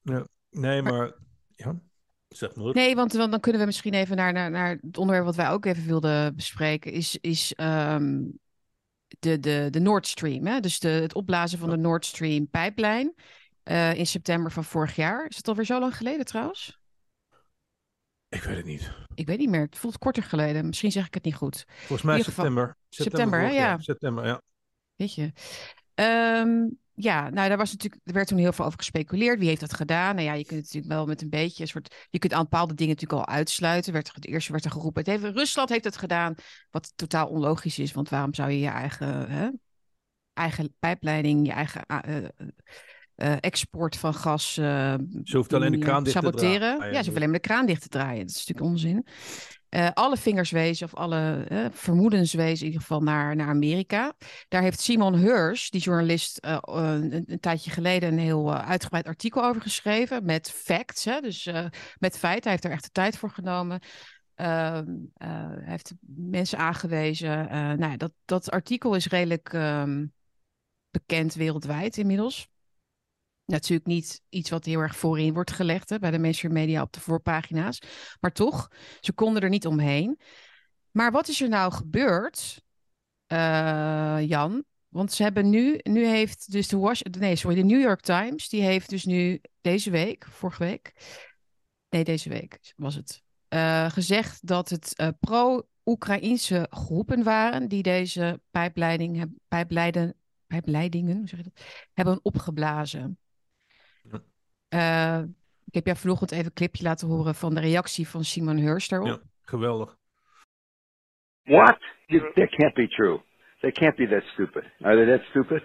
ja. 0.02 0.26
Nee, 0.50 0.82
maar, 0.82 0.92
maar 0.92 1.12
ja, 1.48 1.80
zeg 2.28 2.54
maar. 2.54 2.74
Nee, 2.74 2.94
want, 2.94 3.12
want 3.12 3.30
dan 3.30 3.40
kunnen 3.40 3.60
we 3.60 3.66
misschien 3.66 3.94
even 3.94 4.16
naar, 4.16 4.32
naar, 4.32 4.50
naar 4.50 4.78
het 4.80 4.98
onderwerp 4.98 5.26
wat 5.26 5.37
wij 5.37 5.50
ook 5.50 5.64
even 5.64 5.87
wilden 5.87 6.37
bespreken. 6.37 6.92
Is, 6.92 7.18
is 7.20 7.54
um, 7.56 8.38
de, 9.18 9.38
de, 9.38 9.68
de 9.70 9.80
Nord 9.80 10.06
Stream. 10.06 10.46
Hè? 10.46 10.60
Dus 10.60 10.78
de, 10.78 10.88
het 10.88 11.14
opblazen 11.14 11.58
van 11.58 11.70
de 11.70 11.76
Nord 11.76 12.06
Stream 12.06 12.48
pijplijn. 12.48 13.14
Uh, 13.64 13.94
in 13.94 14.06
september 14.06 14.52
van 14.52 14.64
vorig 14.64 14.96
jaar. 14.96 15.26
Is 15.28 15.37
het 15.37 15.48
alweer 15.48 15.64
zo 15.64 15.80
lang 15.80 15.96
geleden 15.96 16.24
trouwens? 16.24 16.78
Ik 18.35 18.42
weet 18.42 18.57
het 18.57 18.64
niet. 18.64 18.90
Ik 19.14 19.27
weet 19.27 19.38
niet 19.38 19.49
meer. 19.49 19.61
Het 19.61 19.79
voelt 19.79 19.99
korter 19.99 20.23
geleden. 20.23 20.66
Misschien 20.66 20.92
zeg 20.92 21.07
ik 21.07 21.14
het 21.14 21.25
niet 21.25 21.35
goed. 21.35 21.64
Volgens 21.66 22.03
mij 22.03 22.23
september. 22.23 22.77
September, 22.88 23.29
september 23.29 23.40
hè? 23.40 23.64
Ja. 23.64 23.79
September, 23.79 24.27
ja. 24.27 24.42
Weet 24.94 25.14
je. 25.14 25.33
Um, 25.94 26.79
ja, 26.94 27.31
nou, 27.31 27.49
daar 27.49 27.57
was 27.57 27.73
natuurlijk, 27.73 28.03
er 28.05 28.12
werd 28.12 28.29
toen 28.29 28.38
heel 28.38 28.53
veel 28.53 28.64
over 28.64 28.79
gespeculeerd. 28.79 29.38
Wie 29.38 29.49
heeft 29.49 29.61
dat 29.61 29.75
gedaan? 29.75 30.14
Nou 30.14 30.27
ja, 30.27 30.33
je 30.33 30.44
kunt 30.44 30.61
natuurlijk 30.61 30.92
wel 30.92 31.07
met 31.07 31.23
een 31.23 31.29
beetje 31.29 31.62
een 31.62 31.68
soort. 31.68 32.07
Je 32.11 32.18
kunt 32.18 32.33
aan 32.33 32.42
bepaalde 32.42 32.75
dingen 32.75 32.94
natuurlijk 32.94 33.29
al 33.29 33.35
uitsluiten. 33.35 33.92
Werd, 33.92 34.14
het 34.14 34.27
eerste 34.27 34.53
werd 34.53 34.64
er 34.64 34.70
geroepen. 34.70 35.05
Het 35.05 35.20
heeft, 35.20 35.35
Rusland 35.37 35.68
heeft 35.68 35.85
het 35.85 35.97
gedaan. 35.97 36.35
Wat 36.70 36.92
totaal 36.97 37.29
onlogisch 37.29 37.79
is. 37.79 37.92
Want 37.92 38.09
waarom 38.09 38.35
zou 38.35 38.51
je 38.51 38.59
je 38.59 38.68
eigen, 38.68 39.31
hè, 39.31 39.51
eigen 40.33 40.75
pijpleiding, 40.79 41.47
je 41.47 41.53
eigen 41.53 41.85
uh, 42.09 42.29
uh, 43.16 43.35
export 43.40 43.96
van 43.96 44.14
gas. 44.14 44.57
Uh, 44.57 44.94
ze 45.24 45.37
hoeft 45.37 45.53
alleen 45.53 45.72
de 45.72 45.79
kraan 45.79 46.05
dicht 46.05 46.16
saboteren. 46.16 46.53
te 46.53 46.59
draaien. 46.59 46.81
Ah, 46.81 46.92
ja, 46.92 46.98
ze 46.98 47.05
hoeft 47.05 47.16
alleen 47.16 47.31
maar 47.31 47.40
de 47.40 47.48
kraan 47.48 47.66
dicht 47.66 47.83
te 47.83 47.88
draaien. 47.88 48.27
Dat 48.27 48.37
is 48.37 48.46
natuurlijk 48.46 48.66
onzin. 48.66 49.07
Uh, 49.70 49.88
alle 49.92 50.16
vingers 50.16 50.50
wezen, 50.50 50.87
of 50.87 50.94
alle 50.94 51.46
uh, 51.50 51.66
vermoedens 51.70 52.33
wezen 52.33 52.61
in 52.61 52.66
ieder 52.66 52.81
geval 52.81 53.00
naar, 53.00 53.37
naar 53.37 53.48
Amerika. 53.48 54.12
Daar 54.48 54.62
heeft 54.62 54.81
Simon 54.81 55.14
Hirsch, 55.14 55.68
die 55.68 55.81
journalist, 55.81 56.46
uh, 56.46 56.59
een, 56.61 57.24
een, 57.27 57.40
tijdje 57.40 57.70
geleden 57.70 58.12
een 58.12 58.18
heel 58.18 58.55
uitgebreid 58.55 59.07
artikel 59.07 59.44
over 59.44 59.62
geschreven. 59.62 60.24
Met 60.24 60.50
facts, 60.50 61.05
hè, 61.05 61.20
dus 61.20 61.50
met 61.98 62.18
feiten. 62.18 62.42
Hij 62.42 62.50
heeft 62.50 62.64
er 62.64 62.70
echt 62.70 62.85
de 62.85 62.90
tijd 62.90 63.18
voor 63.18 63.31
genomen. 63.31 63.81
Eh, 64.35 64.81
hij 65.14 65.62
heeft 65.64 65.94
mensen 66.16 66.59
aangewezen. 66.59 67.48
Eh, 67.48 67.59
nou 67.59 67.90
ja, 67.90 67.96
dat, 67.96 68.12
dat 68.24 68.50
artikel 68.50 68.94
is 68.94 69.07
redelijk 69.07 69.53
ehm, 69.53 70.07
bekend 70.90 71.35
wereldwijd 71.35 71.96
inmiddels. 71.96 72.48
Natuurlijk 73.46 73.87
niet 73.87 74.22
iets 74.28 74.50
wat 74.50 74.64
heel 74.64 74.80
erg 74.80 74.96
voorin 74.96 75.35
wordt 75.35 75.50
gelegd 75.50 75.90
hè, 75.90 75.98
bij 75.98 76.11
de 76.11 76.18
mainstream 76.18 76.54
media 76.54 76.83
op 76.83 76.92
de 76.92 77.00
voorpagina's. 77.00 77.78
Maar 78.20 78.33
toch, 78.33 78.70
ze 79.00 79.12
konden 79.12 79.42
er 79.42 79.48
niet 79.48 79.66
omheen. 79.66 80.20
Maar 80.90 81.12
wat 81.12 81.28
is 81.28 81.40
er 81.40 81.48
nou 81.48 81.72
gebeurd, 81.72 82.62
eh, 83.26 84.18
Jan? 84.20 84.64
Want 84.88 85.12
ze 85.12 85.22
hebben 85.22 85.50
nu, 85.50 85.80
nu 85.83 86.07
heeft 86.07 86.52
dus 86.52 86.68
de, 86.68 87.04
nee, 87.18 87.37
sorry, 87.37 87.57
de 87.57 87.64
New 87.64 87.80
York 87.80 88.00
Times, 88.00 88.48
die 88.48 88.62
heeft 88.62 88.88
dus 88.88 89.04
nu 89.04 89.40
deze 89.61 89.90
week, 89.90 90.26
vorige 90.30 90.64
week, 90.64 90.92
nee, 91.88 92.04
deze 92.04 92.28
week 92.28 92.72
was 92.76 92.94
het, 92.94 93.22
uh, 93.48 93.90
gezegd 93.90 94.46
dat 94.46 94.68
het 94.68 94.92
uh, 95.00 95.09
pro-Oekraïnse 95.20 96.66
groepen 96.70 97.22
waren 97.22 97.68
die 97.68 97.83
deze 97.83 98.40
pijpleiding, 98.50 99.35
pijpleiden, 99.48 100.14
pijpleidingen 100.46 101.28
zeg 101.28 101.38
je 101.38 101.44
dat, 101.44 101.64
hebben 101.92 102.18
opgeblazen. 102.22 103.18
Uh, 104.74 105.18
ik 105.64 105.74
heb 105.74 105.84
jou 105.84 105.96
vanochtend 105.98 106.32
even 106.32 106.44
een 106.44 106.52
clipje 106.52 106.84
laten 106.84 107.08
horen 107.08 107.34
van 107.34 107.54
de 107.54 107.60
reactie 107.60 108.08
van 108.08 108.24
Simon 108.24 108.58
Hurst 108.58 108.90
daarop. 108.90 109.08
Ja, 109.08 109.18
geweldig. 109.44 109.96
What? 111.44 111.78
That 112.34 112.50
can't 112.50 112.74
be 112.74 112.88
true. 112.88 113.20
They 113.60 113.72
can't 113.72 113.96
be 113.96 114.08
that 114.08 114.22
stupid. 114.32 114.64
Are 114.82 114.96
they 114.96 115.16
that 115.16 115.26
stupid? 115.28 115.62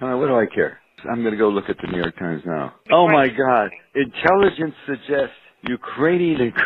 Uh, 0.00 0.16
what 0.16 0.28
do 0.28 0.40
I 0.40 0.46
care? 0.46 0.80
I'm 1.04 1.22
going 1.22 1.30
to 1.30 1.36
go 1.36 1.48
look 1.48 1.68
at 1.68 1.78
the 1.78 1.86
New 1.86 1.98
York 1.98 2.16
Times 2.16 2.44
now. 2.44 2.72
Oh 2.90 3.08
my 3.08 3.28
God. 3.28 3.70
Intelligence 3.94 4.74
suggests 4.86 5.36
Ukrainian. 5.60 6.52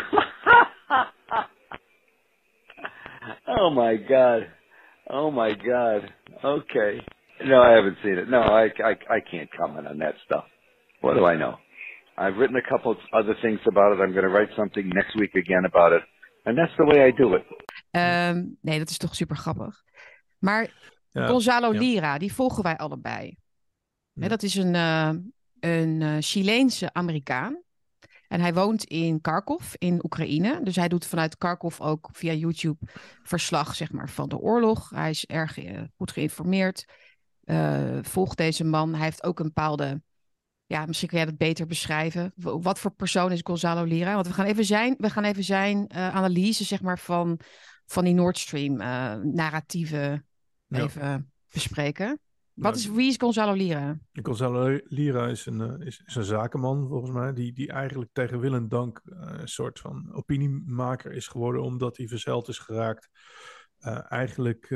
oh 3.47 3.69
my 3.69 3.95
God. 3.95 4.47
Oh 5.09 5.31
my 5.31 5.53
God. 5.53 6.11
Okay. 6.43 6.99
No, 7.45 7.61
I 7.61 7.71
haven't 7.71 7.97
seen 8.03 8.17
it. 8.17 8.29
No, 8.29 8.41
I, 8.41 8.71
I, 8.83 8.95
I 9.09 9.19
can't 9.19 9.49
comment 9.51 9.87
on 9.87 9.97
that 9.99 10.15
stuff. 10.25 10.45
What 11.03 11.15
do 11.15 11.25
I 11.25 11.35
know? 11.35 11.59
I've 12.17 12.37
written 12.37 12.55
a 12.55 12.67
couple 12.69 12.91
of 12.91 12.97
other 13.11 13.35
things 13.41 13.59
about 13.65 13.93
it. 13.93 14.01
I'm 14.01 14.13
going 14.13 14.27
to 14.29 14.33
write 14.37 14.53
something 14.55 14.87
next 14.87 15.15
week 15.15 15.35
again 15.35 15.65
about 15.65 15.91
it. 15.91 16.03
And 16.45 16.57
that's 16.57 16.75
the 16.77 16.85
way 16.85 17.07
I 17.07 17.11
do 17.11 17.35
it. 17.35 17.45
Um, 17.91 18.57
nee, 18.61 18.77
dat 18.79 18.89
is 18.89 18.97
toch 18.97 19.15
super 19.15 19.35
grappig. 19.35 19.83
Maar 20.39 20.67
ja, 21.09 21.27
Gonzalo 21.27 21.73
ja. 21.73 21.79
Lira, 21.79 22.17
die 22.17 22.33
volgen 22.33 22.63
wij 22.63 22.77
allebei. 22.77 23.37
Ja. 24.13 24.27
dat 24.27 24.43
is 24.43 24.55
een, 24.55 24.73
uh, 24.73 25.09
een 25.59 26.01
uh, 26.01 26.15
Chileense 26.19 26.93
Amerikaan. 26.93 27.61
En 28.27 28.41
hij 28.41 28.53
woont 28.53 28.83
in 28.83 29.21
Kharkov 29.21 29.73
in 29.73 29.99
Oekraïne. 30.03 30.59
Dus 30.63 30.75
hij 30.75 30.87
doet 30.87 31.07
vanuit 31.07 31.37
Kharkov 31.37 31.79
ook 31.79 32.09
via 32.11 32.33
YouTube 32.33 32.85
verslag 33.23 33.75
zeg 33.75 33.91
maar, 33.91 34.09
van 34.09 34.29
de 34.29 34.37
oorlog. 34.37 34.89
Hij 34.89 35.09
is 35.09 35.25
erg 35.25 35.57
uh, 35.57 35.81
goed 35.95 36.11
geïnformeerd. 36.11 36.85
volgt 38.01 38.37
deze 38.37 38.63
man. 38.63 38.93
Hij 38.93 39.03
heeft 39.03 39.23
ook 39.23 39.39
een 39.39 39.45
bepaalde 39.45 40.01
ja, 40.65 40.85
misschien 40.85 41.07
kun 41.07 41.17
jij 41.17 41.25
dat 41.25 41.37
beter 41.37 41.65
beschrijven. 41.65 42.33
Wat 42.35 42.79
voor 42.79 42.91
persoon 42.91 43.31
is 43.31 43.41
Gonzalo 43.43 43.83
Lira? 43.83 44.13
Want 44.13 44.27
we 44.27 44.33
gaan 44.33 44.45
even 44.45 44.65
zijn, 44.65 44.95
we 44.97 45.09
gaan 45.09 45.23
even 45.23 45.43
zijn 45.43 45.77
uh, 45.77 46.15
analyse 46.15 46.63
zeg 46.63 46.81
maar, 46.81 46.99
van, 46.99 47.39
van 47.85 48.03
die 48.03 48.13
Nord 48.13 48.37
Stream 48.37 48.81
uh, 48.81 49.15
narratieven 49.15 50.27
ja. 50.67 50.83
even 50.83 51.31
bespreken. 51.49 52.19
Wat 52.53 52.75
is, 52.75 52.87
wie 52.89 53.09
is 53.09 53.17
Gonzalo 53.17 53.53
Lira? 53.53 53.99
Gonzalo 54.11 54.79
Lira 54.83 55.27
is 55.27 55.45
een, 55.45 55.81
is, 55.81 56.01
is, 56.05 56.15
een 56.15 56.23
zakenman, 56.23 56.87
volgens 56.87 57.11
mij, 57.11 57.33
die, 57.33 57.53
die 57.53 57.71
eigenlijk 57.71 58.09
tegen 58.13 58.39
wil 58.39 58.53
en 58.53 58.67
dank 58.67 59.01
een 59.03 59.47
soort 59.47 59.79
van 59.79 60.13
opiniemaker 60.13 61.11
is 61.11 61.27
geworden, 61.27 61.61
omdat 61.61 61.97
hij 61.97 62.07
verzeld 62.07 62.47
is 62.47 62.57
geraakt. 62.57 63.09
Uh, 63.79 64.11
eigenlijk 64.11 64.67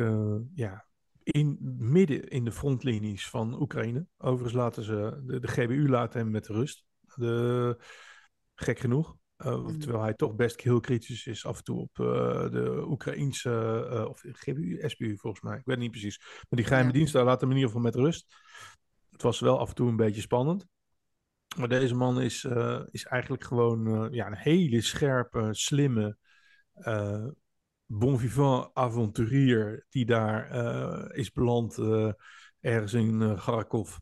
ja, 0.54 0.86
in, 1.31 1.57
midden 1.77 2.27
in 2.27 2.43
de 2.43 2.51
frontlinies 2.51 3.29
van 3.29 3.61
Oekraïne. 3.61 4.05
Overigens 4.17 4.53
laten 4.53 4.83
ze 4.83 5.21
de, 5.25 5.39
de 5.39 5.47
GBU 5.47 5.89
laten 5.89 6.19
hem 6.19 6.31
met 6.31 6.47
rust. 6.47 6.85
De, 7.15 7.77
gek 8.55 8.79
genoeg. 8.79 9.15
Uh, 9.37 9.65
terwijl 9.65 10.03
hij 10.03 10.13
toch 10.13 10.35
best 10.35 10.61
heel 10.61 10.79
kritisch 10.79 11.27
is 11.27 11.45
af 11.45 11.57
en 11.57 11.63
toe 11.63 11.79
op 11.79 11.97
uh, 11.99 12.07
de 12.49 12.83
Oekraïnse, 12.87 13.87
uh, 13.91 14.09
of 14.09 14.23
GBU, 14.31 14.89
SBU 14.89 15.17
volgens 15.17 15.43
mij, 15.43 15.57
ik 15.57 15.65
weet 15.65 15.77
niet 15.77 15.91
precies. 15.91 16.19
Maar 16.19 16.45
die 16.49 16.63
geheime 16.63 16.91
ja. 16.91 16.97
diensten 16.97 17.23
laten 17.23 17.39
hem 17.39 17.49
in 17.49 17.55
ieder 17.55 17.69
geval 17.69 17.91
met 17.91 17.95
rust. 17.95 18.35
Het 19.11 19.21
was 19.21 19.39
wel 19.39 19.59
af 19.59 19.69
en 19.69 19.75
toe 19.75 19.89
een 19.89 19.95
beetje 19.95 20.21
spannend. 20.21 20.65
Maar 21.57 21.67
deze 21.67 21.95
man 21.95 22.21
is, 22.21 22.43
is 22.91 23.05
eigenlijk 23.05 23.43
gewoon 23.43 24.07
ja, 24.11 24.27
een 24.27 24.37
hele 24.37 24.81
scherpe, 24.81 25.49
slimme, 25.51 26.17
bon 27.88 28.19
vivant 28.19 28.69
avonturier 28.73 29.86
die 29.89 30.06
daar 30.06 30.56
uh, 30.56 31.17
is 31.17 31.32
beland 31.32 31.78
uh, 31.78 32.12
ergens 32.60 32.93
in 32.93 33.21
uh, 33.21 33.38
Kharkov. 33.39 33.97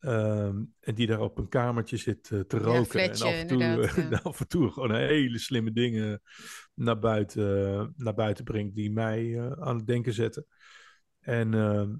Um, 0.00 0.74
en 0.80 0.94
die 0.94 1.06
daar 1.06 1.20
op 1.20 1.38
een 1.38 1.48
kamertje 1.48 1.96
zit 1.96 2.22
te 2.22 2.44
roken. 2.50 2.72
Ja, 2.72 2.84
fletje, 2.84 3.24
en 3.24 3.30
af 3.30 3.40
en, 3.40 3.46
toe, 3.46 3.58
ja. 4.10 4.20
af 4.30 4.40
en 4.40 4.48
toe 4.48 4.70
gewoon 4.70 4.94
hele 4.94 5.38
slimme 5.38 5.72
dingen 5.72 6.22
naar 6.74 6.98
buiten, 6.98 7.92
naar 7.96 8.14
buiten 8.14 8.44
brengt. 8.44 8.74
Die 8.74 8.92
mij 8.92 9.50
aan 9.60 9.76
het 9.76 9.86
denken 9.86 10.12
zetten. 10.12 10.46
En 11.20 11.54
ehm, 11.54 11.94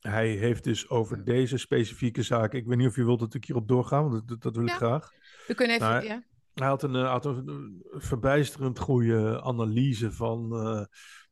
hij 0.00 0.28
heeft 0.28 0.64
dus 0.64 0.88
over 0.88 1.24
deze 1.24 1.58
specifieke 1.58 2.22
zaak. 2.22 2.52
Ik 2.52 2.66
weet 2.66 2.78
niet 2.78 2.88
of 2.88 2.96
je 2.96 3.04
wilt 3.04 3.20
dat 3.20 3.34
ik 3.34 3.44
hierop 3.44 3.68
doorga, 3.68 4.02
want 4.02 4.28
dat, 4.28 4.42
dat 4.42 4.56
wil 4.56 4.66
ik 4.66 4.72
graag. 4.72 5.10
We 5.46 5.54
kunnen 5.54 5.76
even. 5.76 5.88
Maar, 5.88 6.04
ja. 6.04 6.22
Hij 6.54 6.66
had 6.66 6.82
een, 6.82 6.94
had 6.94 7.24
een 7.24 7.82
verbijsterend 7.90 8.78
goede 8.78 9.42
analyse 9.42 10.12
van 10.12 10.52
uh, 10.52 10.84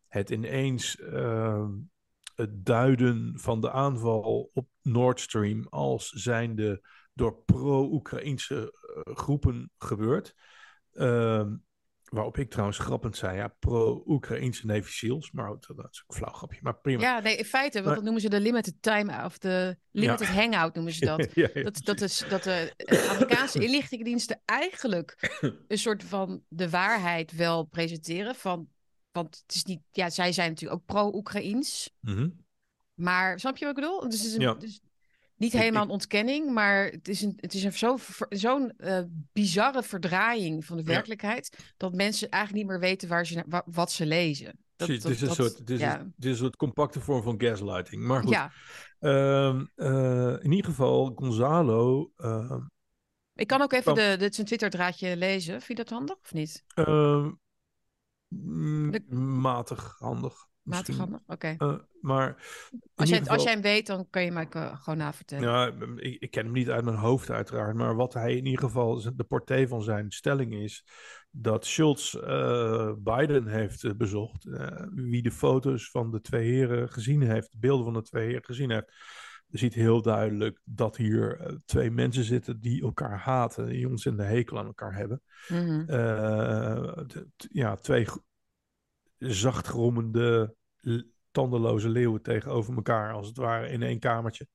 het 0.09 0.31
ineens 0.31 0.97
uh, 1.01 1.69
het 2.35 2.65
duiden 2.65 3.33
van 3.39 3.61
de 3.61 3.71
aanval 3.71 4.51
op 4.53 4.69
Nord 4.83 5.21
Stream 5.21 5.67
als 5.69 6.09
zijnde 6.09 6.89
door 7.15 7.37
pro-Oekraïnse 7.45 8.75
uh, 9.07 9.15
groepen 9.15 9.71
gebeurd. 9.79 10.35
Ehm, 10.93 11.55
Waarop 12.13 12.39
ik 12.39 12.51
trouwens 12.51 12.79
grappend 12.79 13.17
zei, 13.17 13.37
ja, 13.37 13.49
pro-Oekraïnse 13.49 14.67
Navy 14.67 14.91
SEALs. 14.91 15.31
Maar 15.31 15.49
dat, 15.49 15.63
is 15.63 16.03
ook 16.03 16.05
een 16.07 16.15
flauw 16.15 16.33
grapje, 16.33 16.59
maar 16.63 16.77
prima. 16.77 17.01
Ja, 17.03 17.21
nee, 17.21 17.37
in 17.37 17.45
feite, 17.45 17.83
maar, 17.83 17.95
dat 17.95 18.03
noemen 18.03 18.21
ze 18.21 18.29
de 18.29 18.41
limited 18.41 18.75
time, 18.81 19.25
of 19.25 19.39
de 19.39 19.77
limited 19.91 20.27
ja. 20.27 20.33
hangout 20.33 20.75
noemen 20.75 20.93
ze 20.93 21.05
dat. 21.17 21.29
ja, 21.35 21.49
ja, 21.55 21.63
dat, 21.63 21.81
dat, 21.85 22.01
is 22.01 22.25
dat 22.29 22.43
de 22.43 22.73
Amerikaanse 23.11 23.65
inlichtingendiensten 23.65 24.41
eigenlijk 24.45 25.39
een 25.69 25.79
soort 25.79 26.05
van 26.05 26.43
de 26.49 26.71
waarheid 26.71 27.33
wel 27.33 27.65
presenteren. 27.65 28.35
Van, 28.35 28.69
want 29.13 29.43
het 29.47 29.55
is 29.55 29.65
niet, 29.65 29.81
ja, 29.91 30.11
zij 30.11 30.33
zijn 30.33 30.49
natuurlijk 30.49 30.81
ook 30.81 30.87
pro-Oekraïns. 30.87 31.95
Mm 32.01 32.15
-hmm. 32.15 32.45
Maar 32.95 33.41
snap 33.41 33.57
je 33.57 33.65
wat 33.65 33.77
ik 33.77 33.83
bedoel? 33.83 34.09
Dus, 34.09 34.19
het 34.19 34.29
is 34.29 34.35
een, 34.35 34.59
dus, 34.59 34.81
niet 35.43 35.53
helemaal 35.53 35.83
een 35.83 35.91
ontkenning, 35.91 36.51
maar 36.51 36.85
het 36.85 37.09
is, 37.09 37.23
een, 37.23 37.33
het 37.37 37.55
is 37.55 37.65
een 37.65 37.73
zo'n 37.73 37.99
zo 38.31 38.69
uh, 38.79 39.01
bizarre 39.33 39.83
verdraaiing 39.83 40.65
van 40.65 40.77
de 40.77 40.83
werkelijkheid. 40.83 41.55
Ja. 41.57 41.65
dat 41.77 41.95
mensen 41.95 42.29
eigenlijk 42.29 42.63
niet 42.63 42.73
meer 42.73 42.81
weten 42.81 43.09
waar 43.09 43.27
ze, 43.27 43.63
wat 43.67 43.93
ze 43.93 44.07
lezen. 44.07 44.47
Dat, 44.77 44.87
Precies, 44.87 45.03
dit 45.03 45.13
is, 45.13 45.21
een 45.21 45.35
soort, 45.35 45.67
dit, 45.67 45.81
ja. 45.81 45.99
is, 45.99 46.05
dit 46.05 46.25
is 46.25 46.31
een 46.31 46.37
soort 46.37 46.57
compacte 46.57 47.01
vorm 47.01 47.23
van 47.23 47.41
gaslighting. 47.41 48.03
Maar 48.03 48.23
goed, 48.23 48.31
ja. 48.31 48.53
uh, 49.01 49.61
uh, 49.77 50.37
in 50.45 50.53
ieder 50.53 50.71
geval, 50.71 51.13
Gonzalo. 51.15 52.13
Ik 53.35 53.47
kan 53.47 53.63
ook 53.63 53.73
even 53.73 53.95
de, 53.95 54.17
de, 54.19 54.29
zijn 54.31 54.47
Twitter-draadje 54.47 55.17
lezen. 55.17 55.53
Vind 55.61 55.79
je 55.79 55.85
dat 55.85 55.89
handig 55.89 56.17
of 56.23 56.33
niet? 56.33 56.65
De... 56.75 57.35
Matig 59.17 59.97
handig. 59.99 60.51
Matig 60.63 60.97
handig, 60.97 61.21
oké. 61.27 61.33
Okay. 61.33 61.57
Uh, 61.59 61.79
maar 62.01 62.37
als, 62.95 63.09
jij, 63.09 63.19
geval... 63.19 63.35
als 63.35 63.43
jij 63.43 63.53
hem 63.53 63.63
weet, 63.63 63.87
dan 63.87 64.07
kan 64.11 64.25
je 64.25 64.33
mij 64.33 64.47
gewoon 64.51 64.97
navertellen. 64.97 65.49
Ja, 65.49 65.73
ik, 65.97 66.21
ik, 66.21 66.31
ken 66.31 66.45
hem 66.45 66.53
niet 66.53 66.71
uit 66.71 66.85
mijn 66.85 66.97
hoofd 66.97 67.31
uiteraard. 67.31 67.77
Maar 67.77 67.95
wat 67.97 68.15
hij 68.15 68.37
in 68.37 68.47
ieder 68.47 68.61
geval, 68.61 69.15
de 69.17 69.25
portée 69.25 69.69
van 69.69 69.83
zijn 69.83 70.11
stelling 70.11 70.55
is... 70.55 70.85
dat 71.31 71.67
Schultz 71.67 72.15
uh, 72.15 72.93
Biden 72.99 73.47
heeft 73.47 73.83
uh, 73.83 73.93
bezocht. 73.93 74.45
wie 74.95 75.23
de 75.23 75.33
foto's 75.33 75.91
van 75.91 76.11
de 76.11 76.21
twee 76.21 76.51
heren 76.51 76.89
gezien 76.89 77.23
heeft, 77.23 77.53
de 77.53 77.59
beelden 77.59 77.85
van 77.85 77.95
de 77.95 78.03
twee 78.03 78.27
heren 78.27 78.45
gezien 78.45 78.71
heeft... 78.71 78.93
Ziet 79.49 79.75
heel 79.75 80.03
duidelijk 80.03 80.61
dat 80.65 80.97
hier 80.97 81.57
twee 81.65 81.91
mensen 81.91 82.25
zitten 82.25 82.61
die 82.61 82.83
elkaar 82.83 83.19
haten. 83.19 83.67
Die 83.67 83.89
ons 83.89 84.07
in 84.07 84.17
de 84.17 84.23
hekel 84.23 84.59
aan 84.59 84.67
elkaar 84.67 84.95
hebben. 84.95 85.23
Mm 85.49 85.59
-hmm. 85.59 85.87
ja, 87.51 87.77
twee 87.77 88.07
zachtgrommende, 89.31 90.55
tandeloze 91.31 91.89
leeuwen 91.89 92.23
tegenover 92.23 92.75
elkaar, 92.75 93.13
als 93.13 93.27
het 93.27 93.37
ware, 93.37 93.69
in 93.69 93.83
één 93.83 93.99
kamertje. 93.99 94.47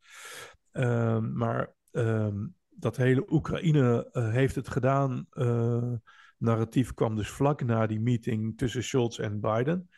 Um, 0.71 1.37
maar 1.37 1.73
um, 1.91 2.55
dat 2.69 2.97
hele 2.97 3.25
Oekraïne 3.31 4.09
uh, 4.11 4.31
heeft 4.31 4.55
het 4.55 4.69
gedaan. 4.69 5.27
Uh, 5.31 5.93
narratief 6.37 6.93
kwam 6.93 7.15
dus 7.15 7.29
vlak 7.29 7.63
na 7.63 7.87
die 7.87 7.99
meeting 7.99 8.57
tussen 8.57 8.83
Scholz 8.83 9.19
en 9.19 9.39
Biden. 9.39 9.89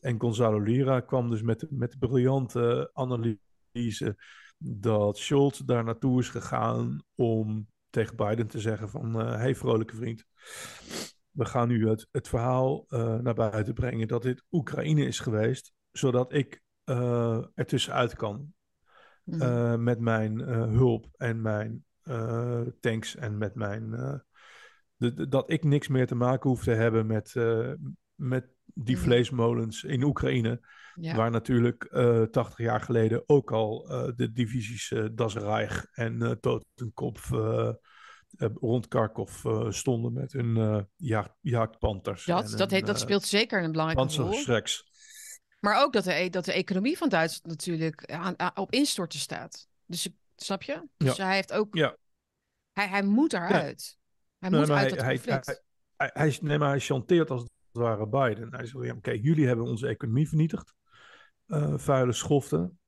En 0.00 0.20
Gonzalo 0.20 0.58
Lira 0.58 1.00
kwam 1.00 1.30
dus 1.30 1.42
met, 1.42 1.66
met 1.70 1.90
de 1.90 1.98
briljante 1.98 2.90
analyse 2.92 4.16
dat 4.58 5.18
Scholz 5.18 5.60
daar 5.60 5.84
naartoe 5.84 6.20
is 6.20 6.28
gegaan 6.28 7.02
om 7.14 7.68
tegen 7.90 8.16
Biden 8.16 8.46
te 8.46 8.60
zeggen 8.60 8.88
van... 8.88 9.20
uh, 9.20 9.36
hey, 9.36 9.54
vrolijke 9.54 9.96
vriend, 9.96 10.24
we 11.38 11.44
gaan 11.44 11.68
nu 11.68 11.88
het, 11.88 12.08
het 12.10 12.28
verhaal 12.28 12.86
uh, 12.88 13.14
naar 13.14 13.34
buiten 13.34 13.74
brengen 13.74 14.08
dat 14.08 14.22
dit 14.22 14.44
Oekraïne 14.50 15.06
is 15.06 15.20
geweest, 15.20 15.72
zodat 15.92 16.32
ik 16.32 16.62
uh, 16.84 17.44
er 17.54 17.66
tussenuit 17.66 18.14
kan. 18.16 18.52
Mm. 19.24 19.82
met 19.82 20.00
mijn 20.00 20.38
hulp 20.40 21.08
en 21.16 21.42
mijn 21.42 21.84
tanks 22.80 23.16
en 23.16 23.38
met 23.38 23.54
mijn. 23.54 23.90
De, 24.96 25.28
dat 25.28 25.50
ik 25.50 25.64
niks 25.64 25.88
meer 25.88 26.06
te 26.06 26.14
maken 26.14 26.50
hoef 26.50 26.62
te 26.62 26.70
hebben 26.70 27.06
met, 27.06 27.34
met 28.14 28.46
die 28.64 28.96
mm. 28.96 29.02
vleesmolens 29.02 29.84
in 29.84 30.02
Oekraïne. 30.02 30.60
Ja. 30.94 31.16
Waar 31.16 31.30
natuurlijk 31.30 31.88
80 32.30 32.58
jaar 32.58 32.80
geleden 32.80 33.22
ook 33.26 33.52
al 33.52 33.86
de 34.16 34.32
divisies 34.32 34.94
Das 35.12 35.34
Reich 35.34 35.86
en 35.92 36.38
Totenkopf 36.40 37.30
rond 38.36 38.88
Kharkov 38.88 39.44
uh, 39.44 39.70
stonden 39.70 40.12
met 40.12 40.32
hun 40.32 40.86
jacht, 40.96 41.30
jachtpanters. 41.40 42.24
Dat, 42.24 42.50
dat, 42.50 42.70
heet, 42.70 42.86
dat 42.86 42.98
speelt 42.98 43.24
zeker 43.24 43.62
een 43.62 43.72
belangrijke 43.72 44.22
rol. 44.22 44.62
Maar 45.60 45.82
ook 45.82 45.92
dat 45.92 46.04
de, 46.04 46.12
e-, 46.12 46.28
dat 46.28 46.44
de 46.44 46.52
economie 46.52 46.98
van 46.98 47.08
Duitsland 47.08 47.46
natuurlijk 47.46 48.12
aan, 48.12 48.38
aan, 48.38 48.56
op 48.56 48.72
instorten 48.72 49.18
staat. 49.18 49.68
Dus 49.86 50.08
snap 50.36 50.62
je? 50.62 50.88
Dus 50.96 51.16
ja. 51.16 51.24
hij 51.24 51.34
heeft 51.34 51.52
ook... 51.52 51.74
Ja. 51.74 51.96
Hij, 52.72 52.88
hij 52.88 53.02
moet 53.02 53.32
eruit. 53.32 53.98
Hij 54.38 54.50
moet 54.50 54.70
uit 54.70 54.90
dat 54.90 54.98
conflict. 54.98 55.46
Hij, 55.46 55.60
hij, 55.96 56.10
hij, 56.12 56.38
nee, 56.40 56.58
maar 56.58 56.68
hij 56.68 56.80
chanteert 56.80 57.30
als 57.30 57.42
het 57.42 57.50
ware 57.70 58.08
Biden. 58.08 58.54
Hij 58.54 58.66
zegt, 58.66 58.84
ja, 58.84 58.94
oké, 58.94 59.10
jullie 59.10 59.46
hebben 59.46 59.64
onze 59.64 59.86
economie 59.86 60.28
vernietigd. 60.28 60.74
vuile 61.76 62.12
schoften. 62.12 62.78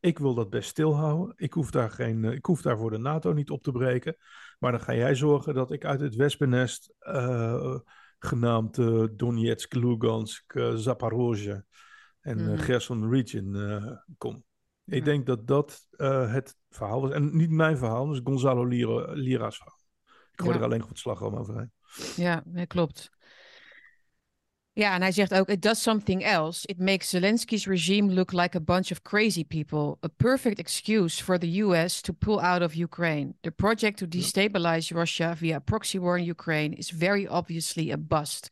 ik 0.00 0.18
wil 0.18 0.34
dat 0.34 0.50
best 0.50 0.68
stilhouden. 0.68 1.32
Ik 1.36 1.52
hoef, 1.52 1.70
daar 1.70 1.90
geen, 1.90 2.24
ik 2.24 2.44
hoef 2.44 2.62
daar 2.62 2.78
voor 2.78 2.90
de 2.90 2.98
NATO 2.98 3.32
niet 3.32 3.50
op 3.50 3.62
te 3.62 3.72
breken. 3.72 4.16
Maar 4.64 4.72
dan 4.72 4.82
ga 4.82 4.94
jij 4.94 5.14
zorgen 5.14 5.54
dat 5.54 5.72
ik 5.72 5.84
uit 5.84 6.00
het 6.00 6.14
wespennest, 6.14 6.94
uh, 7.00 7.78
genaamd 8.18 8.78
uh, 8.78 9.04
Donetsk, 9.12 9.74
Lugansk, 9.74 10.54
uh, 10.54 10.74
Zaporozhye 10.74 11.64
en 12.20 12.50
mm. 12.50 12.58
Gerson 12.58 13.10
Region 13.10 13.56
kom. 14.18 14.44
Ik 14.84 15.04
denk 15.04 15.26
dat 15.26 15.46
dat 15.46 15.86
het 16.28 16.56
verhaal 16.70 17.00
was. 17.00 17.10
En 17.10 17.36
niet 17.36 17.50
mijn 17.50 17.78
verhaal, 17.78 18.06
dus 18.06 18.20
Gonzalo 18.24 18.64
Lira, 18.64 19.12
Lira's 19.12 19.56
verhaal. 19.56 19.80
Ik 20.32 20.40
gooi 20.40 20.52
ja. 20.52 20.58
er 20.58 20.64
alleen 20.64 20.82
goed 20.82 20.98
slagroom 20.98 21.36
overheen. 21.36 21.72
Ja, 22.16 22.42
dat 22.46 22.66
klopt. 22.66 23.10
Ja, 24.76 24.94
en 24.94 25.00
hij 25.00 25.12
zegt 25.12 25.34
ook: 25.34 25.48
It 25.48 25.62
does 25.62 25.82
something 25.82 26.24
else. 26.24 26.66
It 26.66 26.78
makes 26.78 27.08
Zelensky's 27.08 27.66
regime 27.66 28.12
look 28.12 28.32
like 28.32 28.56
a 28.56 28.60
bunch 28.60 28.90
of 28.90 29.02
crazy 29.02 29.44
people. 29.44 29.98
A 30.04 30.08
perfect 30.16 30.58
excuse 30.58 31.22
for 31.22 31.38
the 31.38 31.62
US 31.62 32.00
to 32.00 32.12
pull 32.12 32.40
out 32.40 32.62
of 32.62 32.74
Ukraine. 32.74 33.34
The 33.40 33.50
project 33.50 33.98
to 33.98 34.06
destabilize 34.06 34.94
Russia 34.94 35.34
via 35.36 35.60
proxy 35.60 35.98
war 35.98 36.18
in 36.18 36.30
Ukraine 36.30 36.76
is 36.76 36.90
very 36.90 37.28
obviously 37.28 37.92
a 37.92 37.96
bust. 37.96 38.50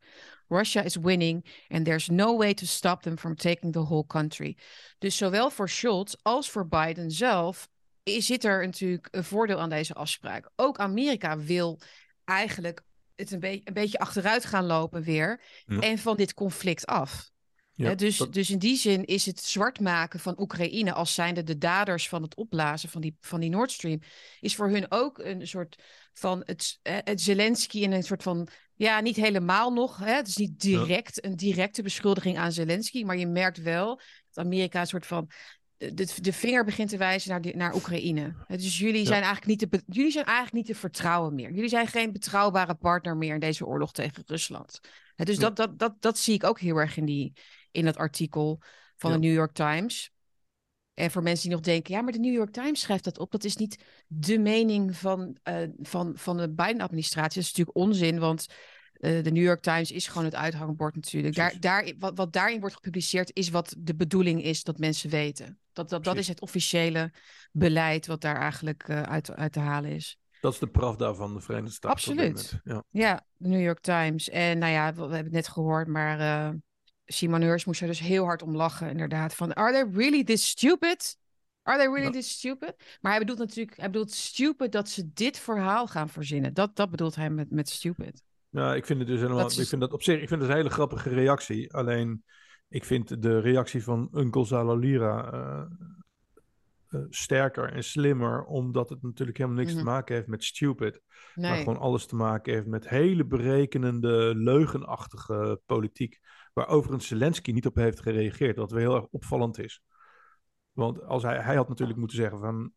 Russia 0.49 0.85
is 0.85 0.97
winning 0.97 1.43
and 1.71 1.85
there's 1.85 2.09
no 2.09 2.37
way 2.37 2.55
to 2.55 2.67
stop 2.67 3.03
them 3.03 3.17
from 3.17 3.35
taking 3.35 3.73
the 3.73 3.85
whole 3.85 4.05
country. 4.05 4.57
Dus 4.99 5.17
zowel 5.17 5.51
voor 5.51 5.69
Scholz 5.69 6.15
als 6.23 6.51
voor 6.51 6.69
Biden 6.69 7.11
zelf 7.11 7.69
zit 8.05 8.45
er 8.45 8.67
natuurlijk 8.67 9.09
een 9.11 9.25
voordeel 9.25 9.59
aan 9.59 9.71
deze 9.71 9.95
afspraak. 9.95 10.51
Ook 10.57 10.79
Amerika 10.79 11.39
wil 11.39 11.81
eigenlijk 12.25 12.83
het 13.23 13.33
een, 13.33 13.41
be 13.41 13.61
een 13.65 13.75
beetje 13.75 13.99
achteruit 13.99 14.45
gaan 14.45 14.65
lopen 14.65 15.03
weer. 15.03 15.41
En 15.67 15.99
van 15.99 16.17
dit 16.17 16.35
conflict 16.35 16.87
af. 16.87 17.31
Ja, 17.75 17.95
dus, 17.95 18.17
dus 18.17 18.51
in 18.51 18.59
die 18.59 18.77
zin 18.77 19.05
is 19.05 19.27
het 19.27 19.41
zwart 19.41 19.81
maken 19.81 20.21
van 20.21 20.41
Oekraïne 20.41 20.93
als 20.93 21.15
zijnde 21.15 21.43
de 21.43 21.59
daders 21.59 22.09
van 22.09 22.23
het 22.23 22.35
opblazen 22.35 22.89
van 22.89 23.01
die, 23.01 23.17
van 23.21 23.41
die 23.41 23.51
Nord 23.51 23.71
Stream, 23.71 24.01
is 24.41 24.57
voor 24.57 24.69
hun 24.69 24.87
ook 24.89 25.19
een 25.19 25.47
soort 25.47 25.83
van 26.13 26.43
het, 26.45 26.79
het 26.83 27.21
Zelensky 27.21 27.79
in 27.79 27.93
een 27.93 28.03
soort 28.03 28.23
van, 28.23 28.49
ja, 28.75 29.01
niet 29.01 29.17
helemaal 29.17 29.73
nog. 29.73 29.97
Hè? 29.97 30.15
Het 30.15 30.29
is 30.29 30.37
niet 30.37 30.61
direct 30.61 31.25
een 31.25 31.37
directe 31.37 31.83
beschuldiging 31.83 32.39
aan 32.39 32.53
Zelensky, 32.53 33.05
maar 33.05 33.17
je 33.17 33.27
merkt 33.27 33.63
wel 33.63 34.01
dat 34.31 34.45
Amerika 34.45 34.81
een 34.81 34.87
soort 34.87 35.07
van 35.07 35.31
de, 35.95 36.09
de 36.21 36.33
vinger 36.33 36.65
begint 36.65 36.89
te 36.89 36.97
wijzen 36.97 37.31
naar, 37.31 37.57
naar 37.57 37.75
Oekraïne. 37.75 38.35
Dus 38.49 38.79
jullie 38.79 39.07
zijn, 39.07 39.23
eigenlijk 39.23 39.47
niet 39.47 39.71
te, 39.71 39.83
jullie 39.87 40.11
zijn 40.11 40.25
eigenlijk 40.25 40.57
niet 40.57 40.67
te 40.67 40.81
vertrouwen 40.81 41.35
meer. 41.35 41.53
Jullie 41.53 41.69
zijn 41.69 41.87
geen 41.87 42.13
betrouwbare 42.13 42.75
partner 42.75 43.17
meer 43.17 43.35
in 43.35 43.41
deze 43.41 43.67
oorlog 43.67 43.93
tegen 43.93 44.23
Rusland. 44.27 44.81
Dus 45.17 45.39
dat, 45.39 45.57
dat, 45.57 45.79
dat, 45.79 45.95
dat 46.01 46.19
zie 46.19 46.35
ik 46.35 46.45
ook 46.45 46.61
heel 46.61 46.77
erg 46.77 46.97
in, 46.97 47.05
die, 47.05 47.33
in 47.71 47.85
dat 47.85 47.97
artikel 47.97 48.63
van 48.97 49.13
de 49.13 49.19
New 49.19 49.33
York 49.33 49.53
Times. 49.53 50.11
En 50.95 51.11
voor 51.11 51.23
mensen 51.23 51.49
die 51.49 51.57
nog 51.57 51.65
denken, 51.65 51.95
ja, 51.95 52.01
maar 52.01 52.13
de 52.13 52.19
New 52.19 52.35
York 52.35 52.53
Times 52.53 52.81
schrijft 52.81 53.05
dat 53.05 53.19
op. 53.19 53.31
Dat 53.31 53.45
is 53.45 53.57
niet 53.57 53.85
de 54.07 54.39
mening 54.39 54.97
van, 54.97 55.37
uh, 55.49 55.69
van, 55.81 56.13
van 56.17 56.37
de 56.37 56.51
Biden-administratie. 56.51 57.41
Dat 57.41 57.51
is 57.51 57.57
natuurlijk 57.57 57.77
onzin, 57.77 58.19
want 58.19 58.47
de 59.03 59.31
New 59.31 59.43
York 59.43 59.61
Times 59.61 59.91
is 59.91 60.07
gewoon 60.07 60.25
het 60.25 60.35
uithangbord 60.35 60.95
natuurlijk. 60.95 61.35
Daar, 61.35 61.61
daar, 61.61 61.93
wat, 61.99 62.17
wat 62.17 62.33
daarin 62.33 62.61
wordt 62.61 62.75
gepubliceerd 62.75 63.31
is 63.35 63.49
wat 63.51 63.75
de 63.79 63.95
bedoeling 63.95 64.43
is 64.43 64.63
dat 64.63 64.79
mensen 64.79 65.11
weten. 65.11 65.59
Dat, 65.73 65.89
dat, 65.89 66.05
dat 66.05 66.17
is 66.17 66.29
het 66.29 66.41
officiële 66.41 67.13
beleid 67.53 68.07
wat 68.07 68.21
daar 68.21 68.37
eigenlijk 68.37 68.89
uh, 68.89 69.03
uit, 69.03 69.31
uit 69.31 69.53
te 69.53 69.61
halen 69.61 69.91
is. 69.91 70.19
Dat 70.41 70.53
is 70.53 70.59
de 70.59 70.67
pravda 70.67 71.15
van 71.15 71.35
de 71.35 71.41
Verenigde 71.41 71.75
Staten. 71.75 71.97
Absoluut. 71.97 72.61
Ja. 72.65 72.85
ja, 72.91 73.27
de 73.37 73.49
New 73.49 73.63
York 73.63 73.81
Times. 73.81 74.29
En 74.29 74.59
nou 74.59 74.73
ja, 74.73 74.95
we, 74.95 74.95
we 74.95 75.15
hebben 75.15 75.25
het 75.25 75.33
net 75.33 75.49
gehoord, 75.49 75.89
maar 75.89 76.21
uh, 76.21 76.59
Simon 77.05 77.41
Heurs 77.41 77.65
moest 77.65 77.81
er 77.81 77.87
dus 77.87 78.01
heel 78.01 78.25
hard 78.25 78.43
om 78.43 78.57
lachen, 78.57 78.91
inderdaad. 78.91 79.35
Van, 79.35 79.55
are 79.55 79.73
they 79.73 80.01
really 80.01 80.25
this 80.25 80.49
stupid? 80.49 81.17
Are 81.63 81.79
they 81.79 81.87
really 81.87 82.05
ja. 82.05 82.11
this 82.11 82.31
stupid? 82.31 82.75
Maar 83.01 83.11
hij 83.11 83.21
bedoelt 83.21 83.39
natuurlijk, 83.39 83.77
hij 83.77 83.91
bedoelt 83.91 84.13
stupid 84.13 84.73
dat 84.73 84.89
ze 84.89 85.11
dit 85.13 85.39
verhaal 85.39 85.87
gaan 85.87 86.09
verzinnen. 86.09 86.55
Dat, 86.55 86.77
dat 86.77 86.91
bedoelt 86.91 87.15
hij 87.15 87.31
met, 87.31 87.51
met 87.51 87.69
stupid. 87.69 88.23
Ja, 88.53 88.75
ik 88.75 88.87
vind 88.87 88.99
het 88.99 89.09
dus 89.09 89.21
helemaal. 89.21 89.47
Ik 89.47 89.67
vind 89.67 89.81
dat 89.81 89.93
op 89.93 90.03
zich. 90.03 90.21
Ik 90.21 90.29
vind 90.29 90.41
het 90.41 90.51
een 90.51 90.57
hele 90.57 90.71
grappige 90.71 91.09
reactie. 91.09 91.75
Alleen, 91.75 92.25
ik 92.69 92.85
vind 92.85 93.23
de 93.23 93.41
reactie 93.41 93.83
van 93.83 94.09
Uncle 94.15 94.45
Zalalira 94.45 95.33
uh, 95.35 95.65
uh, 96.89 97.07
sterker 97.09 97.73
en 97.73 97.85
slimmer, 97.85 98.45
omdat 98.45 98.89
het 98.89 99.03
natuurlijk 99.03 99.39
helemaal 99.39 99.59
niks 99.59 99.73
te 99.73 99.79
mhm. 99.83 99.87
maken 99.87 100.15
heeft 100.15 100.27
met 100.27 100.45
stupid. 100.45 101.01
Nee. 101.35 101.51
Maar 101.51 101.59
gewoon 101.59 101.79
alles 101.79 102.07
te 102.07 102.17
maken 102.17 102.53
heeft 102.53 102.67
met 102.67 102.89
hele 102.89 103.25
berekenende, 103.25 104.35
leugenachtige 104.35 105.61
politiek. 105.67 106.21
Waar 106.53 106.69
overigens 106.69 107.07
Zelensky 107.07 107.53
niet 107.53 107.67
op 107.67 107.77
heeft 107.77 108.01
gereageerd, 108.01 108.57
wat 108.57 108.71
wel 108.71 108.81
heel 108.81 108.95
erg 108.95 109.07
opvallend 109.11 109.59
is. 109.59 109.83
Want 110.73 111.03
als 111.03 111.23
hij, 111.23 111.39
hij 111.39 111.57
had 111.57 111.69
natuurlijk 111.69 111.99
moeten 111.99 112.17
zeggen 112.17 112.39
van 112.39 112.73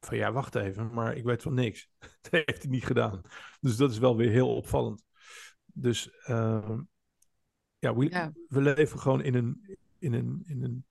van 0.00 0.16
ja, 0.16 0.32
wacht 0.32 0.54
even, 0.54 0.92
maar 0.92 1.16
ik 1.16 1.24
weet 1.24 1.42
van 1.42 1.54
niks. 1.54 1.90
dat 2.20 2.30
heeft 2.30 2.62
hij 2.62 2.70
niet 2.70 2.84
gedaan. 2.84 3.20
Dus 3.60 3.76
dat 3.76 3.90
is 3.90 3.98
wel 3.98 4.16
weer 4.16 4.30
heel 4.30 4.54
opvallend. 4.56 5.04
Dus 5.66 6.10
uh, 6.26 6.78
ja, 7.78 7.94
we, 7.94 8.10
ja, 8.10 8.32
we, 8.48 8.60
leven 8.60 8.98
gewoon 8.98 9.22
in 9.22 9.34
een, 9.34 9.78
in, 9.98 10.12
een, 10.12 10.42
in 10.46 10.62
een 10.64 10.86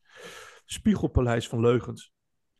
spiegelpaleis 0.66 1.48
van 1.48 1.60
leugens. 1.60 2.14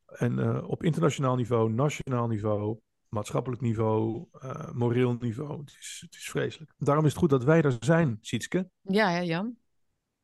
En 0.06 0.38
uh, 0.38 0.70
op 0.70 0.84
internationaal 0.84 1.36
niveau, 1.36 1.74
nationaal 1.74 2.28
niveau, 2.28 2.80
maatschappelijk 3.08 3.62
niveau, 3.62 4.28
uh, 4.44 4.72
moreel 4.72 5.14
niveau. 5.14 5.60
Het 5.60 5.70
is, 5.80 5.98
het 6.06 6.16
is 6.16 6.30
vreselijk. 6.30 6.74
Daarom 6.78 7.06
is 7.06 7.12
het 7.12 7.20
goed 7.20 7.30
dat 7.30 7.44
wij 7.44 7.62
er 7.62 7.78
zijn, 7.80 8.18
Sietske. 8.22 8.70
Ja, 8.82 9.10
ja, 9.10 9.24
Jan. 9.24 9.58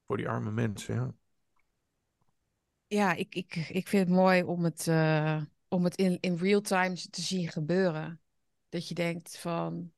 Voor 0.07 0.17
die 0.17 0.29
arme 0.29 0.51
mensen, 0.51 0.95
ja. 0.95 1.13
Ja, 2.87 3.13
ik, 3.13 3.35
ik, 3.35 3.55
ik 3.55 3.87
vind 3.87 4.07
het 4.07 4.17
mooi 4.17 4.43
om 4.43 4.63
het, 4.63 4.87
uh, 4.87 5.41
om 5.75 5.83
het 5.83 5.95
in, 5.95 6.17
in 6.19 6.35
real 6.35 6.61
time 6.61 6.93
te 6.93 7.21
zien 7.21 7.49
gebeuren. 7.49 8.21
Dat 8.69 8.87
je 8.87 8.93
denkt 8.93 9.37
van. 9.37 9.93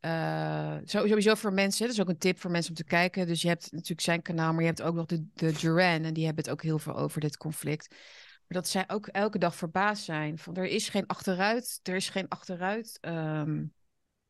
Uh, 0.00 0.76
sowieso 0.84 1.34
voor 1.34 1.52
mensen, 1.52 1.86
dat 1.86 1.94
is 1.94 2.00
ook 2.00 2.08
een 2.08 2.18
tip 2.18 2.38
voor 2.38 2.50
mensen 2.50 2.70
om 2.70 2.76
te 2.76 2.84
kijken. 2.84 3.26
Dus 3.26 3.42
je 3.42 3.48
hebt 3.48 3.72
natuurlijk 3.72 4.00
zijn 4.00 4.22
kanaal, 4.22 4.52
maar 4.52 4.60
je 4.60 4.68
hebt 4.68 4.82
ook 4.82 4.94
nog 4.94 5.06
de, 5.06 5.26
de 5.34 5.52
Duran. 5.52 6.04
En 6.04 6.14
die 6.14 6.24
hebben 6.24 6.44
het 6.44 6.52
ook 6.52 6.62
heel 6.62 6.78
veel 6.78 6.96
over 6.96 7.20
dit 7.20 7.36
conflict. 7.36 7.88
Maar 7.90 8.60
dat 8.60 8.68
zij 8.68 8.84
ook 8.86 9.06
elke 9.06 9.38
dag 9.38 9.56
verbaasd 9.56 10.04
zijn. 10.04 10.38
Van 10.38 10.56
er 10.56 10.66
is 10.66 10.88
geen 10.88 11.06
achteruit, 11.06 11.80
er 11.82 11.94
is 11.94 12.08
geen 12.08 12.28
achteruit. 12.28 12.98
Um, 13.00 13.72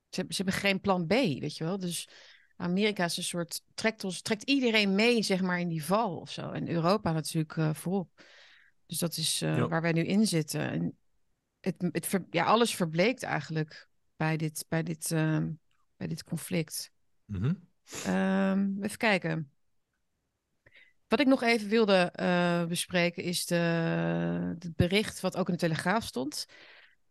ze, 0.08 0.24
ze 0.28 0.36
hebben 0.36 0.54
geen 0.54 0.80
plan 0.80 1.06
B, 1.06 1.10
weet 1.10 1.56
je 1.56 1.64
wel. 1.64 1.78
Dus 1.78 2.08
Amerika 2.56 3.04
is 3.04 3.16
een 3.16 3.22
soort, 3.22 3.62
trekt, 3.74 4.04
ons, 4.04 4.22
trekt 4.22 4.42
iedereen 4.42 4.94
mee, 4.94 5.22
zeg 5.22 5.40
maar, 5.40 5.60
in 5.60 5.68
die 5.68 5.84
val 5.84 6.16
of 6.16 6.30
zo. 6.30 6.50
En 6.50 6.68
Europa 6.68 7.12
natuurlijk 7.12 7.56
uh, 7.56 7.74
voorop. 7.74 8.08
Dus 8.86 8.98
dat 8.98 9.16
is 9.16 9.42
uh, 9.42 9.66
waar 9.66 9.82
wij 9.82 9.92
nu 9.92 10.04
in 10.04 10.26
zitten. 10.26 10.70
En 10.70 10.98
het, 11.60 11.74
het 11.92 12.06
ver, 12.06 12.26
ja, 12.30 12.44
alles 12.44 12.74
verbleekt 12.74 13.22
eigenlijk 13.22 13.88
bij 14.16 14.36
dit, 14.36 14.64
bij 14.68 14.82
dit, 14.82 15.10
uh, 15.10 15.44
bij 15.96 16.06
dit 16.06 16.24
conflict. 16.24 16.90
Mm 17.24 17.42
-hmm. 17.42 17.68
um, 18.14 18.82
even 18.82 18.98
kijken. 18.98 19.50
Wat 21.08 21.20
ik 21.20 21.26
nog 21.26 21.42
even 21.42 21.68
wilde 21.68 22.12
uh, 22.20 22.64
bespreken 22.64 23.22
is 23.22 23.46
de, 23.46 23.54
het 24.58 24.76
bericht 24.76 25.20
wat 25.20 25.36
ook 25.36 25.46
in 25.46 25.52
de 25.52 25.60
Telegraaf 25.60 26.04
stond. 26.04 26.46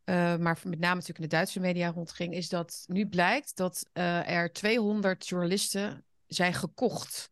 Uh, 0.05 0.15
maar 0.37 0.59
met 0.63 0.79
name 0.79 0.93
natuurlijk 0.93 1.17
in 1.17 1.29
de 1.29 1.35
Duitse 1.35 1.59
media 1.59 1.91
rondging, 1.91 2.33
is 2.33 2.49
dat 2.49 2.83
nu 2.87 3.07
blijkt 3.07 3.55
dat 3.55 3.89
uh, 3.93 4.29
er 4.29 4.53
200 4.53 5.27
journalisten 5.27 6.05
zijn 6.27 6.53
gekocht. 6.53 7.31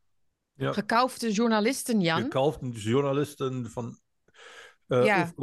Ja. 0.53 0.73
Gekaufde 0.73 1.31
journalisten, 1.31 2.01
Jan. 2.01 2.21
Gekaufde 2.21 2.69
journalisten 2.69 3.71
van 3.71 3.99
uh, 4.87 5.05
ja. 5.05 5.33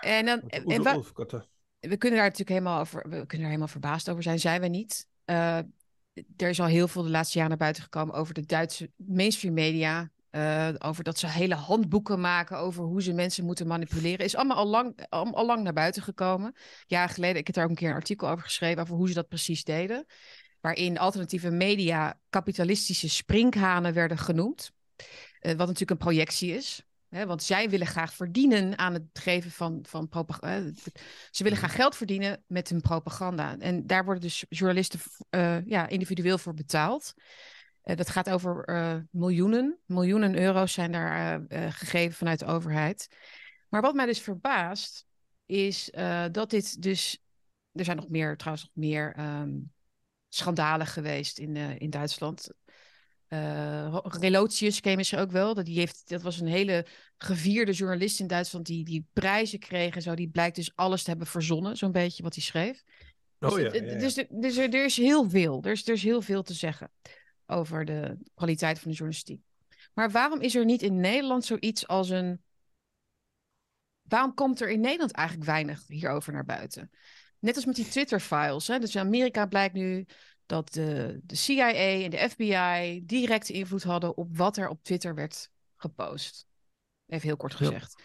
En, 0.00 0.26
dan, 0.26 0.40
en, 0.40 0.64
en 0.64 0.82
we 1.80 1.96
kunnen 1.96 2.18
daar 2.18 2.28
natuurlijk 2.28 2.48
helemaal 2.48 2.80
over, 2.80 3.02
we 3.02 3.08
kunnen 3.08 3.38
daar 3.38 3.46
helemaal 3.46 3.68
verbaasd 3.68 4.10
over 4.10 4.22
zijn, 4.22 4.38
zijn 4.38 4.60
we 4.60 4.68
niet. 4.68 5.06
Uh, 5.26 5.56
er 6.36 6.48
is 6.48 6.60
al 6.60 6.66
heel 6.66 6.88
veel 6.88 7.02
de 7.02 7.10
laatste 7.10 7.34
jaren 7.34 7.50
naar 7.50 7.58
buiten 7.58 7.82
gekomen 7.82 8.14
over 8.14 8.34
de 8.34 8.46
Duitse 8.46 8.90
mainstream 8.96 9.54
media. 9.54 10.10
Uh, 10.30 10.68
over 10.78 11.04
dat 11.04 11.18
ze 11.18 11.26
hele 11.26 11.54
handboeken 11.54 12.20
maken 12.20 12.58
over 12.58 12.84
hoe 12.84 13.02
ze 13.02 13.12
mensen 13.12 13.44
moeten 13.44 13.66
manipuleren. 13.66 14.24
Is 14.24 14.36
allemaal 14.36 14.56
al 14.56 14.66
lang, 14.66 15.06
al, 15.08 15.34
al 15.34 15.46
lang 15.46 15.62
naar 15.62 15.72
buiten 15.72 16.02
gekomen. 16.02 16.54
Jaren 16.86 17.14
geleden, 17.14 17.36
ik 17.36 17.46
heb 17.46 17.56
daar 17.56 17.64
ook 17.64 17.70
een 17.70 17.76
keer 17.76 17.88
een 17.88 17.94
artikel 17.94 18.28
over 18.28 18.44
geschreven, 18.44 18.82
over 18.82 18.94
hoe 18.94 19.08
ze 19.08 19.14
dat 19.14 19.28
precies 19.28 19.64
deden. 19.64 20.06
Waarin 20.60 20.98
alternatieve 20.98 21.50
media 21.50 22.20
kapitalistische 22.28 23.08
sprinkhanen 23.08 23.94
werden 23.94 24.18
genoemd. 24.18 24.72
Uh, 24.96 25.06
wat 25.40 25.58
natuurlijk 25.58 25.90
een 25.90 25.96
projectie 25.96 26.54
is. 26.54 26.84
Hè, 27.10 27.26
want 27.26 27.42
zij 27.42 27.70
willen 27.70 27.86
graag 27.86 28.14
verdienen 28.14 28.78
aan 28.78 28.92
het 28.92 29.04
geven 29.12 29.50
van, 29.50 29.84
van 29.88 30.08
propaganda. 30.08 30.72
Ze 31.30 31.42
willen 31.42 31.58
graag 31.58 31.74
geld 31.74 31.96
verdienen 31.96 32.44
met 32.46 32.68
hun 32.68 32.80
propaganda. 32.80 33.58
En 33.58 33.86
daar 33.86 34.04
worden 34.04 34.22
dus 34.22 34.44
journalisten 34.48 35.00
uh, 35.30 35.66
ja, 35.66 35.88
individueel 35.88 36.38
voor 36.38 36.54
betaald. 36.54 37.14
Uh, 37.84 37.96
dat 37.96 38.10
gaat 38.10 38.30
over 38.30 38.68
uh, 38.68 38.96
miljoenen. 39.10 39.78
Miljoenen 39.86 40.38
euro's 40.38 40.72
zijn 40.72 40.92
daar 40.92 41.40
gegeven 41.50 42.16
vanuit 42.16 42.38
de 42.38 42.46
overheid. 42.46 43.08
Maar 43.68 43.80
wat 43.80 43.94
mij 43.94 44.06
dus 44.06 44.20
verbaast, 44.20 45.06
is 45.46 45.90
dat 46.30 46.50
dit 46.50 46.82
dus. 46.82 47.22
Er 47.72 47.84
zijn 47.84 47.96
nog 47.96 48.08
meer, 48.08 48.36
trouwens, 48.36 48.64
nog 48.64 48.74
meer 48.74 49.18
um, 49.18 49.72
schandalen 50.28 50.86
geweest 50.86 51.38
in, 51.38 51.56
in 51.56 51.90
Duitsland. 51.90 52.50
Uh, 53.32 53.98
Relotius 54.02 54.80
ken 54.80 54.98
je 55.00 55.18
ook 55.18 55.30
wel. 55.30 55.54
Dat, 55.54 55.64
die 55.64 55.78
heeft, 55.78 56.08
dat 56.08 56.22
was 56.22 56.40
een 56.40 56.46
hele 56.46 56.86
gevierde 57.18 57.72
journalist 57.72 58.20
in 58.20 58.26
Duitsland 58.26 58.66
die, 58.66 58.84
die 58.84 59.06
prijzen 59.12 59.58
kreeg 59.58 59.94
en 59.94 60.02
zo. 60.02 60.14
Die 60.14 60.28
blijkt 60.28 60.56
dus 60.56 60.72
alles 60.74 61.02
te 61.02 61.10
hebben 61.10 61.26
verzonnen, 61.26 61.76
zo'n 61.76 61.92
beetje 61.92 62.22
wat 62.22 62.34
hij 62.34 62.42
schreef. 62.42 62.82
Dus, 63.38 63.52
oh, 63.52 63.58
ja, 63.58 63.72
ja, 63.72 63.82
ja. 63.82 63.98
dus, 63.98 64.14
dus 64.30 64.56
er, 64.56 64.74
er, 64.74 64.84
is 64.84 64.96
heel 64.96 65.30
veel. 65.30 65.62
Er 65.62 65.72
is, 65.72 65.88
er 65.88 65.94
is 65.94 66.02
heel 66.02 66.22
veel 66.22 66.42
te 66.42 66.54
zeggen 66.54 66.90
over 67.46 67.84
de 67.84 68.18
kwaliteit 68.34 68.78
van 68.78 68.90
de 68.90 68.96
journalistiek. 68.96 69.40
Maar 69.94 70.10
waarom 70.10 70.40
is 70.40 70.54
er 70.54 70.64
niet 70.64 70.82
in 70.82 71.00
Nederland 71.00 71.44
zoiets 71.44 71.86
als 71.86 72.08
een. 72.08 72.42
Waarom 74.02 74.34
komt 74.34 74.60
er 74.60 74.70
in 74.70 74.80
Nederland 74.80 75.12
eigenlijk 75.12 75.48
weinig 75.48 75.84
hierover 75.86 76.32
naar 76.32 76.44
buiten? 76.44 76.90
Net 77.38 77.56
als 77.56 77.64
met 77.64 77.74
die 77.74 77.88
Twitter-files. 77.88 78.66
Dus 78.66 78.94
in 78.94 79.00
Amerika 79.00 79.46
blijkt 79.46 79.74
nu 79.74 80.06
dat 80.50 80.72
de, 80.72 81.20
de 81.22 81.34
CIA 81.34 81.72
en 81.72 82.10
de 82.10 82.28
FBI 82.30 83.00
directe 83.06 83.52
invloed 83.52 83.82
hadden 83.82 84.16
op 84.16 84.36
wat 84.36 84.56
er 84.56 84.68
op 84.68 84.82
Twitter 84.82 85.14
werd 85.14 85.50
gepost. 85.76 86.46
Even 87.06 87.26
heel 87.28 87.36
kort 87.36 87.54
gezegd. 87.54 87.94
Ja. 87.96 88.04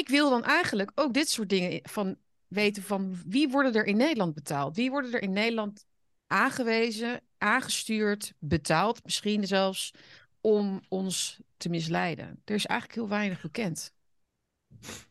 Ik 0.00 0.08
wil 0.08 0.30
dan 0.30 0.44
eigenlijk 0.44 0.92
ook 0.94 1.14
dit 1.14 1.28
soort 1.28 1.48
dingen 1.48 1.80
van 1.82 2.16
weten 2.46 2.82
van 2.82 3.22
wie 3.26 3.48
worden 3.48 3.74
er 3.74 3.84
in 3.84 3.96
Nederland 3.96 4.34
betaald? 4.34 4.76
Wie 4.76 4.90
worden 4.90 5.12
er 5.12 5.22
in 5.22 5.32
Nederland 5.32 5.86
aangewezen, 6.26 7.20
aangestuurd, 7.38 8.34
betaald, 8.38 9.04
misschien 9.04 9.46
zelfs 9.46 9.94
om 10.40 10.80
ons 10.88 11.40
te 11.56 11.68
misleiden? 11.68 12.42
Er 12.44 12.54
is 12.54 12.66
eigenlijk 12.66 13.00
heel 13.00 13.08
weinig 13.08 13.40
bekend. 13.40 13.94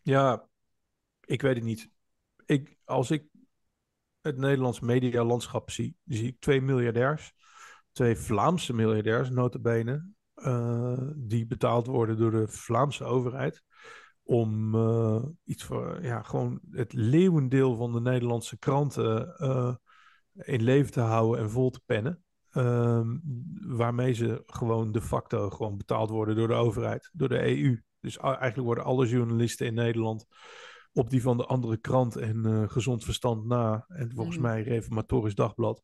Ja, 0.02 0.50
ik 1.26 1.42
weet 1.42 1.56
het 1.56 1.64
niet. 1.64 1.90
Ik, 2.46 2.78
als 2.84 3.12
ik 3.12 3.24
het 4.28 4.38
Nederlands 4.38 4.80
medialandschap 4.80 5.72
zie, 5.72 5.96
zie 6.06 6.28
ik 6.28 6.40
twee 6.40 6.62
miljardairs, 6.62 7.34
twee 7.92 8.16
Vlaamse 8.16 8.74
miljardairs, 8.74 9.30
notabene, 9.30 10.10
uh, 10.36 11.02
die 11.16 11.48
betaald 11.48 11.88
worden 11.88 12.18
door 12.18 12.32
de 12.32 12.48
Vlaamse 12.48 13.04
overheid 13.04 13.64
om 14.24 14.76
uh, 14.76 15.24
iets 15.44 15.64
voor, 15.64 16.04
ja, 16.04 16.22
gewoon 16.22 16.60
het 16.72 16.94
leeuwendeel 16.94 17.76
van 17.76 17.94
de 17.94 18.02
Nederlandse 18.02 18.58
kranten 18.58 19.36
uh, 19.38 19.76
in 20.34 20.64
leven 20.64 20.92
te 20.92 21.00
houden 21.00 21.44
en 21.44 21.50
vol 21.50 21.70
te 21.70 21.82
pennen. 21.86 22.24
Uh, 22.54 23.02
waarmee 23.68 24.14
ze 24.14 24.44
gewoon 24.46 24.92
de 24.92 25.02
facto 25.02 25.50
gewoon 25.50 25.78
betaald 25.78 26.10
worden 26.10 26.36
door 26.36 26.48
de 26.48 26.54
overheid, 26.54 27.10
door 27.14 27.30
de 27.30 27.62
EU. 27.62 27.82
Dus 28.00 28.18
eigenlijk 28.18 28.58
worden 28.58 28.84
alle 28.84 29.08
journalisten 29.08 29.66
in 29.66 29.74
Nederland 29.74 30.26
op 30.98 31.10
die 31.10 31.22
van 31.22 31.38
de 31.38 31.45
andere 31.45 31.78
krant 31.78 32.16
en 32.16 32.43
uh, 32.48 32.70
Gezond 32.70 33.04
Verstand 33.04 33.45
na. 33.45 33.86
En 33.88 34.12
volgens 34.16 34.36
mm. 34.36 34.41
mij 34.41 34.62
Reformatorisch 34.62 35.36
Dagblad. 35.36 35.84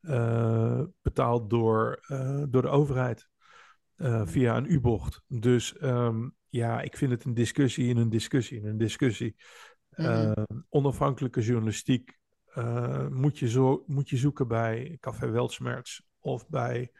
Uh, 0.00 0.82
betaald 1.02 1.50
door, 1.50 2.04
uh, 2.08 2.42
door 2.48 2.62
de 2.62 2.68
overheid. 2.68 3.28
via 4.24 4.56
een 4.56 4.72
U-bocht. 4.72 5.22
Dus 5.26 5.74
um, 5.82 6.34
ja, 6.48 6.80
ik 6.80 6.96
vind 6.96 7.10
het 7.10 7.24
een 7.24 7.34
discussie 7.34 7.88
in 7.88 7.96
een 7.96 8.10
discussie 8.10 8.58
in 8.58 8.66
een 8.66 8.78
discussie. 8.78 9.36
Mm. 9.96 10.34
onafhankelijke 10.68 11.40
journalistiek 11.40 12.18
moet, 13.10 13.38
je 13.38 13.48
zo, 13.48 13.84
moet 13.86 14.08
je 14.08 14.16
zoeken 14.16 14.48
bij 14.48 14.96
Café 15.00 15.30
Weltschmerz 15.30 16.00
of 16.18 16.48
bij 16.48 16.90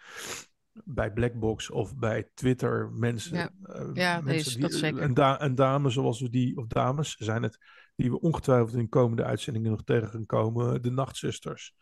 bij 0.85 1.13
Blackbox 1.13 1.71
of 1.71 1.97
bij 1.97 2.29
Twitter 2.35 2.91
mensen. 2.93 3.37
Ja, 3.37 3.51
uh, 3.67 3.91
ja 3.93 4.21
mensen 4.21 4.53
die, 4.53 4.61
dat 4.61 4.73
zeker. 4.73 5.03
Een, 5.03 5.15
da 5.15 5.43
een, 5.43 5.55
dame 5.55 5.91
zoals 5.91 6.21
we 6.21 6.31
die, 6.31 6.57
of 6.57 6.67
dames 6.67 7.17
zijn 7.17 7.43
het, 7.43 7.59
die 7.97 8.11
we 8.11 8.21
ongetwijfeld 8.21 8.75
in 8.75 8.89
komende 8.89 9.25
uitzendingen 9.25 9.71
nog 9.71 9.85
tegen 9.85 10.09
gaan 10.09 10.27
komen. 10.27 10.83
De 10.83 10.91
Nachtzusters. 10.91 11.75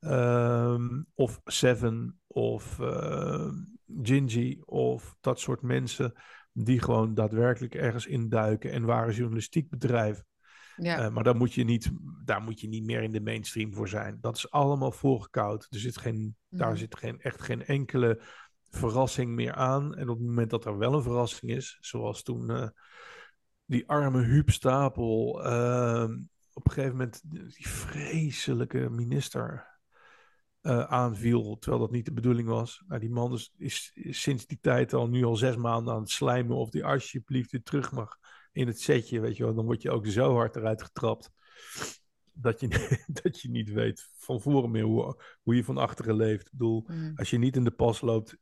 Um, 0.00 1.06
of 1.14 1.40
Seven 1.44 2.20
of 2.26 2.78
uh, 2.80 3.52
Gingy 4.02 4.60
of 4.64 5.16
dat 5.20 5.40
soort 5.40 5.62
mensen 5.62 6.12
die 6.52 6.80
gewoon 6.80 7.14
daadwerkelijk 7.14 7.74
ergens 7.74 8.06
induiken 8.06 8.70
en 8.72 8.84
ware 8.84 9.12
journalistiek 9.12 9.70
bedrijven. 9.70 10.26
Ja. 10.76 11.04
Uh, 11.04 11.10
maar 11.10 11.24
dan 11.24 11.36
moet 11.36 11.54
je 11.54 11.64
niet, 11.64 11.90
daar 12.24 12.42
moet 12.42 12.60
je 12.60 12.68
niet 12.68 12.84
meer 12.84 13.02
in 13.02 13.12
de 13.12 13.20
mainstream 13.20 13.74
voor 13.74 13.88
zijn. 13.88 14.18
Dat 14.20 14.36
is 14.36 14.50
allemaal 14.50 14.92
voorgekoud. 14.92 15.66
Er 15.70 15.78
zit 15.78 15.96
geen, 15.96 16.16
mm. 16.16 16.58
Daar 16.58 16.68
mhm. 16.68 16.78
zit 16.78 16.96
geen, 16.96 17.20
echt 17.20 17.42
geen 17.42 17.64
enkele 17.64 18.22
verrassing 18.70 19.30
meer 19.30 19.54
aan. 19.54 19.94
En 19.94 20.08
op 20.08 20.18
het 20.18 20.26
moment 20.26 20.50
dat 20.50 20.64
er 20.64 20.78
wel 20.78 20.94
een 20.94 21.02
verrassing 21.02 21.52
is, 21.52 21.78
zoals 21.80 22.22
toen 22.22 22.50
uh, 22.50 22.68
die 23.64 23.88
arme 23.88 24.22
Huub 24.22 24.50
Stapel 24.50 25.46
uh, 25.46 26.08
op 26.52 26.66
een 26.66 26.72
gegeven 26.72 26.96
moment 26.96 27.20
die 27.30 27.68
vreselijke 27.68 28.90
minister 28.90 29.70
uh, 30.62 30.84
aanviel, 30.84 31.58
terwijl 31.58 31.82
dat 31.82 31.92
niet 31.92 32.04
de 32.04 32.12
bedoeling 32.12 32.48
was. 32.48 32.82
Nou, 32.86 33.00
die 33.00 33.10
man 33.10 33.32
is, 33.32 33.52
is, 33.56 33.90
is, 33.94 34.22
sinds 34.22 34.46
die 34.46 34.58
tijd 34.60 34.92
al 34.92 35.08
nu 35.08 35.24
al 35.24 35.36
zes 35.36 35.56
maanden 35.56 35.94
aan 35.94 36.00
het 36.00 36.10
slijmen 36.10 36.56
of 36.56 36.70
die 36.70 36.84
alsjeblieft 36.84 37.50
weer 37.50 37.62
terug 37.62 37.92
mag 37.92 38.18
in 38.52 38.66
het 38.66 38.80
setje, 38.80 39.20
weet 39.20 39.36
je 39.36 39.44
wel. 39.44 39.54
Dan 39.54 39.64
word 39.64 39.82
je 39.82 39.90
ook 39.90 40.06
zo 40.06 40.34
hard 40.34 40.56
eruit 40.56 40.82
getrapt 40.82 41.30
dat 42.32 42.60
je, 42.60 42.68
dat 43.22 43.40
je 43.40 43.50
niet 43.50 43.70
weet 43.70 44.08
van 44.16 44.40
voren 44.40 44.70
meer 44.70 44.84
hoe, 44.84 45.22
hoe 45.42 45.56
je 45.56 45.64
van 45.64 45.78
achteren 45.78 46.16
leeft. 46.16 46.46
Ik 46.46 46.52
bedoel, 46.52 46.84
mm. 46.86 47.12
als 47.14 47.30
je 47.30 47.38
niet 47.38 47.56
in 47.56 47.64
de 47.64 47.70
pas 47.70 48.00
loopt 48.00 48.36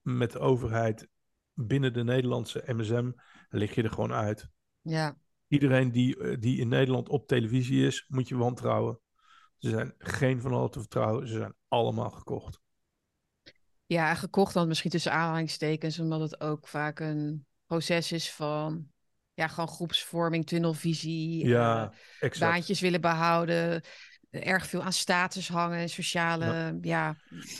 met 0.00 0.32
de 0.32 0.38
overheid 0.38 1.08
binnen 1.52 1.92
de 1.92 2.04
Nederlandse 2.04 2.62
MSM, 2.66 3.10
lig 3.48 3.74
je 3.74 3.82
er 3.82 3.90
gewoon 3.90 4.12
uit. 4.12 4.48
Ja. 4.80 5.18
Iedereen 5.48 5.92
die, 5.92 6.18
eh, 6.18 6.36
die 6.40 6.58
in 6.58 6.68
Nederland 6.68 7.08
op 7.08 7.26
televisie 7.26 7.86
is, 7.86 8.04
moet 8.08 8.28
je 8.28 8.36
wantrouwen. 8.36 9.00
Ze 9.56 9.68
zijn 9.68 9.94
geen 9.98 10.40
van 10.40 10.52
allen 10.52 10.70
te 10.70 10.80
vertrouwen. 10.80 11.28
Ze 11.28 11.34
zijn 11.34 11.54
allemaal 11.68 12.10
gekocht. 12.10 12.60
Ja, 13.86 14.14
gekocht 14.14 14.54
dan 14.54 14.68
misschien 14.68 14.90
tussen 14.90 15.12
aanhalingstekens, 15.12 15.98
omdat 15.98 16.20
het 16.20 16.40
ook 16.40 16.68
vaak 16.68 17.00
een 17.00 17.46
proces 17.66 18.12
is 18.12 18.32
van 18.32 18.90
ja, 19.36 19.48
gewoon 19.48 19.68
groepsvorming, 19.68 20.46
tunnelvisie, 20.46 21.46
ja, 21.46 21.92
uh, 22.20 22.30
baantjes 22.38 22.80
willen 22.80 23.00
behouden, 23.00 23.82
erg 24.30 24.66
veel 24.66 24.82
aan 24.82 24.92
status 24.92 25.48
hangen, 25.48 25.88
sociale, 25.88 26.44
ja, 26.44 26.78
ja 26.80 27.16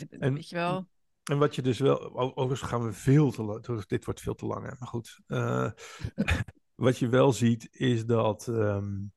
en, 0.09 0.33
weet 0.33 0.49
je 0.49 0.55
wel. 0.55 0.87
En 1.23 1.37
wat 1.37 1.55
je 1.55 1.61
dus 1.61 1.79
wel, 1.79 2.17
overigens 2.17 2.69
gaan 2.69 2.85
we 2.85 2.93
veel 2.93 3.31
te 3.31 3.43
lang, 3.43 3.85
dit 3.85 4.05
wordt 4.05 4.21
veel 4.21 4.35
te 4.35 4.45
lang, 4.45 4.63
hè? 4.65 4.71
maar 4.79 4.87
goed. 4.87 5.19
Uh, 5.27 5.69
wat 6.75 6.97
je 6.97 7.07
wel 7.07 7.31
ziet 7.31 7.67
is 7.71 8.05
dat, 8.05 8.47
um, 8.47 9.13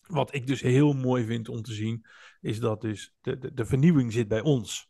wat 0.00 0.34
ik 0.34 0.46
dus 0.46 0.60
heel 0.60 0.92
mooi 0.92 1.24
vind 1.24 1.48
om 1.48 1.62
te 1.62 1.72
zien, 1.72 2.06
is 2.40 2.60
dat 2.60 2.80
dus 2.80 3.14
de, 3.20 3.38
de, 3.38 3.54
de 3.54 3.64
vernieuwing 3.64 4.12
zit 4.12 4.28
bij 4.28 4.40
ons. 4.40 4.88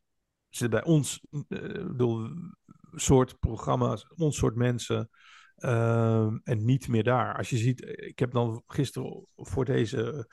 Zit 0.49 0.71
bij 0.71 0.85
ons, 0.85 1.27
uh, 1.31 1.43
bedoel, 1.73 2.31
soort 2.95 3.39
programma's, 3.39 4.07
ons 4.17 4.37
soort 4.37 4.57
mensen. 4.57 5.11
Uh, 5.59 6.33
en 6.43 6.65
niet 6.65 6.89
meer 6.89 7.05
daar. 7.05 7.37
Als 7.37 7.51
je 7.51 7.57
ziet, 7.57 7.83
ik 7.97 8.19
heb 8.19 8.33
dan 8.33 8.63
gisteren 8.67 9.27
voor 9.37 9.65
deze, 9.65 10.27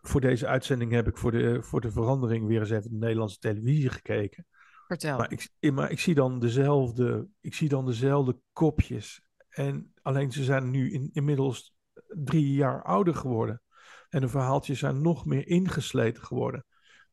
voor 0.00 0.20
deze 0.20 0.46
uitzending 0.46 0.92
heb 0.92 1.06
ik 1.06 1.16
voor 1.16 1.30
de, 1.30 1.62
voor 1.62 1.80
de 1.80 1.90
verandering 1.90 2.46
weer 2.46 2.60
eens 2.60 2.70
even 2.70 2.90
de 2.90 2.96
Nederlandse 2.96 3.38
televisie 3.38 3.88
gekeken. 3.88 4.46
Vertel. 4.86 5.16
Maar 5.16 5.32
ik, 5.32 5.72
maar 5.72 5.90
ik 5.90 6.00
zie 6.00 6.14
dan 6.14 6.38
dezelfde, 6.38 7.28
ik 7.40 7.54
zie 7.54 7.68
dan 7.68 7.86
dezelfde 7.86 8.38
kopjes. 8.52 9.22
En 9.48 9.92
alleen 10.02 10.32
ze 10.32 10.44
zijn 10.44 10.70
nu 10.70 10.92
in, 10.92 11.10
inmiddels 11.12 11.74
drie 12.06 12.52
jaar 12.52 12.82
ouder 12.82 13.14
geworden. 13.14 13.62
En 14.08 14.20
de 14.20 14.28
verhaaltjes 14.28 14.78
zijn 14.78 15.02
nog 15.02 15.24
meer 15.24 15.46
ingesleten 15.46 16.22
geworden. 16.22 16.64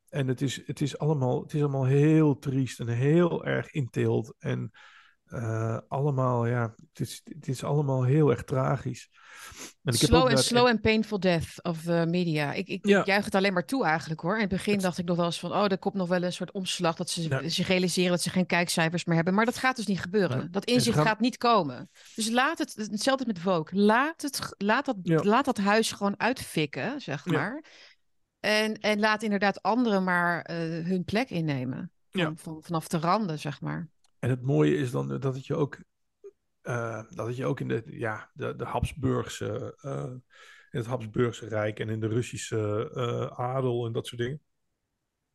En 0.09 0.27
het 0.27 0.41
is, 0.41 0.67
het 0.67 0.81
is, 0.81 0.97
allemaal, 0.97 1.41
het 1.41 1.53
is 1.53 1.61
allemaal 1.61 1.85
heel 1.85 2.39
triest 2.39 2.79
en 2.79 2.87
heel 2.87 3.45
erg 3.45 3.71
inteelt. 3.71 4.35
En 4.37 4.71
eh, 5.35 5.77
allemaal, 5.87 6.45
ja, 6.45 6.73
het 6.89 6.99
is, 6.99 7.21
het 7.23 7.47
is 7.47 7.63
allemaal 7.63 8.03
heel 8.03 8.29
erg 8.29 8.43
tragisch. 8.43 9.09
En 9.83 9.93
ik 9.93 9.99
slow 9.99 10.27
and 10.27 10.39
slow 10.39 10.67
and 10.67 10.81
painful 10.81 11.19
death 11.19 11.61
of 11.63 11.81
the 11.81 12.05
media. 12.07 12.53
Ik, 12.53 12.67
ik 12.67 12.85
Ja. 12.87 13.01
juich 13.05 13.25
het 13.25 13.35
alleen 13.35 13.53
maar 13.53 13.65
toe 13.65 13.85
eigenlijk 13.85 14.21
hoor. 14.21 14.33
In 14.35 14.39
het 14.41 14.49
begin 14.49 14.73
Het- 14.73 14.81
dacht 14.81 14.97
ik 14.97 15.05
nog 15.05 15.17
wel 15.17 15.25
eens 15.25 15.39
van, 15.39 15.51
oh, 15.51 15.63
er 15.71 15.77
komt 15.77 15.93
nog 15.93 16.07
wel 16.07 16.23
een 16.23 16.33
soort 16.33 16.51
omslag 16.51 16.95
dat 16.95 17.09
ze 17.09 17.29
Ja. 17.29 17.49
zich 17.49 17.67
realiseren 17.67 18.11
dat 18.11 18.21
ze 18.21 18.29
geen 18.29 18.45
kijkcijfers 18.45 19.05
meer 19.05 19.15
hebben. 19.15 19.33
Maar 19.33 19.45
dat 19.45 19.57
gaat 19.57 19.75
dus 19.75 19.85
niet 19.87 19.99
gebeuren. 20.01 20.39
Ja. 20.41 20.47
Dat 20.51 20.63
ze 20.69 20.73
inzicht 20.75 20.95
gaan- 20.95 21.05
gaat 21.05 21.19
niet 21.19 21.37
komen. 21.37 21.89
Dus 22.15 22.29
laat 22.29 22.57
het, 22.57 22.73
hetzelfde 22.75 23.25
met 23.25 23.39
Vogue. 23.39 23.79
Laat, 23.79 24.21
het, 24.21 24.53
laat, 24.57 24.85
dat, 24.85 24.95
Ja. 25.03 25.23
laat 25.23 25.45
dat 25.45 25.57
huis 25.57 25.91
gewoon 25.91 26.19
uitfikken, 26.19 27.01
zeg 27.01 27.25
maar. 27.25 27.63
En, 28.39 28.73
en 28.79 28.99
laat 28.99 29.23
inderdaad 29.23 29.61
anderen 29.61 30.03
maar 30.03 30.41
eh, 30.41 30.57
hun 30.85 31.03
plek 31.03 31.29
innemen. 31.29 31.91
Van, 32.09 32.37
van, 32.37 32.57
vanaf 32.63 32.87
de 32.87 32.97
randen, 32.97 33.39
zeg 33.39 33.61
maar. 33.61 33.89
En 34.19 34.29
het 34.29 34.41
mooie 34.41 34.77
is 34.77 34.91
dan 34.91 35.19
dat 35.19 35.35
het 35.35 35.45
je 35.45 35.55
ook, 35.55 35.77
eh, 36.61 37.03
dat 37.09 37.27
het 37.27 37.35
je 37.35 37.45
ook 37.45 37.59
in 37.59 37.67
de, 37.67 37.83
ja, 37.85 38.29
de, 38.33 38.55
de 38.55 38.65
Habsburgse, 38.65 39.77
eh, 39.81 40.13
in 40.71 40.79
het 40.79 40.85
Habsburgse 40.85 41.47
Rijk 41.47 41.79
en 41.79 41.89
in 41.89 41.99
de 41.99 42.07
Russische 42.07 42.91
eh, 42.93 43.39
adel 43.39 43.85
en 43.85 43.91
dat 43.91 44.07
soort 44.07 44.21
dingen. 44.21 44.41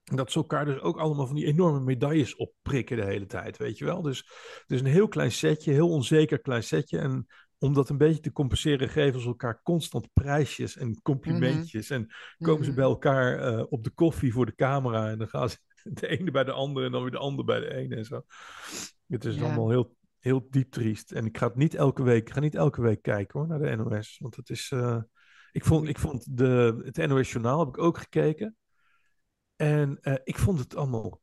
Dat 0.04 0.32
ze 0.32 0.38
elkaar 0.38 0.64
dus 0.64 0.80
ook 0.80 0.98
allemaal 0.98 1.26
van 1.26 1.36
die 1.36 1.46
enorme 1.46 1.80
medailles 1.80 2.36
opprikken 2.36 2.96
de 2.96 3.04
hele 3.04 3.26
tijd, 3.26 3.56
weet 3.56 3.78
je 3.78 3.84
wel. 3.84 4.02
Dus 4.02 4.18
het 4.60 4.70
is 4.70 4.80
een 4.80 4.86
heel 4.86 5.08
klein 5.08 5.32
setje, 5.32 5.72
heel 5.72 5.90
onzeker 5.90 6.40
klein 6.40 6.62
setje. 6.62 6.98
En 6.98 7.26
om 7.58 7.74
dat 7.74 7.88
een 7.88 7.98
beetje 7.98 8.20
te 8.20 8.32
compenseren, 8.32 8.88
geven 8.88 9.20
ze 9.20 9.26
elkaar 9.26 9.60
constant 9.62 10.08
prijsjes 10.12 10.76
en 10.76 11.02
complimentjes. 11.02 11.90
En 11.90 12.14
komen 12.38 12.64
ze 12.64 12.70
Mhm. 12.70 12.80
bij 12.80 12.88
elkaar 12.88 13.60
op 13.64 13.84
de 13.84 13.90
koffie 13.90 14.32
voor 14.32 14.46
de 14.46 14.54
camera. 14.54 15.10
En 15.10 15.18
dan 15.18 15.28
gaan 15.28 15.48
ze 15.50 15.58
de 16.00 16.06
ene 16.08 16.30
bij 16.30 16.44
de 16.44 16.52
andere 16.52 16.86
en 16.86 16.92
dan 16.92 17.02
weer 17.02 17.10
de 17.10 17.18
ander 17.18 17.44
bij 17.44 17.60
de 17.60 17.74
ene 17.74 17.96
en 17.96 18.04
zo. 18.04 18.22
Het 19.06 19.24
is 19.24 19.34
Ja. 19.36 19.42
allemaal 19.42 19.70
heel, 19.70 19.96
heel 20.18 20.46
diep 20.50 20.70
triest. 20.70 21.12
En 21.12 21.24
ik 21.26 21.38
ga 21.38 21.46
het 21.46 21.56
niet 21.56 21.74
elke 21.74 22.02
week, 22.02 22.28
ik 22.28 22.34
ga 22.34 22.40
niet 22.40 22.54
elke 22.54 22.80
week 22.82 23.02
kijken 23.02 23.38
hoor, 23.38 23.48
naar 23.48 23.58
de 23.58 23.76
NOS. 23.76 24.18
Want 24.18 24.36
het 24.36 24.50
is. 24.50 24.70
eh, 24.70 25.02
ik 25.52 25.64
vond, 25.64 25.88
ik 25.88 25.98
vond 25.98 26.36
de, 26.36 26.80
het 26.84 26.96
NOS 27.08 27.30
Journaal 27.32 27.58
heb 27.58 27.68
ik 27.68 27.78
ook 27.78 27.98
gekeken. 27.98 28.56
En 29.56 29.98
eh, 30.00 30.14
ik 30.24 30.38
vond 30.38 30.58
het 30.58 30.76
allemaal 30.76 31.20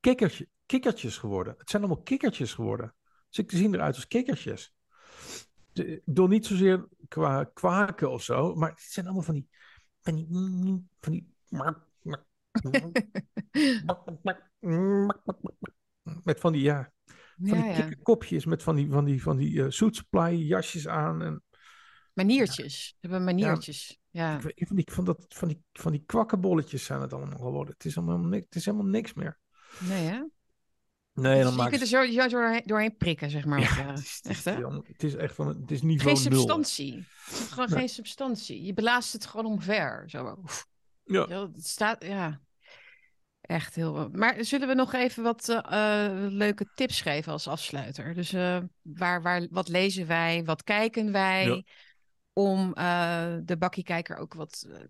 kikkertje, 0.00 0.48
kikkertjes 0.66 1.18
geworden. 1.18 1.54
Het 1.58 1.70
zijn 1.70 1.82
allemaal 1.82 2.02
kikkertjes 2.02 2.54
geworden. 2.54 2.94
Ze 3.28 3.44
zien 3.46 3.74
eruit 3.74 3.94
als 3.94 4.06
kikkertjes. 4.06 4.74
De- 5.72 5.86
Ik 5.86 6.02
bedoel 6.04 6.26
niet 6.26 6.46
zozeer 6.46 6.88
qua 7.08 7.44
kwaken 7.44 8.10
of 8.10 8.22
zo, 8.22 8.54
maar 8.54 8.70
het 8.70 8.80
zijn 8.80 9.06
allemaal 9.06 9.24
van 9.24 9.34
die. 9.34 9.48
Van 10.00 10.14
die. 10.14 10.26
Van 11.00 11.12
die 11.12 11.34
met 16.24 16.40
van 16.40 16.52
die, 16.52 16.62
ja, 16.62 16.92
van 17.04 17.16
Ja, 17.48 17.54
die 17.54 17.64
ja. 17.64 17.74
kikkerkopjes, 17.74 18.44
met 18.44 18.62
van 18.62 18.76
die, 18.76 18.90
van 18.90 19.04
die, 19.04 19.22
van 19.22 19.36
die 19.36 19.62
eh, 19.64 19.70
suit 19.70 19.96
supply 19.96 20.32
jasjes 20.34 20.88
aan. 20.88 21.22
En 21.22 21.42
Maniertjes. 22.12 22.86
Ze 22.86 22.94
hebben 23.00 23.24
maniertjes. 23.24 23.98
Ja. 24.10 24.40
ik 24.54 24.66
van, 24.66 24.76
die, 24.76 24.88
van, 24.92 25.04
dat, 25.04 25.24
van, 25.28 25.48
die, 25.48 25.62
van 25.72 25.92
die 25.92 26.02
kwakkenbolletjes 26.06 26.84
zijn 26.84 27.00
het 27.00 27.12
allemaal 27.12 27.38
geworden. 27.38 27.74
Het 27.74 27.84
is, 27.84 27.96
allemaal 27.96 28.18
niks, 28.18 28.44
het 28.44 28.54
is 28.54 28.64
helemaal 28.64 28.86
niks 28.86 29.14
meer. 29.14 29.38
Nee, 29.78 30.06
hè? 30.06 30.22
Nee, 31.14 31.34
Dus 31.34 31.42
dan 31.42 31.52
je 31.52 31.58
maakt 31.58 31.70
kunt 31.70 31.82
er 31.82 31.88
zo, 31.88 32.10
zo 32.10 32.28
doorheen, 32.28 32.62
doorheen 32.64 32.96
prikken, 32.96 33.30
zeg 33.30 33.44
maar. 33.44 33.58
het 33.60 33.68
Ja, 33.68 33.76
ware. 33.76 33.90
het 33.90 33.98
is, 34.04 34.20
Echt, 34.22 34.44
hè? 34.44 34.66
het 34.82 35.02
is 35.02 35.14
echt 35.14 35.34
van, 35.34 35.46
het 35.48 35.70
is 35.70 35.82
niveau 35.82 36.16
Geen 36.16 36.30
nul. 36.30 36.38
substantie. 36.40 36.94
Het 36.94 37.38
is 37.40 37.48
Gewoon 37.48 37.68
Nee. 37.68 37.78
geen 37.78 37.88
substantie. 37.88 38.62
Je 38.64 38.74
blaast 38.74 39.12
het 39.12 39.26
gewoon 39.26 39.46
omver. 39.46 40.10
Zo. 40.10 40.38
Oef. 40.42 40.66
Ja. 41.10 41.26
Ja, 41.28 41.50
het 41.52 41.66
staat, 41.66 42.04
ja. 42.04 42.40
Echt 43.40 43.74
heel. 43.74 44.08
Maar 44.12 44.44
zullen 44.44 44.68
we 44.68 44.74
nog 44.74 44.92
even 44.92 45.22
wat 45.22 45.48
eh, 45.48 46.04
eh, 46.04 46.30
leuke 46.32 46.70
tips 46.74 47.00
geven 47.00 47.32
als 47.32 47.48
afsluiter? 47.48 48.14
Dus 48.14 48.32
eh, 48.32 48.58
waar, 48.82 49.22
waar, 49.22 49.46
wat 49.50 49.68
lezen 49.68 50.06
wij? 50.06 50.44
Wat 50.44 50.62
kijken 50.62 51.12
wij? 51.12 51.46
Ja. 51.46 51.62
Om 52.32 52.74
eh, 52.74 53.34
de 53.42 53.56
bakkiekijker 53.56 54.16
ook 54.16 54.34
wat 54.34 54.66
een 54.68 54.88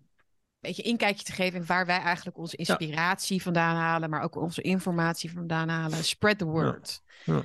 beetje 0.59 0.81
inkijkje 0.83 1.23
te 1.23 1.31
geven 1.31 1.59
in 1.59 1.65
waar 1.65 1.85
wij 1.85 1.99
eigenlijk 1.99 2.37
onze 2.37 2.55
inspiratie 2.55 3.41
vandaan 3.41 3.75
halen, 3.75 4.09
maar 4.09 4.21
ook 4.21 4.35
onze 4.35 4.61
informatie 4.61 5.31
vandaan 5.31 5.69
halen. 5.69 6.03
Spread 6.03 6.37
the 6.37 6.45
word. 6.45 7.01
Ja. 7.23 7.43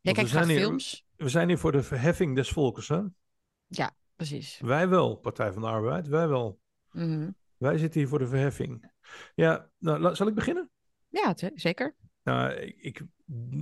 Jij 0.00 0.12
kijkt 0.12 0.30
zijn 0.30 0.42
graag 0.44 0.56
hier- 0.56 0.66
films? 0.66 1.04
We 1.16 1.28
zijn 1.28 1.48
hier 1.48 1.58
voor 1.58 1.72
de 1.72 1.82
verheffing 1.82 2.34
des 2.36 2.48
volkes, 2.48 2.88
hè? 2.88 3.00
Precies. 4.16 4.58
Wij 4.60 4.88
wel, 4.88 5.16
Partij 5.16 5.52
van 5.52 5.62
de 5.62 5.68
Arbeid, 5.68 6.08
wij 6.08 6.28
wel. 6.28 6.60
Mhm. 6.90 7.30
Wij 7.62 7.78
zitten 7.78 8.00
hier 8.00 8.08
voor 8.08 8.18
de 8.18 8.26
verheffing. 8.26 8.92
Ja, 9.34 9.70
nou, 9.78 10.14
zal 10.14 10.26
ik 10.26 10.34
beginnen? 10.34 10.70
Ja, 11.08 11.34
zeker. 11.54 11.96
Nou, 12.22 12.52
ik, 12.60 13.02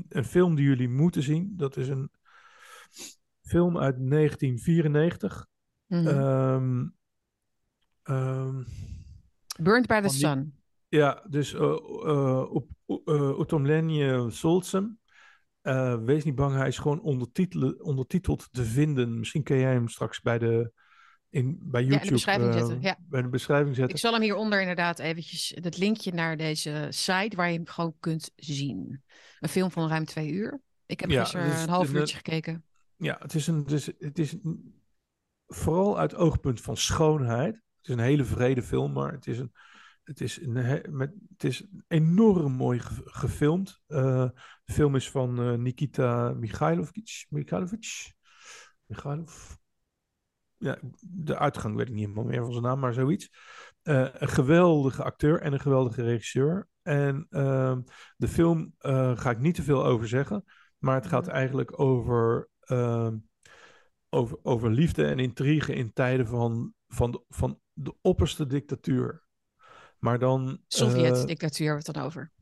een 0.09 0.24
film 0.24 0.55
die 0.55 0.64
jullie 0.64 0.88
moeten 0.88 1.22
zien, 1.22 1.53
dat 1.57 1.76
is 1.76 1.88
een 1.88 2.11
film 3.42 3.78
uit 3.78 3.96
1994. 4.11 5.46
Mhm. 5.86 6.07
Ehm, 6.07 6.88
ehm, 8.03 8.62
Burned 9.61 9.86
by 9.86 10.01
the 10.01 10.09
die- 10.09 10.11
Sun. 10.18 10.55
ja, 10.88 11.24
dus 11.28 11.55
op 11.55 12.68
uh, 12.86 13.38
Utomlenje 13.38 14.30
Solzem. 14.30 14.98
Eh, 15.61 16.03
wees 16.03 16.24
niet 16.24 16.34
bang, 16.34 16.55
hij 16.55 16.68
is 16.68 16.78
gewoon 16.78 17.01
ondertiteld 17.80 18.48
te 18.53 18.64
vinden. 18.64 19.18
Misschien 19.18 19.42
kun 19.42 19.59
jij 19.59 19.72
hem 19.72 19.88
straks 19.88 20.20
bij, 20.20 20.38
de, 20.38 20.72
in, 21.31 21.59
bij 21.62 21.83
de 21.83 21.89
YouTube 21.89 22.12
beschrijving 22.12 22.51
eh, 22.53 22.59
zetten, 22.59 22.81
ja. 22.83 22.97
bij 23.01 23.22
de 23.22 23.28
beschrijving 23.28 23.74
zetten. 23.76 23.95
Ik 23.95 24.01
zal 24.01 24.12
hem 24.12 24.22
hieronder 24.22 24.61
inderdaad 24.61 24.99
eventjes 24.99 25.53
het 25.61 25.78
linkje 25.78 26.12
naar 26.12 26.37
deze 26.37 26.87
site 26.91 27.37
waar 27.37 27.51
je 27.51 27.57
hem 27.57 27.66
gewoon 27.66 27.95
kunt 28.01 28.31
zien. 28.37 29.03
Een 29.41 29.49
film 29.49 29.70
van 29.70 29.89
ruim 29.89 30.05
twee 30.05 30.31
uur. 30.31 30.61
Ik 30.87 31.01
heb 31.01 31.11
Ja, 31.11 31.20
gisteren 31.20 31.51
dus 31.51 31.62
een 31.62 31.68
half 31.68 31.93
uurtje 31.93 32.16
gekeken. 32.16 32.64
Ja, 32.97 33.16
het 33.18 33.35
is, 33.35 33.47
een, 33.47 33.64
dus, 33.64 33.87
het 33.99 34.18
is 34.18 34.33
een- 34.33 34.83
vooral 35.47 35.99
uit 35.99 36.14
oogpunt 36.14 36.61
van 36.61 36.76
schoonheid. 36.76 37.55
Het 37.55 37.89
is 37.89 37.95
een 37.95 38.01
hele 38.01 38.24
vrede 38.24 38.62
film, 38.62 38.93
maar 38.93 39.12
het 39.12 39.26
is, 39.26 39.39
een, 39.39 39.53
het 40.05 40.20
is, 40.20 40.41
een, 40.41 40.83
met, 40.91 41.12
het 41.33 41.45
is 41.45 41.64
enorm 41.89 42.53
mooi 42.53 42.78
ge- 42.78 43.03
gefilmd. 43.05 43.81
Eh, 43.87 44.28
de 44.64 44.72
film 44.72 44.95
is 44.97 45.11
van 45.11 45.39
eh, 45.41 45.53
Nikita 45.55 46.33
Mikhailovic. 46.33 47.26
Mikhailovic? 47.28 48.12
Mikhailov? 48.87 49.55
Ja, 50.61 50.78
de 51.00 51.38
uitgang 51.38 51.76
weet 51.76 51.88
ik 51.88 51.94
niet 51.94 52.02
helemaal 52.02 52.24
meer 52.24 52.42
van 52.42 52.52
zijn 52.52 52.64
naam, 52.64 52.78
maar 52.78 52.92
zoiets. 52.92 53.30
Eh, 53.82 54.06
een 54.12 54.28
geweldige 54.28 55.02
acteur 55.02 55.40
en 55.40 55.52
een 55.52 55.61
geweldige 55.61 56.02
regisseur. 56.02 56.68
En 56.82 57.26
ehm, 57.30 57.80
de 58.16 58.28
film 58.28 58.74
eh, 58.78 59.16
ga 59.18 59.30
ik 59.30 59.38
niet 59.38 59.54
te 59.54 59.62
veel 59.62 59.84
over 59.84 60.08
zeggen. 60.08 60.44
Maar 60.78 60.94
het 60.94 61.06
gaat 61.06 61.26
Mhm. 61.26 61.34
eigenlijk 61.34 61.80
over, 61.80 62.48
ehm, 62.61 63.16
over, 64.08 64.38
over 64.42 64.70
liefde 64.70 65.04
en 65.06 65.18
intrigue 65.18 65.74
in 65.74 65.92
tijden 65.92 66.26
van, 66.26 66.74
van, 66.88 67.11
de, 67.11 67.22
van 67.28 67.61
de 67.72 67.94
opperste 68.00 68.46
dictatuur. 68.46 69.24
Maar 69.98 70.18
dan 70.18 70.48
eh, 70.48 70.56
Sovjet-dictatuur 70.66 71.66
hebben 71.66 71.84
we 71.84 71.90
het 71.92 71.94
dan 71.94 72.04
over. 72.04 72.32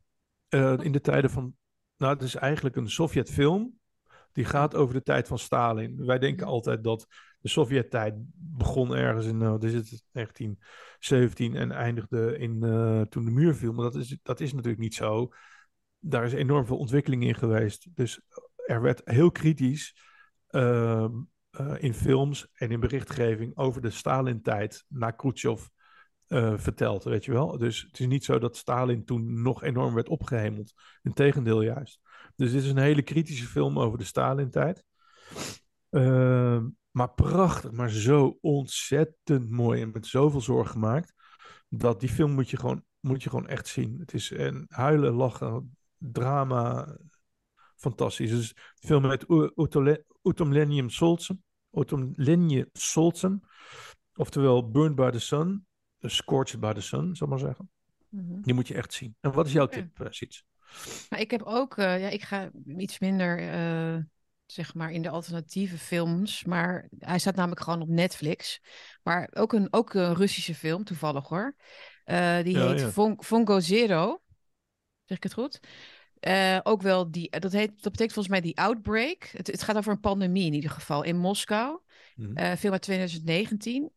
eh, 0.49 0.85
in 0.85 0.93
de 0.93 1.01
tijden 1.01 1.31
van. 1.31 1.55
Nou, 1.97 2.13
het 2.15 2.23
is 2.23 2.35
eigenlijk 2.35 2.77
een 2.77 2.91
Sovjet-film. 2.91 3.79
Die 4.33 4.45
gaat 4.45 4.75
over 4.75 4.95
de 4.95 5.03
tijd 5.03 5.29
van 5.29 5.39
Stalin. 5.39 6.07
Wij 6.07 6.19
denken 6.19 6.45
Mhm. 6.45 6.55
altijd 6.55 6.85
dat 6.85 7.07
de 7.41 7.49
Sovjet-tijd 7.49 8.15
begon 8.35 8.95
ergens 8.95 9.27
in 9.27 9.39
dit 9.39 9.73
is 9.73 9.91
het, 9.91 10.05
1917 10.13 11.57
en 11.57 11.71
eindigde 11.71 12.39
in, 12.39 12.63
eh, 12.63 13.01
toen 13.01 13.25
de 13.25 13.31
muur 13.31 13.55
viel. 13.55 13.73
Maar 13.73 13.85
dat 13.85 13.95
is, 13.95 14.19
dat 14.23 14.41
is 14.41 14.53
natuurlijk 14.53 14.83
niet 14.83 14.95
zo. 14.95 15.33
Daar 15.99 16.25
is 16.25 16.33
enorm 16.33 16.67
veel 16.67 16.79
ontwikkeling 16.79 17.25
in 17.25 17.35
geweest. 17.35 17.97
Dus 17.97 18.21
er 18.67 18.83
werd 18.83 19.01
heel 19.05 19.31
kritisch 19.31 19.97
ehm, 20.49 21.13
eh, 21.51 21.75
in 21.79 21.95
films 21.95 22.49
en 22.53 22.71
in 22.71 22.81
berichtgeving 22.81 23.57
over 23.57 23.83
de 23.83 23.91
Stalin-tijd 23.91 24.85
na 24.89 25.11
Khrushchev 25.11 25.67
verteld, 26.57 27.05
weet 27.05 27.25
je 27.25 27.33
wel. 27.33 27.59
Dus 27.59 27.83
het 27.83 28.01
is 28.01 28.07
niet 28.07 28.25
zo 28.25 28.39
dat 28.39 28.57
Stalin 28.57 29.05
toen 29.05 29.43
nog 29.43 29.63
enorm 29.63 29.95
werd 29.95 30.09
opgehemeld. 30.09 30.73
Integendeel 31.03 31.63
juist. 31.63 32.01
Dus 32.37 32.53
dit 32.53 32.63
is 32.63 32.71
een 32.71 32.79
hele 32.79 33.03
kritische 33.03 33.47
film 33.47 33.79
over 33.79 33.99
de 33.99 34.05
Stalin-tijd. 34.05 34.85
Ehm, 35.91 36.67
maar 36.91 37.11
prachtig, 37.11 37.71
maar 37.71 37.91
zo 37.91 38.39
ontzettend 38.41 39.51
mooi 39.51 39.83
en 39.83 39.91
met 39.93 40.07
zoveel 40.07 40.41
zorg 40.41 40.71
gemaakt. 40.71 41.15
Dat 41.69 42.01
die 42.01 42.09
film 42.09 42.33
moet 42.33 42.51
je 42.51 42.57
gewoon, 42.57 42.85
moet 43.01 43.23
je 43.23 43.31
gewoon 43.31 43.49
echt 43.49 43.67
zien. 43.67 43.99
Het 43.99 44.15
is 44.15 44.31
een 44.31 44.65
huilen, 44.69 45.13
lachen, 45.13 45.77
drama. 45.97 46.97
Fantastisch. 47.77 48.31
Dus 48.31 48.55
de 48.55 48.87
film 48.87 49.03
met 49.03 49.27
Utomlenium 50.23 50.91
Solzem. 50.91 51.43
Utomlenje 51.73 52.69
Solzem. 52.73 53.41
Oftewel 54.15 54.71
Burned 54.71 54.95
by 54.95 55.11
the 55.11 55.21
Sun. 55.21 55.67
Scorched 56.01 56.61
by 56.61 56.73
the 56.73 56.81
Sun, 56.81 57.17
zal 57.17 57.27
ik 57.27 57.33
maar 57.33 57.43
zeggen. 57.43 57.71
Mhm. 58.09 58.41
Die 58.41 58.55
moet 58.55 58.69
je 58.69 58.75
echt 58.75 58.93
zien. 58.93 59.17
En 59.21 59.33
wat 59.33 59.47
is 59.47 59.53
jouw 59.53 59.67
tip, 59.67 60.07
Siets? 60.09 60.45
Maar 61.11 61.21
ik 61.21 61.31
heb 61.31 61.43
ook, 61.43 61.77
eh, 61.77 62.01
ja, 62.01 62.09
ik 62.09 62.23
ga 62.23 62.51
iets 62.67 62.99
minder, 62.99 63.39
eh, 63.39 64.03
zeg 64.53 64.75
maar, 64.75 64.91
in 64.91 65.03
de 65.03 65.09
alternatieve 65.09 65.79
films. 65.79 66.45
Maar 66.45 66.89
hij 66.99 67.19
staat 67.19 67.35
namelijk 67.35 67.61
gewoon 67.61 67.81
op 67.81 67.89
Netflix. 67.89 68.61
Maar 69.03 69.31
ook 69.33 69.53
een, 69.53 69.69
ook 69.71 69.95
een 69.95 70.15
Russische 70.15 70.55
film, 70.55 70.85
toevallig 70.85 71.29
hoor. 71.29 71.55
Eh, 72.05 72.43
die 72.43 72.59
Ja, 72.59 72.69
heet 72.69 72.81
ja. 72.81 72.91
Von, 72.91 73.17
Vongo 73.19 73.61
Zero. 73.61 74.23
Zeg 75.05 75.17
ik 75.17 75.23
het 75.23 75.33
goed? 75.33 75.61
Eh, 76.21 76.59
ook 76.63 76.83
wel 76.83 77.11
die, 77.11 77.39
dat, 77.39 77.53
heet, 77.53 77.69
dat 77.69 77.93
betekent 77.93 78.13
volgens 78.13 78.29
mij 78.29 78.41
die 78.41 78.59
outbreak. 78.59 79.25
Het, 79.33 79.47
het 79.47 79.63
gaat 79.63 79.77
over 79.77 79.93
een 79.93 80.01
pandemie 80.01 80.47
in 80.47 80.55
ieder 80.55 80.71
geval 80.71 81.03
in 81.03 81.17
Moskou. 81.17 81.81
Eh, 82.35 82.53
film 82.53 82.73
uit 82.73 82.83
2019. 82.83 83.93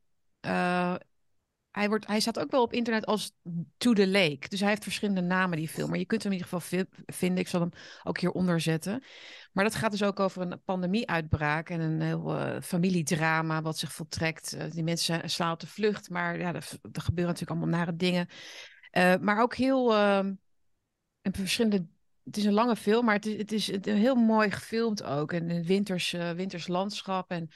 Hij, 1.72 1.90
wordt, 1.90 2.08
hij 2.08 2.20
staat 2.20 2.40
ook 2.40 2.52
wel 2.52 2.62
op 2.62 2.74
internet 2.74 3.06
als 3.06 3.32
To 3.78 3.94
the 3.94 4.08
Lake. 4.08 4.50
Dus 4.50 4.60
hij 4.60 4.70
heeft 4.70 4.84
verschillende 4.84 5.22
namen, 5.22 5.58
die 5.58 5.68
film. 5.68 5.90
Maar 5.90 6.00
je 6.00 6.06
kunt 6.06 6.24
hem 6.24 6.32
in 6.32 6.38
ieder 6.38 6.54
geval 6.54 6.70
vi- 6.70 7.04
vinden. 7.06 7.38
Ik 7.40 7.48
zal 7.48 7.60
hem 7.60 7.72
ook 8.04 8.20
hieronder 8.20 8.60
zetten. 8.60 9.04
Maar 9.52 9.64
dat 9.64 9.76
gaat 9.76 9.92
dus 9.92 10.04
ook 10.04 10.20
over 10.20 10.42
een 10.42 10.62
pandemieuitbraak 10.64 11.70
en 11.70 11.80
een 11.80 12.02
heel 12.02 12.38
eh, 12.38 12.62
familiedrama 12.62 13.62
wat 13.62 13.78
zich 13.78 13.94
voltrekt. 13.94 14.54
Eh, 14.54 14.72
die 14.72 14.84
mensen 14.84 15.30
slaan 15.30 15.52
op 15.52 15.60
de 15.60 15.68
vlucht, 15.68 16.10
maar 16.10 16.40
ja, 16.40 16.54
er, 16.54 16.68
gebeuren 16.94 17.34
natuurlijk 17.34 17.50
allemaal 17.62 17.80
nare 17.80 17.96
dingen. 17.96 18.28
Eh, 18.90 19.16
maar 19.18 19.42
ook 19.42 19.56
heel 19.56 19.94
ehm, 19.94 20.34
en 21.22 21.34
verschillende. 21.34 21.86
Het 22.24 22.38
is 22.38 22.46
een 22.46 22.54
lange 22.54 22.76
film, 22.76 23.06
maar 23.06 23.16
het 23.16 23.26
is, 23.26 23.38
het 23.38 23.52
is 23.52 23.68
het- 23.68 23.86
heel 23.86 24.16
mooi 24.16 24.52
gefilmd 24.52 25.04
ook. 25.04 25.32
En 25.34 25.50
een 25.50 25.64
winters, 25.64 26.12
winters 26.12 26.68
landschap. 26.68 27.32
En 27.32 27.50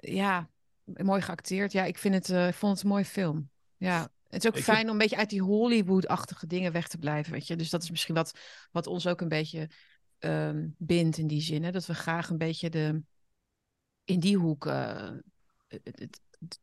ja, 0.00 0.50
mooi 0.96 1.20
geacteerd. 1.22 1.72
Ja, 1.72 1.84
ik, 1.84 1.98
vind 1.98 2.14
het, 2.14 2.30
eh, 2.30 2.48
ik 2.48 2.54
vond 2.54 2.72
het 2.74 2.82
een 2.82 2.88
mooie 2.88 3.04
film. 3.04 3.50
Ja, 3.76 4.08
het 4.28 4.44
is 4.44 4.50
ook 4.50 4.56
Ik 4.56 4.62
fijn 4.62 4.84
om 4.86 4.92
een 4.92 4.98
beetje 4.98 5.16
uit 5.16 5.30
die 5.30 5.42
Hollywood-achtige 5.42 6.46
dingen 6.46 6.72
weg 6.72 6.88
te 6.88 6.98
blijven. 6.98 7.32
Weet 7.32 7.46
je? 7.46 7.56
Dus 7.56 7.70
dat 7.70 7.82
is 7.82 7.90
misschien 7.90 8.14
wat, 8.14 8.38
wat 8.70 8.86
ons 8.86 9.06
ook 9.06 9.20
een 9.20 9.28
beetje 9.28 9.68
ehm, 10.18 10.68
bindt 10.78 11.16
in 11.18 11.26
die 11.26 11.40
zin. 11.40 11.64
Hè? 11.64 11.70
Dat 11.70 11.86
we 11.86 11.94
graag 11.94 12.30
een 12.30 12.38
beetje 12.38 12.70
de, 12.70 13.02
in 14.04 14.20
die 14.20 14.36
hoek 14.36 14.66
eh, 14.66 15.10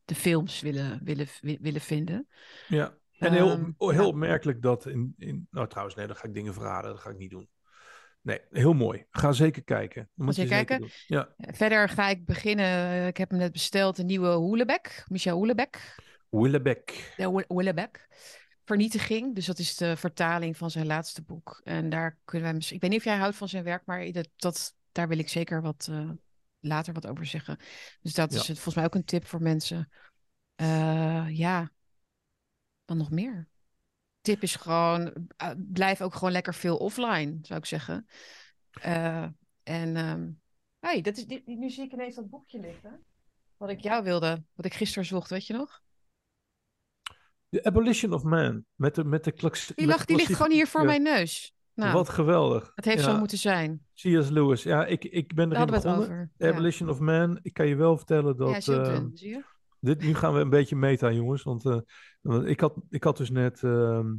de 0.06 0.16
films 0.16 0.62
willen, 0.62 1.00
willen, 1.04 1.28
wi- 1.42 1.58
willen 1.62 1.82
vinden. 1.82 2.28
Ja, 2.68 2.98
en 3.18 3.34
heel, 3.34 3.50
Ehm, 3.50 3.72
heel 3.78 3.92
ja. 3.92 4.06
opmerkelijk 4.06 4.62
dat 4.62 4.86
in, 4.86 5.14
in... 5.18 5.48
Nou 5.52 5.68
trouwens, 5.68 5.96
nee, 5.96 6.08
dan 6.08 6.16
ga 6.16 6.28
ik 6.28 6.34
dingen 6.34 6.54
verraden. 6.54 6.92
Dat 6.92 7.00
ga 7.00 7.10
ik 7.10 7.18
niet 7.18 7.30
doen. 7.30 7.48
Nee, 8.30 8.42
heel 8.52 8.74
mooi. 8.74 9.06
Ga 9.12 9.32
zeker 9.32 9.64
kijken. 9.64 10.10
Moet 10.14 10.36
je 10.36 10.48
zeker 10.48 10.66
kijken? 10.66 10.90
Ja, 11.08 11.34
Verder 11.38 11.90
ga 11.90 12.08
ik 12.10 12.26
beginnen. 12.26 12.66
eh, 12.66 13.08
Ik 13.08 13.18
heb 13.18 13.30
hem 13.30 13.40
net 13.40 13.52
besteld, 13.52 13.98
een 13.98 14.06
nieuwe 14.06 14.30
Hoelebek. 14.30 15.04
Michel 15.08 15.38
Hoelebek. 15.38 15.96
Willebeck. 16.30 17.14
De 17.18 17.46
Willebeck. 17.48 18.08
Vernietiging. 18.66 19.36
Dus 19.36 19.46
dat 19.46 19.60
is 19.60 19.76
de 19.76 19.98
vertaling 19.98 20.58
van 20.58 20.72
zijn 20.72 20.86
laatste 20.86 21.22
boek. 21.22 21.62
En 21.64 21.90
daar 21.90 22.18
kunnen 22.26 22.48
wij 22.48 22.56
misschien. 22.56 22.76
Ik 22.76 22.82
weet 22.82 22.92
niet 22.92 23.00
of 23.00 23.06
jij 23.06 23.18
houdt 23.18 23.36
van 23.36 23.50
zijn 23.50 23.64
werk, 23.64 23.86
maar 23.86 24.12
dat, 24.12 24.30
dat, 24.36 24.76
daar 24.92 25.08
wil 25.08 25.18
ik 25.20 25.30
zeker 25.30 25.62
wat 25.62 25.88
eh, 25.92 26.10
later 26.60 26.94
wat 26.94 27.08
over 27.08 27.26
zeggen. 27.26 27.58
Dus 28.02 28.14
dat 28.14 28.32
is 28.32 28.38
het, 28.48 28.56
volgens 28.56 28.76
mij 28.76 28.86
ook 28.86 28.96
een 28.96 29.06
tip 29.06 29.26
voor 29.26 29.42
mensen. 29.42 29.92
Eh, 30.56 31.26
ja, 31.30 31.72
dan 32.86 32.98
nog 32.98 33.12
meer. 33.12 33.48
Tip 34.22 34.42
is 34.42 34.56
gewoon, 34.56 35.28
eh, 35.38 35.52
blijf 35.58 36.02
ook 36.02 36.14
gewoon 36.14 36.32
lekker 36.32 36.54
veel 36.54 36.78
offline, 36.78 37.38
zou 37.42 37.60
ik 37.60 37.66
zeggen. 37.66 38.08
Eh, 38.72 39.24
en 39.64 39.96
ehm, 39.96 40.30
hey, 40.80 41.02
dat 41.02 41.18
is, 41.18 41.26
dit, 41.26 41.48
nu 41.48 41.70
zie 41.70 41.84
ik 41.84 41.92
ineens 41.92 42.16
dat 42.16 42.30
boekje 42.30 42.60
liggen. 42.60 43.04
Wat 43.58 43.70
ik 43.70 43.80
jou 43.80 44.04
wilde, 44.04 44.44
wat 44.54 44.66
ik 44.66 44.74
gisteren 44.74 45.06
zocht, 45.06 45.30
weet 45.30 45.48
je 45.48 45.54
nog? 45.54 45.82
The 47.50 47.64
Abolition 47.64 48.14
of 48.14 48.24
Man. 48.24 48.66
Met 48.76 48.96
de, 48.96 49.04
met 49.04 49.24
de 49.24 49.32
klax- 49.32 49.72
Die, 49.76 49.88
lag, 49.88 50.06
die 50.06 50.16
ligt 50.16 50.36
gewoon 50.36 50.52
hier 50.52 50.68
voor 50.68 50.82
ja, 50.82 50.86
mijn 50.86 51.02
neus. 51.02 51.54
Nou, 51.74 51.94
Wat 51.94 52.10
geweldig. 52.10 52.72
het 52.76 52.86
heeft 52.86 53.04
ja, 53.04 53.12
zo 53.12 53.18
moeten 53.18 53.38
zijn. 53.38 53.86
C.S. 53.94 54.30
Lewis. 54.30 54.64
Ja, 54.64 54.86
ik, 54.86 55.04
ik 55.06 55.34
ben 55.36 55.52
erin 55.52 55.66
begonnen. 55.66 56.02
over. 56.02 56.32
The 56.38 56.46
Ja, 56.46 56.52
Abolition 56.52 56.90
of 56.90 57.00
Man. 57.00 57.40
Ik 57.42 57.54
kan 57.54 57.68
je 57.68 57.76
wel 57.76 57.98
vertellen 57.98 58.38
dat... 58.38 58.50
ja 58.50 58.56
is 58.58 58.66
heel 58.66 58.80
eh, 58.80 58.86
dun, 58.86 59.12
zie 59.14 59.30
je? 59.30 59.44
Dit, 59.80 60.02
nu 60.02 60.14
gaan 60.16 60.34
we 60.34 60.40
een 60.40 60.50
beetje 60.50 60.76
meta, 60.76 61.12
jongens. 61.12 61.44
Want 61.44 61.66
eh, 61.66 61.80
ik, 62.46 62.60
had, 62.60 62.76
ik 62.90 63.04
had 63.04 63.18
dus 63.18 63.30
net... 63.30 63.64
ehm, 63.64 64.16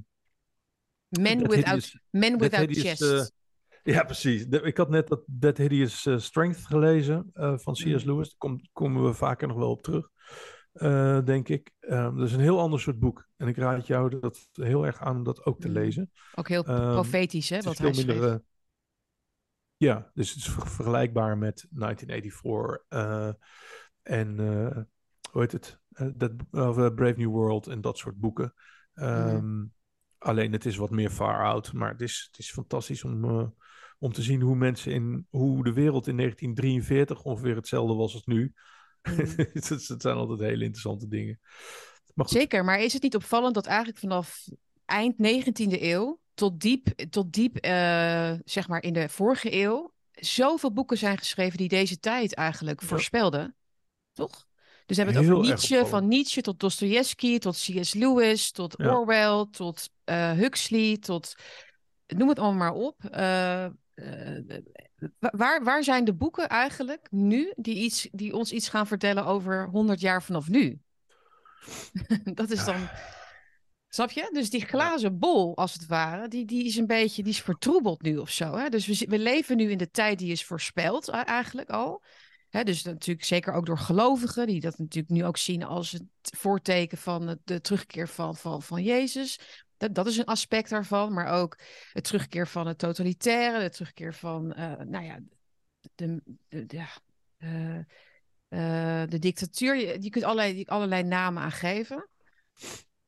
Men 1.08 1.38
without, 1.38 1.54
Hideous- 1.64 2.00
men 2.10 2.38
without 2.38 2.66
Hideous, 2.68 2.98
chest. 3.00 3.02
eh, 3.02 3.94
Ja, 3.94 4.04
precies. 4.04 4.46
De- 4.46 4.60
ik 4.62 4.76
had 4.76 4.88
net 4.90 5.08
dat 5.08 5.22
That 5.40 5.56
Hideous 5.56 6.06
eh, 6.06 6.18
Strength 6.18 6.66
gelezen 6.66 7.30
van 7.32 7.74
C.S. 7.74 7.84
Mm. 7.84 8.10
Lewis. 8.10 8.28
Daar 8.28 8.38
kom, 8.38 8.60
komen 8.72 9.04
we 9.04 9.12
vaker 9.14 9.48
nog 9.48 9.56
wel 9.56 9.70
op 9.70 9.82
terug, 9.82 10.08
denk 11.24 11.48
ik. 11.48 11.70
Ehm, 11.80 12.16
dat 12.16 12.26
is 12.26 12.32
een 12.32 12.40
heel 12.40 12.60
ander 12.60 12.80
soort 12.80 12.98
boek. 12.98 13.28
En 13.36 13.48
ik 13.48 13.56
raad 13.56 13.86
jou 13.86 14.20
dat 14.20 14.48
heel 14.52 14.86
erg 14.86 15.00
aan 15.00 15.16
om 15.16 15.24
dat 15.24 15.44
ook 15.44 15.60
te 15.60 15.68
Mm. 15.68 15.74
lezen. 15.74 16.10
Ook 16.34 16.48
heel 16.48 16.64
ehm, 16.64 16.92
profetisch, 16.92 17.48
hè, 17.48 17.60
wat 17.60 17.78
hij 17.78 17.90
minder... 17.90 18.42
ja, 19.76 20.10
dus 20.14 20.28
het 20.30 20.38
is 20.38 20.48
ver- 20.48 20.68
vergelijkbaar 20.68 21.38
met 21.38 21.66
1984 21.70 22.84
eh, 22.88 23.32
en 24.02 24.36
hoe 25.30 25.40
heet 25.40 25.52
het? 25.52 25.78
Eh, 25.92 26.06
dat, 26.14 26.32
eh, 26.50 26.94
Brave 26.94 27.14
New 27.16 27.30
World 27.30 27.66
en 27.66 27.80
dat 27.80 27.98
soort 27.98 28.16
boeken. 28.16 28.54
Ehm, 28.94 29.64
Alleen 30.18 30.52
het 30.52 30.64
is 30.66 30.76
wat 30.76 30.90
meer 30.90 31.10
far 31.10 31.44
out, 31.44 31.72
maar 31.72 31.90
het 31.90 32.00
is, 32.00 32.28
het 32.30 32.38
is 32.40 32.50
fantastisch 32.52 33.04
om, 33.04 33.24
eh, 33.24 33.46
om 33.98 34.12
te 34.12 34.22
zien 34.22 34.40
hoe 34.40 34.56
mensen 34.56 34.92
in 34.92 35.26
hoe 35.30 35.64
de 35.64 35.72
wereld 35.72 36.06
in 36.06 36.16
1943 36.16 37.22
ongeveer 37.22 37.56
hetzelfde 37.56 37.94
was 37.94 38.14
als 38.14 38.24
nu. 38.24 38.54
Mm. 39.02 39.14
het, 39.52 39.68
het 39.68 40.02
zijn 40.02 40.16
altijd 40.16 40.40
hele 40.40 40.64
interessante 40.64 41.08
dingen. 41.08 41.40
Maar 42.14 42.28
Zeker, 42.28 42.64
maar 42.64 42.80
is 42.80 42.92
het 42.92 43.02
niet 43.02 43.14
opvallend 43.14 43.54
dat 43.54 43.66
eigenlijk 43.66 43.98
vanaf 43.98 44.44
eind 44.84 45.14
19e 45.18 45.82
eeuw 45.82 46.20
tot 46.34 46.60
diep, 46.60 46.86
tot 47.10 47.32
diep 47.32 47.58
zeg 48.44 48.68
maar 48.68 48.82
in 48.82 48.92
de 48.92 49.08
vorige 49.08 49.54
eeuw, 49.54 49.92
zoveel 50.12 50.72
boeken 50.72 50.98
zijn 50.98 51.18
geschreven 51.18 51.58
die 51.58 51.68
deze 51.68 51.98
tijd 51.98 52.34
eigenlijk 52.34 52.80
Ja. 52.80 52.86
voorspelden? 52.86 53.56
Toch? 54.12 54.48
Dus 54.90 54.98
we 54.98 55.04
hebben 55.04 55.22
het 55.22 55.32
over 55.32 55.48
Nietzsche, 55.48 55.86
van. 55.86 56.08
Nietzsche 56.08 56.40
tot 56.40 56.60
Dostoevsky, 56.60 57.38
tot 57.38 57.54
C.S. 57.54 57.94
Lewis, 57.94 58.50
tot 58.50 58.74
Ja. 58.76 58.96
Orwell, 58.96 59.46
tot 59.50 59.90
eh, 60.04 60.32
Huxley, 60.32 60.96
tot 60.96 61.34
noem 62.06 62.28
het 62.28 62.38
allemaal 62.38 62.58
maar 62.72 62.82
op. 62.82 63.04
Eh, 63.04 63.64
eh, 63.64 63.72
wa- 65.18 65.32
waar, 65.36 65.64
waar 65.64 65.84
zijn 65.84 66.04
de 66.04 66.14
boeken 66.14 66.48
eigenlijk 66.48 67.06
nu 67.10 67.52
die, 67.56 67.74
iets, 67.74 68.08
die 68.12 68.34
ons 68.34 68.52
iets 68.52 68.68
gaan 68.68 68.86
vertellen 68.86 69.26
over 69.26 69.68
100 69.68 70.00
jaar 70.00 70.22
vanaf 70.22 70.48
nu? 70.48 70.80
dat 72.34 72.50
is 72.50 72.58
Ja. 72.58 72.64
dan. 72.64 72.88
Snap 73.88 74.10
je? 74.10 74.28
Dus 74.32 74.50
die 74.50 74.64
glazen 74.64 75.18
bol, 75.18 75.56
als 75.56 75.72
het 75.72 75.86
ware, 75.86 76.28
die, 76.28 76.44
die 76.44 76.64
is 76.64 76.76
een 76.76 76.86
beetje 76.86 77.22
die 77.22 77.32
is 77.32 77.40
vertroebeld 77.42 78.02
nu 78.02 78.16
of 78.16 78.30
zo. 78.30 78.56
Hè? 78.56 78.68
Dus 78.68 78.86
we, 78.86 79.06
we 79.08 79.18
leven 79.18 79.56
nu 79.56 79.70
in 79.70 79.78
de 79.78 79.90
tijd 79.90 80.18
die 80.18 80.32
is 80.32 80.44
voorspeld 80.44 81.08
eigenlijk 81.08 81.70
al. 81.70 82.02
Dus 82.50 82.82
natuurlijk 82.82 83.26
zeker 83.26 83.52
ook 83.52 83.66
door 83.66 83.78
gelovigen, 83.78 84.46
die 84.46 84.60
dat 84.60 84.78
natuurlijk 84.78 85.14
nu 85.14 85.24
ook 85.24 85.36
zien 85.36 85.64
als 85.64 85.90
het 85.90 86.02
voorteken 86.20 86.98
van 86.98 87.38
de 87.44 87.60
terugkeer 87.60 88.08
van, 88.08 88.36
van, 88.36 88.62
van 88.62 88.82
Jezus. 88.82 89.40
Dat, 89.76 89.94
dat 89.94 90.06
is 90.06 90.16
een 90.16 90.24
aspect 90.24 90.70
daarvan, 90.70 91.12
maar 91.12 91.26
ook 91.26 91.58
het 91.92 92.04
terugkeer 92.04 92.46
van 92.46 92.66
het 92.66 92.78
totalitaire, 92.78 93.60
de 93.60 93.70
terugkeer 93.70 94.14
van, 94.14 94.52
eh, 94.52 94.76
nou 94.76 95.04
ja, 95.04 95.18
de, 95.94 96.22
de, 96.48 96.66
de- 96.66 97.84
eh, 98.48 99.02
de 99.08 99.18
dictatuur. 99.18 99.76
Je, 99.76 99.96
je 100.02 100.10
kunt 100.10 100.24
allerlei, 100.24 100.64
allerlei 100.64 101.02
namen 101.02 101.42
aan 101.42 101.52
geven. 101.52 102.08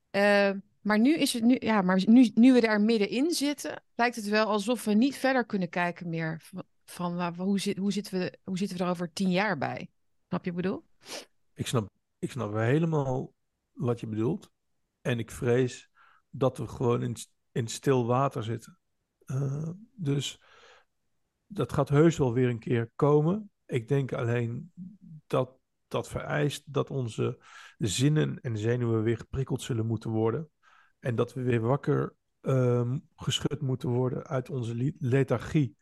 Eh, 0.09 0.51
maar 0.81 0.99
nu 0.99 1.17
is 1.17 1.33
het 1.33 1.43
nu, 1.43 1.55
ja, 1.59 1.81
maar 1.81 2.01
nu, 2.05 2.31
nu 2.33 2.53
we 2.53 2.61
daar 2.61 2.81
middenin 2.81 3.31
zitten, 3.31 3.83
lijkt 3.95 4.15
het 4.15 4.25
wel 4.25 4.45
alsof 4.45 4.83
we 4.83 4.93
niet 4.93 5.15
verder 5.15 5.45
kunnen 5.45 5.69
kijken 5.69 6.09
meer 6.09 6.41
van, 6.85 7.09
van 7.09 7.15
waar- 7.15 7.35
hoe, 7.35 7.59
zit, 7.59 7.77
hoe, 7.77 7.91
zitten 7.91 8.19
we, 8.19 8.39
hoe 8.43 8.57
zitten 8.57 8.77
we 8.77 8.83
er 8.83 8.89
over 8.89 9.13
tien 9.13 9.31
jaar 9.31 9.57
bij? 9.57 9.89
Snap 10.27 10.45
je 10.45 10.51
wat 10.51 10.59
ik 10.59 10.69
bedoel? 10.69 10.83
ik 11.53 11.67
snap, 11.67 11.89
ik 12.19 12.31
snap 12.31 12.53
helemaal 12.53 13.33
wat 13.71 13.99
je 13.99 14.07
bedoelt. 14.07 14.51
En 15.01 15.19
ik 15.19 15.31
vrees 15.31 15.89
dat 16.29 16.57
we 16.57 16.67
gewoon 16.67 17.01
in, 17.01 17.15
in 17.51 17.67
stil 17.67 18.05
water 18.05 18.43
zitten. 18.43 18.79
Eh, 19.25 19.69
dus 19.95 20.41
dat 21.45 21.73
gaat 21.73 21.89
heus 21.89 22.17
wel 22.17 22.33
weer 22.33 22.49
een 22.49 22.59
keer 22.59 22.91
komen. 22.95 23.51
Ik 23.65 23.87
denk 23.87 24.13
alleen 24.13 24.71
dat 25.27 25.57
dat 25.87 26.09
vereist 26.09 26.73
dat 26.73 26.89
onze 26.89 27.43
zinnen 27.77 28.39
en 28.41 28.57
zenuwen 28.57 29.03
weer 29.03 29.17
geprikkeld 29.17 29.61
zullen 29.61 29.85
moeten 29.85 30.09
worden. 30.09 30.49
En 30.99 31.15
dat 31.15 31.33
we 31.33 31.41
weer 31.41 31.61
wakker 31.61 32.15
ehm, 32.41 32.99
geschud 33.15 33.61
moeten 33.61 33.89
worden 33.89 34.27
uit 34.27 34.49
onze 34.49 34.93
lethargie. 34.99 35.77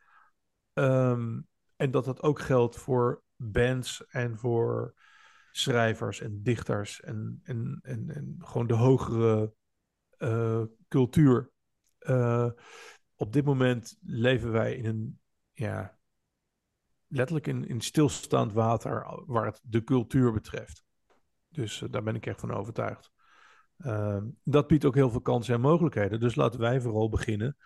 Ehm, 0.73 1.41
en 1.75 1.91
dat 1.91 2.05
dat 2.05 2.21
ook 2.21 2.39
geldt 2.39 2.77
voor 2.77 3.23
bands 3.35 4.05
en 4.07 4.37
voor 4.37 4.93
schrijvers 5.51 6.19
en 6.19 6.43
dichters 6.43 7.01
en, 7.01 7.39
en, 7.43 7.79
en, 7.81 8.09
en 8.09 8.35
gewoon 8.39 8.67
de 8.67 8.73
hogere 8.73 9.53
eh, 10.17 10.63
cultuur. 10.87 11.51
Eh, 11.97 12.49
op 13.15 13.33
dit 13.33 13.45
moment 13.45 13.97
leven 14.01 14.51
wij 14.51 14.75
in 14.75 14.85
een, 14.85 15.19
ja, 15.51 15.97
letterlijk 17.07 17.47
in, 17.47 17.67
in 17.67 17.81
stilstaand 17.81 18.53
water 18.53 19.23
waar 19.25 19.45
het 19.45 19.59
de 19.63 19.83
cultuur 19.83 20.31
betreft. 20.31 20.83
Dus 21.49 21.81
eh, 21.81 21.91
daar 21.91 22.03
ben 22.03 22.15
ik 22.15 22.25
echt 22.25 22.39
van 22.39 22.53
overtuigd. 22.53 23.11
Ehm, 23.77 24.25
dat 24.43 24.67
biedt 24.67 24.85
ook 24.85 24.95
heel 24.95 25.09
veel 25.09 25.21
kansen 25.21 25.53
en 25.53 25.61
mogelijkheden. 25.61 26.19
Dus 26.19 26.35
laten 26.35 26.59
wij 26.59 26.81
vooral 26.81 27.09
beginnen 27.09 27.57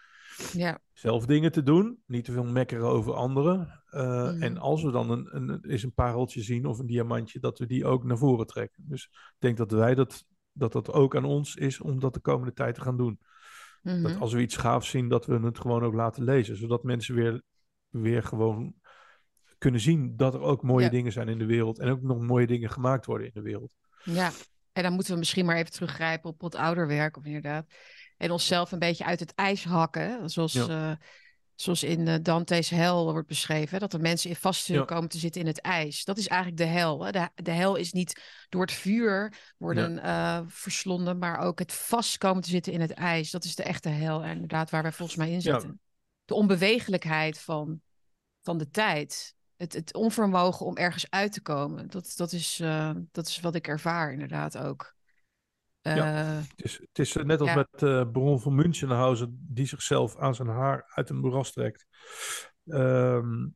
Ja, 0.53 0.79
zelf 0.93 1.25
dingen 1.25 1.51
te 1.51 1.63
doen. 1.63 2.03
Niet 2.05 2.25
te 2.25 2.31
veel 2.31 2.43
mekkeren 2.43 2.87
over 2.87 3.13
anderen. 3.13 3.83
Uh, 3.91 4.31
Mm. 4.31 4.41
En 4.41 4.57
als 4.57 4.83
we 4.83 4.91
dan 4.91 5.09
een, 5.09 5.35
een, 5.35 5.65
eens 5.65 5.83
een 5.83 5.93
pareltje 5.93 6.41
zien 6.41 6.65
of 6.65 6.79
een 6.79 6.85
diamantje, 6.85 7.39
dat 7.39 7.59
we 7.59 7.65
die 7.65 7.85
ook 7.85 8.03
naar 8.03 8.17
voren 8.17 8.47
trekken. 8.47 8.83
Dus 8.87 9.03
ik 9.11 9.35
denk 9.39 9.57
dat 9.57 9.71
wij 9.71 9.95
dat, 9.95 10.25
dat 10.51 10.71
dat 10.71 10.91
ook 10.91 11.15
aan 11.15 11.25
ons 11.25 11.55
is 11.55 11.81
om 11.81 11.99
dat 11.99 12.13
de 12.13 12.19
komende 12.19 12.53
tijd 12.53 12.75
te 12.75 12.81
gaan 12.81 12.97
doen. 12.97 13.19
Mhm. 13.81 14.01
Dat 14.01 14.19
als 14.19 14.33
we 14.33 14.41
iets 14.41 14.57
gaafs 14.57 14.89
zien, 14.89 15.09
dat 15.09 15.25
we 15.25 15.39
het 15.39 15.59
gewoon 15.59 15.83
ook 15.83 15.93
laten 15.93 16.23
lezen. 16.23 16.57
Zodat 16.57 16.83
mensen 16.83 17.15
weer, 17.15 17.41
weer 17.89 18.23
gewoon 18.23 18.73
kunnen 19.57 19.81
zien 19.81 20.17
dat 20.17 20.33
er 20.33 20.41
ook 20.41 20.63
mooie 20.63 20.85
Ja. 20.85 20.91
dingen 20.91 21.11
zijn 21.11 21.27
in 21.27 21.37
de 21.37 21.45
wereld. 21.45 21.79
En 21.79 21.89
ook 21.89 22.01
nog 22.01 22.19
mooie 22.19 22.47
dingen 22.47 22.69
gemaakt 22.69 23.05
worden 23.05 23.27
in 23.27 23.33
de 23.33 23.41
wereld. 23.41 23.75
Ja, 24.03 24.31
en 24.71 24.83
dan 24.83 24.93
moeten 24.93 25.13
we 25.13 25.19
misschien 25.19 25.45
maar 25.45 25.55
even 25.55 25.71
teruggrijpen 25.71 26.29
op 26.29 26.41
wat 26.41 26.55
ouder 26.55 26.87
werk, 26.87 27.17
of 27.17 27.25
inderdaad. 27.25 27.65
En 28.17 28.31
onszelf 28.31 28.71
een 28.71 28.79
beetje 28.79 29.05
uit 29.05 29.19
het 29.19 29.33
ijs 29.35 29.63
hakken, 29.63 30.29
zoals, 30.29 30.53
Ja. 30.53 30.67
eh, 30.91 31.05
zoals 31.55 31.83
in 31.83 32.07
eh, 32.07 32.15
Dante's 32.21 32.69
hel 32.69 33.11
wordt 33.11 33.27
beschreven. 33.27 33.79
Dat 33.79 33.93
er 33.93 33.99
mensen 34.01 34.29
in 34.29 34.35
vast 34.35 34.67
Ja. 34.67 34.83
komen 34.83 35.09
te 35.09 35.17
zitten 35.17 35.41
in 35.41 35.47
het 35.47 35.61
ijs. 35.61 36.03
Dat 36.03 36.17
is 36.17 36.27
eigenlijk 36.27 36.61
de 36.61 36.67
hel. 36.67 37.05
Hè. 37.05 37.11
De, 37.11 37.29
de 37.35 37.51
hel 37.51 37.75
is 37.75 37.91
niet 37.91 38.21
door 38.49 38.61
het 38.61 38.71
vuur 38.71 39.33
worden 39.57 39.99
eh, 39.99 40.41
verslonden, 40.47 41.17
maar 41.17 41.37
ook 41.39 41.59
het 41.59 41.73
vast 41.73 42.17
komen 42.17 42.41
te 42.43 42.49
zitten 42.49 42.73
in 42.73 42.81
het 42.81 42.91
ijs. 42.93 43.31
Dat 43.31 43.43
is 43.43 43.55
de 43.55 43.63
echte 43.63 43.89
hel, 43.89 44.23
en 44.23 44.31
inderdaad, 44.31 44.69
waar 44.69 44.81
wij 44.81 44.91
volgens 44.91 45.17
mij 45.17 45.31
in 45.31 45.41
zitten. 45.41 45.79
De 46.25 46.33
onbewegelijkheid 46.33 47.39
van, 47.39 47.81
van 48.41 48.57
de 48.57 48.69
tijd. 48.69 49.33
Het, 49.55 49.73
het 49.73 49.93
onvermogen 49.93 50.65
om 50.65 50.75
ergens 50.77 51.05
uit 51.09 51.31
te 51.31 51.41
komen. 51.41 51.89
Dat, 51.89 52.13
dat, 52.15 52.31
is, 52.31 52.61
dat 53.11 53.27
is 53.27 53.39
wat 53.39 53.55
ik 53.55 53.67
ervaar, 53.67 54.11
inderdaad 54.13 54.57
ook. 54.57 54.94
Ja. 55.93 56.35
Eh, 56.37 56.37
Het 56.55 56.63
is, 56.65 56.77
het 56.79 56.99
is 56.99 57.13
net 57.13 57.39
als 57.39 57.49
Ja. 57.49 57.55
met 57.55 57.83
eh 57.83 58.11
Baron 58.11 58.39
van 58.39 58.55
Münchenhausen, 58.55 59.45
die 59.49 59.65
zichzelf 59.65 60.17
aan 60.17 60.35
zijn 60.35 60.47
haar 60.47 60.91
uit 60.93 61.09
een 61.09 61.17
moeras 61.19 61.51
trekt. 61.51 61.85
Ehm, 62.65 63.47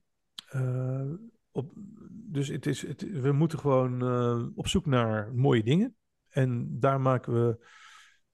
eh, 0.49 1.11
op, 1.51 1.71
dus 2.11 2.47
het 2.47 2.65
is, 2.65 2.87
het, 2.87 3.21
we 3.21 3.31
moeten 3.31 3.59
gewoon 3.59 4.01
eh, 4.01 4.47
op 4.55 4.67
zoek 4.67 4.85
naar 4.85 5.33
mooie 5.33 5.63
dingen. 5.63 5.95
En 6.29 6.79
daar 6.79 7.01
maken 7.01 7.33
we, 7.33 7.67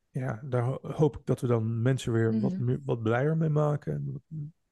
ja, 0.10 0.40
daar 0.44 0.64
ho- 0.64 0.80
hoop 0.82 1.16
ik 1.18 1.26
dat 1.26 1.42
we 1.42 1.48
dan 1.48 1.82
mensen 1.82 2.12
weer 2.12 2.40
wat, 2.42 2.52
Mhm. 2.52 2.64
meer, 2.66 2.80
wat 2.86 3.02
blijer 3.04 3.38
mee 3.38 3.50
maken. 3.50 3.94
En 3.94 4.12
wat, 4.12 4.22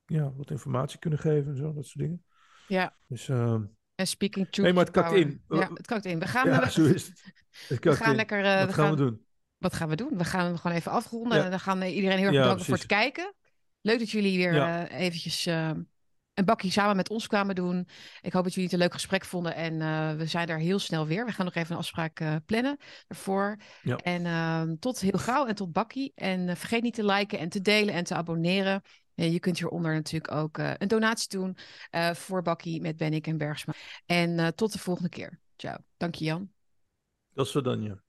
ja, 0.05 0.33
wat 0.35 0.51
informatie 0.51 0.99
kunnen 0.99 1.19
geven 1.19 1.51
en 1.51 1.57
zo, 1.57 1.73
dat 1.73 1.85
soort 1.85 2.05
dingen. 2.05 2.23
ja, 2.67 2.95
Dus 3.07 3.29
ehm, 3.29 3.63
en 4.03 4.09
speaking 4.09 4.47
truth 4.49 4.65
Nee, 4.65 4.73
maar 4.73 4.83
het 4.85 4.93
kakt 4.93 5.07
power. 5.07 5.21
in. 5.21 5.41
Ja, 5.49 5.69
het 5.73 5.87
kakt 5.87 6.05
in. 6.05 6.19
We 6.19 6.27
gaan, 6.27 6.47
ja, 6.47 6.59
we, 6.59 6.71
zo 6.71 6.83
is 6.85 7.07
het. 7.07 7.23
Het 7.67 7.83
we 7.83 7.93
gaan 7.95 8.09
in. 8.09 8.15
lekker... 8.15 8.45
eh, 8.45 8.57
Wat 8.57 8.67
we 8.67 8.73
gaan 8.73 8.85
gaan, 8.85 8.95
we 8.95 9.01
doen? 9.03 9.25
Wat 9.57 9.73
gaan 9.73 9.89
we 9.89 9.95
doen? 9.95 10.17
We 10.17 10.23
gaan 10.23 10.45
hem 10.45 10.57
gewoon 10.57 10.77
even 10.77 10.91
afronden. 10.91 11.37
Ja. 11.37 11.43
En 11.43 11.49
dan 11.49 11.59
gaan 11.59 11.81
eh, 11.81 11.95
iedereen 11.95 12.17
heel 12.17 12.27
erg 12.27 12.35
bedanken 12.35 12.65
voor 12.65 12.73
het 12.77 12.85
kijken. 12.85 13.33
Leuk 13.81 13.99
dat 13.99 14.09
jullie 14.09 14.37
weer 14.37 14.57
eh, 14.61 14.99
eventjes 14.99 15.45
een 16.33 16.45
bakje 16.45 16.71
samen 16.71 16.95
met 16.95 17.09
ons 17.09 17.27
kwamen 17.27 17.55
doen. 17.55 17.87
Ik 18.21 18.33
hoop 18.33 18.43
dat 18.43 18.53
jullie 18.53 18.63
het 18.69 18.73
een 18.73 18.83
leuk 18.85 18.93
gesprek 18.93 19.25
vonden. 19.25 19.55
En 19.55 19.77
we 20.17 20.25
zijn 20.25 20.47
er 20.47 20.57
heel 20.57 20.79
snel 20.79 21.07
weer. 21.07 21.25
We 21.25 21.31
gaan 21.31 21.45
nog 21.45 21.55
even 21.55 21.71
een 21.71 21.77
afspraak 21.77 22.21
plannen 22.45 22.77
ervoor. 23.07 23.57
Ja. 23.81 23.95
En 23.95 24.25
ehm, 24.25 24.75
tot 24.79 24.99
heel 24.99 25.19
gauw 25.19 25.45
en 25.45 25.55
tot 25.55 25.71
bakkie. 25.71 26.11
En 26.15 26.57
vergeet 26.57 26.81
niet 26.83 26.93
te 26.93 27.05
liken 27.05 27.39
en 27.39 27.49
te 27.49 27.61
delen 27.61 27.93
en 27.93 28.03
te 28.03 28.15
abonneren. 28.15 28.81
Je 29.15 29.39
kunt 29.39 29.57
hieronder 29.59 29.93
natuurlijk 29.93 30.31
ook 30.31 30.57
eh, 30.57 30.73
een 30.77 30.87
donatie 30.87 31.29
doen 31.29 31.57
eh, 31.89 32.13
voor 32.13 32.41
Bakkie 32.41 32.81
met 32.81 32.97
Bennik 32.97 33.27
en 33.27 33.37
Bergsma. 33.37 33.73
En 34.05 34.39
eh, 34.39 34.47
tot 34.47 34.71
de 34.71 34.79
volgende 34.79 35.09
keer. 35.09 35.39
Ciao. 35.55 35.77
Dank 35.97 36.15
je 36.15 36.25
Jan. 36.25 36.51
Dat 37.33 37.47
zo 37.47 37.61
dan. 37.61 38.01